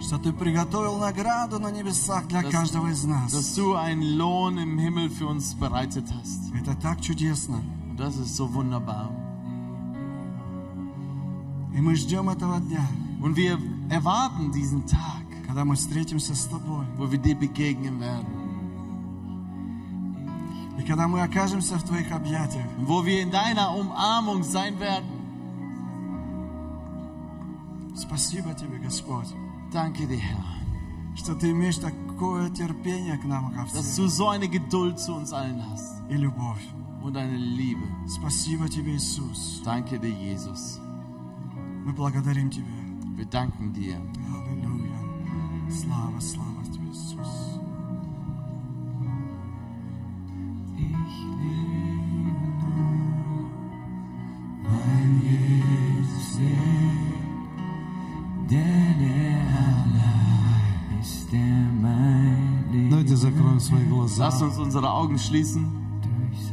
Что 0.00 0.18
ты 0.18 0.32
приготовил 0.32 0.98
награду 0.98 1.58
на 1.58 1.70
небесах 1.70 2.26
для 2.28 2.40
Das- 2.42 2.50
каждого 2.50 2.88
из 2.88 3.02
Dass 3.04 3.32
нас. 3.32 3.54
du 3.54 3.74
einen 3.74 4.16
Lohn 4.16 4.58
im 4.58 4.78
Himmel 4.78 5.08
für 5.10 5.26
uns 5.26 5.54
bereitet 5.54 6.06
hast. 6.12 6.52
Это 6.54 6.74
так 6.76 7.00
чудесно. 7.00 7.60
Und 7.90 7.98
das 7.98 8.16
ist 8.16 8.36
so 8.36 8.52
wunderbar. 8.52 9.10
Und 13.22 13.36
wir 13.36 13.58
erwarten 13.88 14.52
diesen 14.52 14.86
Tag, 14.86 15.24
когда 15.46 15.64
мы 15.64 15.74
встретимся 15.76 16.34
с 16.34 16.46
тобой. 16.46 16.84
wo 16.98 17.10
wir 17.10 17.18
dir 17.18 17.34
begegnen 17.34 17.98
werden. 18.00 18.26
И 20.78 20.82
когда 20.82 21.08
мы 21.08 21.22
окажемся 21.22 21.78
в 21.78 21.82
твоих 21.84 22.10
объятиях. 22.12 22.66
Und 22.78 22.88
wo 22.88 23.04
wir 23.04 23.20
in 23.22 23.30
deiner 23.30 23.74
Umarmung 23.74 24.42
sein 24.42 24.78
werden. 24.78 25.06
Спасибо 27.96 28.52
тебе, 28.54 28.78
Господь, 28.78 29.28
Danke 29.72 30.06
dir, 30.06 30.18
Herr. 30.18 30.44
что 31.16 31.34
ты 31.34 31.50
имеешь 31.50 31.78
такое 31.78 32.50
терпение 32.50 33.16
к 33.16 33.24
нам, 33.24 33.52
ко 33.54 33.62
Dass 33.72 33.92
всем, 33.92 34.04
du 34.04 34.08
so 34.10 34.28
eine 34.28 34.48
Geduld 34.48 34.98
zu 35.00 35.14
uns 35.14 35.32
allen 35.32 35.62
hast. 35.70 35.94
и 36.10 36.16
любовь. 36.16 36.62
Und 37.02 37.16
eine 37.16 37.36
Liebe. 37.36 37.86
Спасибо 38.06 38.68
тебе, 38.68 38.96
Иисус. 38.96 39.62
Danke 39.64 39.98
dir, 39.98 40.10
Jesus. 40.10 40.78
Мы 41.84 41.92
благодарим 41.92 42.50
тебя. 42.50 42.66
Wir 43.16 43.26
danken 43.26 43.72
dir. 43.72 43.96
Аллилуйя. 44.34 44.96
Слава, 45.70 46.20
слава 46.20 46.64
тебе, 46.64 46.88
Иисус. 46.90 47.56
Давайте 62.90 63.16
закроем 63.16 63.60
свои 63.60 63.84
глаза. 63.84 64.24
Lasst 64.24 64.42
uns 64.42 64.58
unsere 64.58 64.90
Augen 64.90 65.18
schließen. 65.18 65.66
Durch 66.02 66.50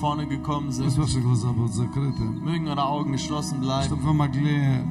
vorne 0.00 0.26
gekommen 0.26 0.66
пусть 0.68 0.78
sind, 0.78 0.98
ваши 0.98 1.20
глаза 1.20 1.52
будут 1.52 1.74
закрыты, 1.74 2.22
mögen 2.22 2.68
eure 2.68 2.84
Augen 2.86 3.12
geschlossen 3.12 3.60
bleiben. 3.60 3.86
чтобы 3.86 4.02
вы 4.02 4.14
могли 4.14 4.84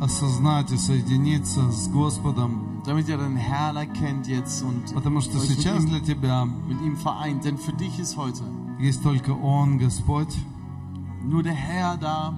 осознать 0.00 0.72
и 0.72 0.76
соединиться 0.76 1.70
с 1.70 1.88
Господом 1.88 2.82
damit 2.84 3.08
ihr 3.08 3.16
den 3.16 3.36
Herrn 3.36 3.76
erkennt 3.76 4.26
jetzt 4.26 4.62
und 4.62 4.92
Потому 4.92 5.20
что 5.20 5.38
euch 5.38 5.48
mit 5.48 5.58
сейчас 5.58 5.84
ihm, 5.84 5.90
для 5.90 6.00
тебя 6.00 6.44
mit 6.44 6.80
ihm 6.82 6.96
vereint. 6.96 7.44
Denn 7.44 7.56
für 7.56 7.72
dich 7.72 7.98
ist 7.98 8.16
heute 8.16 8.44
есть 8.78 9.02
только 9.02 9.30
Он, 9.30 9.78
Господь, 9.78 10.34
nur 11.22 11.42
der 11.42 11.54
Herr 11.54 11.96
da, 11.96 12.34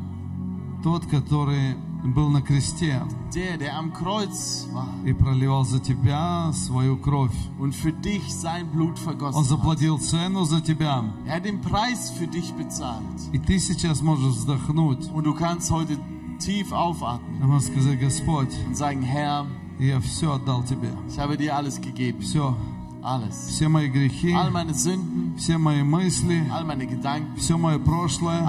тот, 0.82 1.06
который 1.08 1.76
был 2.04 2.28
на 2.30 2.40
кресте 2.40 3.02
der, 3.34 3.56
der 3.58 3.76
am 3.76 3.92
Kreuz 3.92 4.66
war 4.72 4.86
и 5.04 5.12
проливал 5.12 5.64
за 5.64 5.80
тебя 5.80 6.52
свою 6.52 6.96
кровь. 6.98 7.34
und 7.58 7.74
für 7.74 7.92
dich 7.92 8.22
sein 8.32 8.66
Blut 8.70 8.96
Он 8.98 9.04
vergossen 9.04 9.40
hat. 9.40 9.44
заплатил 9.48 9.98
цену 9.98 10.44
за 10.44 10.60
тебя. 10.60 11.04
Er 11.26 11.36
hat 11.36 11.44
den 11.44 11.60
Preis 11.60 12.10
für 12.10 12.26
dich 12.28 12.52
bezahlt. 12.54 13.02
И 13.32 13.38
ты 13.38 13.58
сейчас 13.58 14.02
можешь 14.02 14.34
вздохнуть 14.36 15.10
Und 15.12 15.24
du 15.24 15.34
kannst 15.34 15.70
heute 15.70 15.98
tief 16.38 16.70
aufatmen 16.72 17.40
и 17.42 17.44
можешь 17.44 17.68
сказать, 17.72 17.98
Господь, 17.98 18.54
und 18.68 18.76
sagen, 18.76 19.02
Herr, 19.02 19.46
я 19.78 20.00
все 20.00 20.32
отдал 20.34 20.62
тебе. 20.62 20.90
ich 21.08 21.18
habe 21.18 21.36
dir 21.36 21.56
alles 21.56 21.80
gegeben. 21.80 22.20
Все, 22.20 22.54
Alles. 23.02 23.48
все 23.50 23.68
мои 23.68 23.88
грехи, 23.88 24.32
All 24.32 24.50
meine 24.50 24.74
Sünden, 24.74 25.29
все 25.37 25.57
мои 25.57 25.83
мысли, 25.83 26.45
Gedanken, 26.87 27.35
все 27.37 27.57
мое 27.57 27.79
прошлое, 27.79 28.41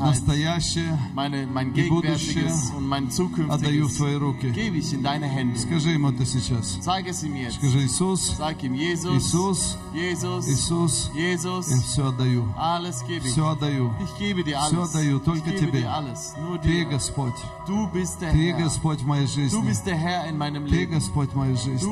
настоящее 0.00 0.98
meine, 1.14 1.46
mein 1.46 1.74
и 1.74 1.88
будущее 1.88 2.50
und 2.76 2.86
mein 2.88 3.08
отдаю 3.50 3.88
в 3.88 3.96
Твои 3.96 4.16
руки. 4.16 4.52
Скажи 5.56 5.90
Ему 5.90 6.10
это 6.10 6.24
сейчас. 6.24 6.78
Скажи, 6.80 7.84
Иисус, 7.84 8.38
ihm, 8.62 8.74
Jesus, 8.74 9.16
Иисус, 9.16 9.78
Jesus, 9.94 10.48
Иисус, 10.48 11.10
Jesus, 11.14 11.70
я 11.70 11.80
все 11.82 12.08
отдаю. 12.08 12.44
все 13.24 13.48
отдаю. 13.48 13.94
Все 14.68 14.82
отдаю 14.82 15.20
только 15.20 15.50
Тебе. 15.52 15.88
Ты, 16.62 16.84
Господь. 16.84 17.34
Ты, 17.66 18.52
Господь, 18.52 19.00
в 19.00 19.06
моей 19.06 19.26
жизни. 19.26 20.68
Ты, 20.68 20.86
Господь, 20.86 21.30
в 21.30 21.36
моей 21.36 21.56
жизни. 21.56 21.88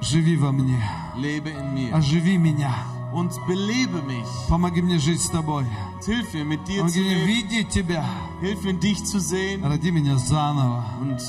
Живи 0.00 0.36
во 0.36 0.52
мне. 0.52 0.78
Lebe 1.16 1.50
in 1.50 1.74
mir 1.74 1.94
Оживи 1.94 2.36
меня. 2.36 2.74
und 3.12 3.32
belebe 3.46 4.02
mich. 4.02 4.26
Помоги 4.48 4.82
мне 4.82 4.98
жить 4.98 5.20
с 5.22 5.30
Тобой. 5.30 5.64
Hilf 6.04 6.34
mir, 6.34 6.44
mit 6.44 6.66
dir 6.68 6.78
zu 6.86 6.92
Помоги 6.94 7.00
мне 7.00 7.14
leben. 7.14 7.26
видеть 7.26 7.68
Тебя. 7.70 8.04
Hilf 8.40 8.62
mir, 8.64 8.74
dich 8.74 9.04
zu 9.04 9.18
sehen. 9.20 9.62
Роди 9.64 9.90
меня 9.90 10.18
заново. 10.18 10.84
Und 11.00 11.20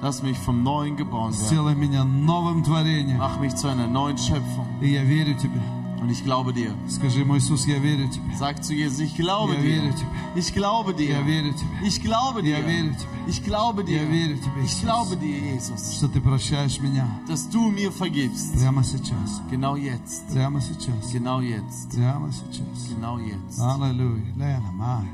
lass 0.00 0.22
mich 0.22 0.38
vom 0.38 0.62
Neuen 0.62 0.96
geboren 0.96 1.32
werden. 1.32 1.46
Сделай 1.46 1.74
меня 1.74 2.04
новым 2.04 2.62
творением. 2.64 3.18
Mach 3.18 3.38
mich 3.40 3.54
zu 3.56 3.68
einer 3.68 3.86
neuen 3.86 4.16
Schöpfung. 4.16 4.66
И 4.80 4.88
я 4.92 5.02
верю 5.04 5.34
Тебе. 5.34 5.60
Und 6.00 6.10
ich 6.10 6.24
glaube 6.24 6.52
dir. 6.52 6.74
Скажи 6.88 7.20
ему, 7.20 7.36
Иисус, 7.36 7.64
я 7.66 7.78
верю 7.78 8.08
Тебе. 8.08 8.34
Sag 8.36 8.64
zu 8.64 8.74
Jesus, 8.74 8.98
ich 8.98 9.14
glaube 9.14 9.54
Я 9.54 9.60
dir. 9.60 9.68
верю 9.68 9.92
Тебе. 9.92 10.08
Ich 10.34 10.52
glaube 10.52 10.94
dir. 10.94 11.10
Я 11.10 11.22
верю 11.22 11.52
Тебе. 11.52 11.86
Ich 11.86 12.02
glaube 12.02 12.40
Я 12.42 12.58
dir. 12.60 12.66
верю 12.66 12.94
Тебе. 12.94 13.08
Ich 13.28 13.44
glaube 13.44 13.84
dir. 13.84 14.02
Я 14.02 14.04
верю 14.04 14.36
Тебе, 14.38 14.64
Ich 14.64 14.70
Иисус. 14.72 14.80
glaube 14.82 15.16
dir, 15.16 15.38
Jesus, 15.54 15.94
Что 15.96 16.08
Ты 16.08 16.20
прощаешь 16.20 16.80
меня 16.80 17.06
dass 17.28 17.48
du 17.48 17.70
mir 17.70 17.92
vergibst. 17.92 18.52
прямо 18.58 18.82
сейчас. 18.82 19.40
Genau 19.48 19.76
jetzt. 19.76 20.26
Прямо 20.32 20.60
сейчас. 20.60 21.12
Genau 21.12 21.40
jetzt. 21.40 21.90
Прямо 21.94 22.32
сейчас. 22.32 22.88
Genau 22.88 23.18
jetzt. 23.18 23.60
Аллилуйя. 23.60 24.24
Лена, 24.36 24.72
май. 24.72 25.06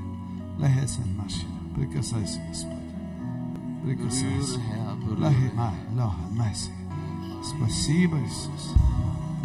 Лехесен 0.58 1.16
машина. 1.18 1.52
Прикасайся, 1.76 2.40
Господь. 2.48 2.72
Berühre, 3.84 3.96
Прикасайся. 4.08 4.58
Herr, 4.70 4.96
berühre. 4.96 5.20
Лахи, 5.20 5.50
май, 5.54 5.74
лоха, 5.94 6.16
майси. 6.32 6.70
Спасибо, 7.44 8.16
Иисус. 8.20 8.72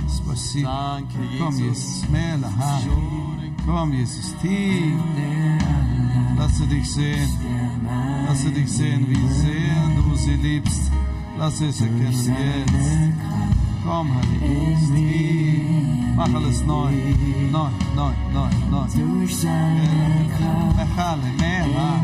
Спасибо. 0.08 0.68
Danke, 0.68 1.18
Komm, 1.40 1.58
Jesus. 1.58 1.84
Jesus. 1.84 2.02
Смело, 2.06 2.50
ха. 2.58 2.80
Komm, 3.66 3.94
Jesus. 3.94 4.34
Tief. 4.42 4.94
Lasse 6.38 6.68
dich 6.68 6.92
sehen. 6.92 7.30
Lasse 8.28 8.50
dich 8.52 8.70
sehen, 8.72 9.06
wie 9.08 9.28
sehr 9.28 9.90
du 9.96 10.16
sie 10.16 10.36
liebst. 10.36 10.92
Lass 11.38 11.62
es 11.62 11.82
erkennen 11.82 12.12
jetzt. 12.12 13.14
Komm, 13.86 14.10
Heiliger 14.14 14.48
Geist. 14.48 14.96
Tief. 14.96 15.84
Mach 16.16 16.34
alles 16.34 16.64
neu. 16.66 16.92
Neu, 17.52 17.70
neu, 17.96 18.12
neu, 18.34 18.50
neu. 18.70 18.88
Durch 18.96 19.36
seine 19.36 20.30
Kraft 20.38 20.78
Mechale, 20.78 21.22
mehr, 21.40 21.66
ha. 21.76 22.02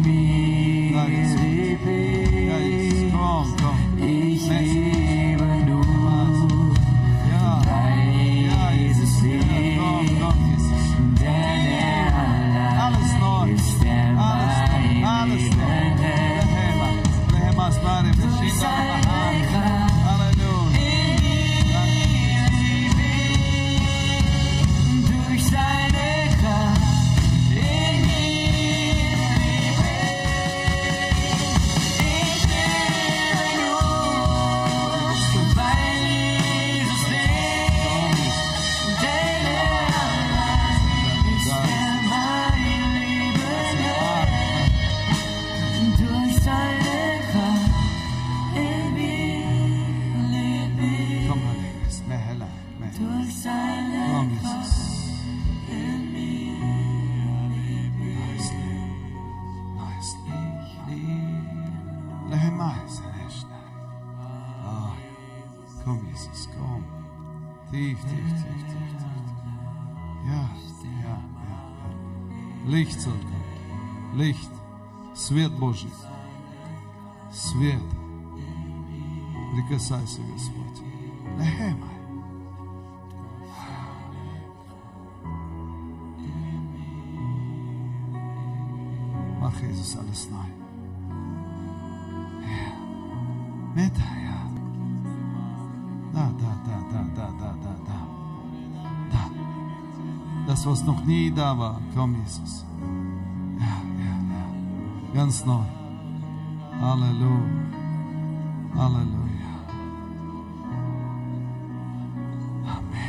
Свет 75.35 75.53
Божий. 75.59 75.91
Свет. 77.33 77.83
Прикасайся, 79.53 80.21
Господь. 80.33 80.81
Рehema. 81.37 81.89
Mach 89.41 89.61
Jesus 89.61 89.97
alles 89.97 90.31
neu. 90.31 90.39
Ja. 92.45 93.75
Mit, 93.75 93.97
ja. 93.99 94.41
Da, 96.13 96.31
da, 96.31 96.53
da, 96.65 96.79
da, 96.93 97.03
da, 97.17 97.27
da, 97.41 97.53
da, 97.55 97.75
da. 97.85 97.99
Da. 99.11 99.31
Das, 100.47 100.65
was 100.65 100.85
noch 100.85 101.05
nie 101.05 101.33
da 101.33 101.59
war. 101.59 101.81
Komm, 101.93 102.15
Jesus. 102.23 102.65
Ganz 105.15 105.45
neu. 105.45 105.65
Halleluja. 106.81 107.65
Halleluja. 108.75 109.25
Amen. 112.67 113.05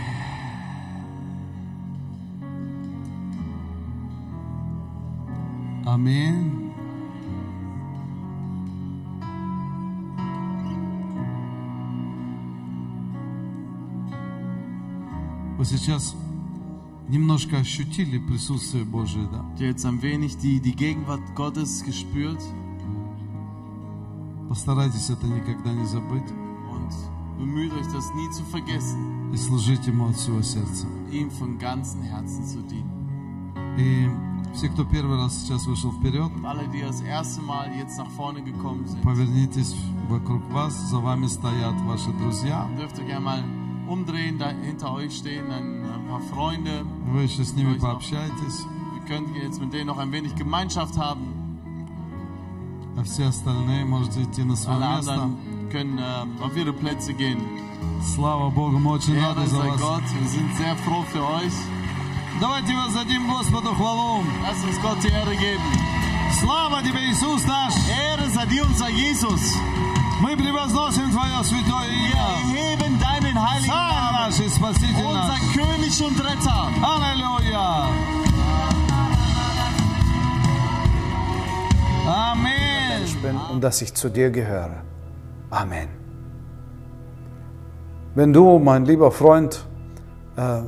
Amen. 5.87 6.65
Você 15.57 15.77
já 15.77 15.97
немножко 17.08 17.58
ощутили 17.58 18.18
присутствие 18.18 18.84
Божие, 18.84 19.26
да? 19.32 19.38
Habt 19.38 19.60
ihr 19.60 19.68
jetzt 19.68 19.84
ein 19.84 20.00
wenig 20.02 20.36
die, 20.38 20.60
die 20.60 20.74
Gegenwart 20.76 21.22
Gottes 21.34 21.82
gespürt? 21.84 22.40
Постарайтесь 24.48 25.10
это 25.10 25.26
никогда 25.26 25.72
не 25.72 25.84
забыть 25.86 26.24
Und 26.72 26.90
bemüht 27.38 27.72
euch, 27.72 27.86
das 27.92 28.12
nie 28.14 28.30
zu 28.30 28.42
vergessen, 28.44 29.32
и 29.32 29.36
служить 29.36 29.86
Ему 29.86 30.08
от 30.08 30.16
всего 30.16 30.42
сердца. 30.42 30.86
ihm 31.12 31.30
von 31.30 31.58
ganzem 31.58 32.02
Herzen 32.02 32.44
zu 32.44 32.60
dienen. 32.62 32.90
И 33.78 34.08
все, 34.54 34.68
кто 34.68 34.84
первый 34.84 35.16
раз 35.16 35.40
сейчас 35.40 35.66
вышел 35.66 35.92
вперед, 35.92 36.30
Und 36.34 36.44
alle, 36.44 36.66
die 36.68 36.80
das 36.80 37.00
erste 37.02 37.40
Mal 37.42 37.70
jetzt 37.78 37.96
nach 37.98 38.10
vorne 38.10 38.42
gekommen 38.42 38.86
sind, 38.86 39.02
повернитесь 39.02 39.74
вокруг 40.08 40.42
вас, 40.50 40.74
за 40.90 40.98
вами 40.98 41.26
стоят 41.26 41.80
ваши 41.82 42.10
друзья. 42.12 42.68
dürft 42.76 42.98
ihr 42.98 43.04
gerne 43.04 43.24
mal 43.24 43.44
umdrehen, 43.88 44.36
da 44.38 44.50
hinter 44.50 44.92
euch 44.94 45.16
stehen 45.16 45.48
ein, 45.50 45.84
ein 45.84 46.06
paar 46.08 46.20
Freunde. 46.22 46.84
Вы 47.12 47.22
еще 47.22 47.44
с 47.44 47.52
ними 47.54 47.78
пообщайтесь. 47.78 48.64
Ihr 48.96 49.06
könnt 49.08 49.34
jetzt 49.36 49.60
mit 49.60 49.72
denen 49.72 49.86
noch 49.86 49.98
ein 49.98 50.12
wenig 50.12 50.34
Gemeinschaft 50.36 50.96
haben. 50.98 51.26
А 52.96 53.02
все 53.04 53.26
остальные 53.26 53.84
можете 53.84 54.22
идти 54.22 54.42
на 54.44 54.56
свое 54.56 54.76
Alle 54.76 54.96
место. 54.96 55.12
anderen 55.12 55.36
können 55.70 55.98
äh, 55.98 56.42
auf 56.44 56.56
ihre 56.56 56.72
Plätze 56.72 57.12
gehen. 57.14 57.40
Слава 58.14 58.50
Богу, 58.50 58.78
мы 58.78 58.92
очень 58.92 59.18
рады 59.18 59.40
Ehre 59.42 59.46
за 59.48 59.56
sei 59.56 59.68
вас. 59.70 59.80
Gott, 59.80 60.02
wir 60.18 60.28
sind 60.28 60.56
sehr 60.56 60.76
froh 60.84 61.04
für 61.12 61.22
euch. 61.22 61.52
Давайте 62.40 62.74
воздадим 62.74 63.26
Господу 63.28 63.74
хвалу. 63.74 64.22
Lass 64.42 64.62
uns 64.64 64.80
Gott 64.82 65.02
die 65.02 65.08
Ehre 65.08 65.36
geben. 65.36 65.62
Слава 66.40 66.82
тебе, 66.82 67.10
Иисус 67.10 67.44
наш! 67.46 67.74
Ehre 67.88 68.28
sei 68.30 68.46
dir, 68.46 68.64
unser 68.64 68.88
Jesus. 68.88 69.54
Мы 70.22 70.36
превозносим 70.36 71.10
Твое 71.10 71.42
святое 71.44 71.88
Wir 71.88 72.12
имя. 72.12 72.26
erheben 72.42 72.98
deinen 73.00 73.36
heiligen 73.40 73.70
Царь 73.70 74.00
Namen. 74.00 74.12
наш 74.20 74.40
и 74.40 74.48
Спаситель 74.48 75.04
Unser 75.04 75.28
наш. 75.28 75.54
König 75.54 76.02
und 76.06 76.20
Retter. 76.20 76.62
Аллилуйя! 76.82 77.88
Аминь! 82.06 82.88
Mensch 82.98 83.16
bin 83.22 83.36
und 83.52 83.60
dass 83.62 83.82
ich 83.82 83.94
zu 83.94 84.08
dir 84.08 84.30
gehöre. 84.30 84.82
Amen. 85.50 85.88
Wenn 88.14 88.32
du, 88.32 88.58
mein 88.58 88.84
lieber 88.84 89.10
Freund, 89.12 89.64
äh, 90.36 90.62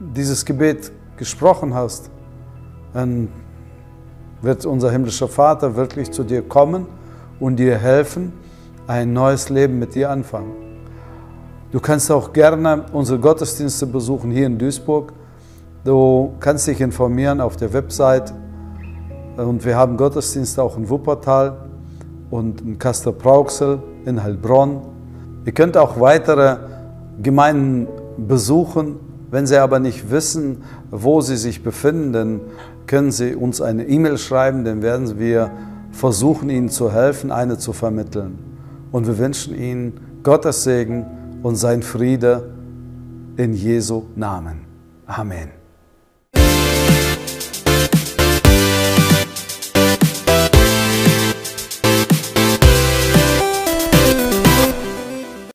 dieses 0.00 0.44
Gebet 0.44 0.92
gesprochen 1.16 1.74
hast, 1.74 2.10
dann 2.92 3.28
wird 4.42 4.64
unser 4.66 4.90
himmlischer 4.90 5.28
Vater 5.28 5.76
wirklich 5.76 6.10
zu 6.10 6.24
dir 6.24 6.42
kommen 6.42 6.86
und 7.40 7.56
dir 7.56 7.78
helfen, 7.78 8.32
ein 8.91 9.13
neues 9.13 9.49
Leben 9.49 9.79
mit 9.79 9.95
dir 9.95 10.09
anfangen. 10.09 10.51
Du 11.71 11.79
kannst 11.79 12.11
auch 12.11 12.33
gerne 12.33 12.83
unsere 12.91 13.19
Gottesdienste 13.19 13.85
besuchen 13.85 14.31
hier 14.31 14.45
in 14.45 14.57
Duisburg. 14.57 15.13
Du 15.85 16.33
kannst 16.41 16.67
dich 16.67 16.81
informieren 16.81 17.39
auf 17.39 17.55
der 17.55 17.71
Website 17.71 18.33
und 19.37 19.63
wir 19.63 19.77
haben 19.77 19.95
Gottesdienste 19.95 20.61
auch 20.61 20.75
in 20.75 20.89
Wuppertal 20.89 21.69
und 22.29 22.59
in 22.59 22.77
Kaster-Brauxel, 22.77 23.81
in 24.03 24.21
Heilbronn. 24.21 24.81
Ihr 25.45 25.53
könnt 25.53 25.77
auch 25.77 26.01
weitere 26.01 26.57
Gemeinden 27.23 27.87
besuchen. 28.17 28.97
Wenn 29.31 29.47
Sie 29.47 29.57
aber 29.57 29.79
nicht 29.79 30.11
wissen, 30.11 30.63
wo 30.91 31.21
Sie 31.21 31.37
sich 31.37 31.63
befinden, 31.63 32.11
dann 32.11 32.41
können 32.87 33.13
Sie 33.13 33.35
uns 33.35 33.61
eine 33.61 33.87
E-Mail 33.87 34.17
schreiben, 34.17 34.65
dann 34.65 34.81
werden 34.81 35.17
wir 35.17 35.49
versuchen, 35.93 36.49
Ihnen 36.49 36.67
zu 36.67 36.91
helfen, 36.91 37.31
eine 37.31 37.57
zu 37.57 37.71
vermitteln. 37.71 38.50
Und 38.91 39.07
wir 39.07 39.17
wünschen 39.17 39.55
Ihnen 39.55 40.21
Gottes 40.23 40.63
Segen 40.63 41.05
und 41.43 41.55
sein 41.55 41.81
Friede 41.81 42.51
in 43.37 43.53
Jesu 43.53 44.03
Namen. 44.15 44.61
Amen. 45.05 45.60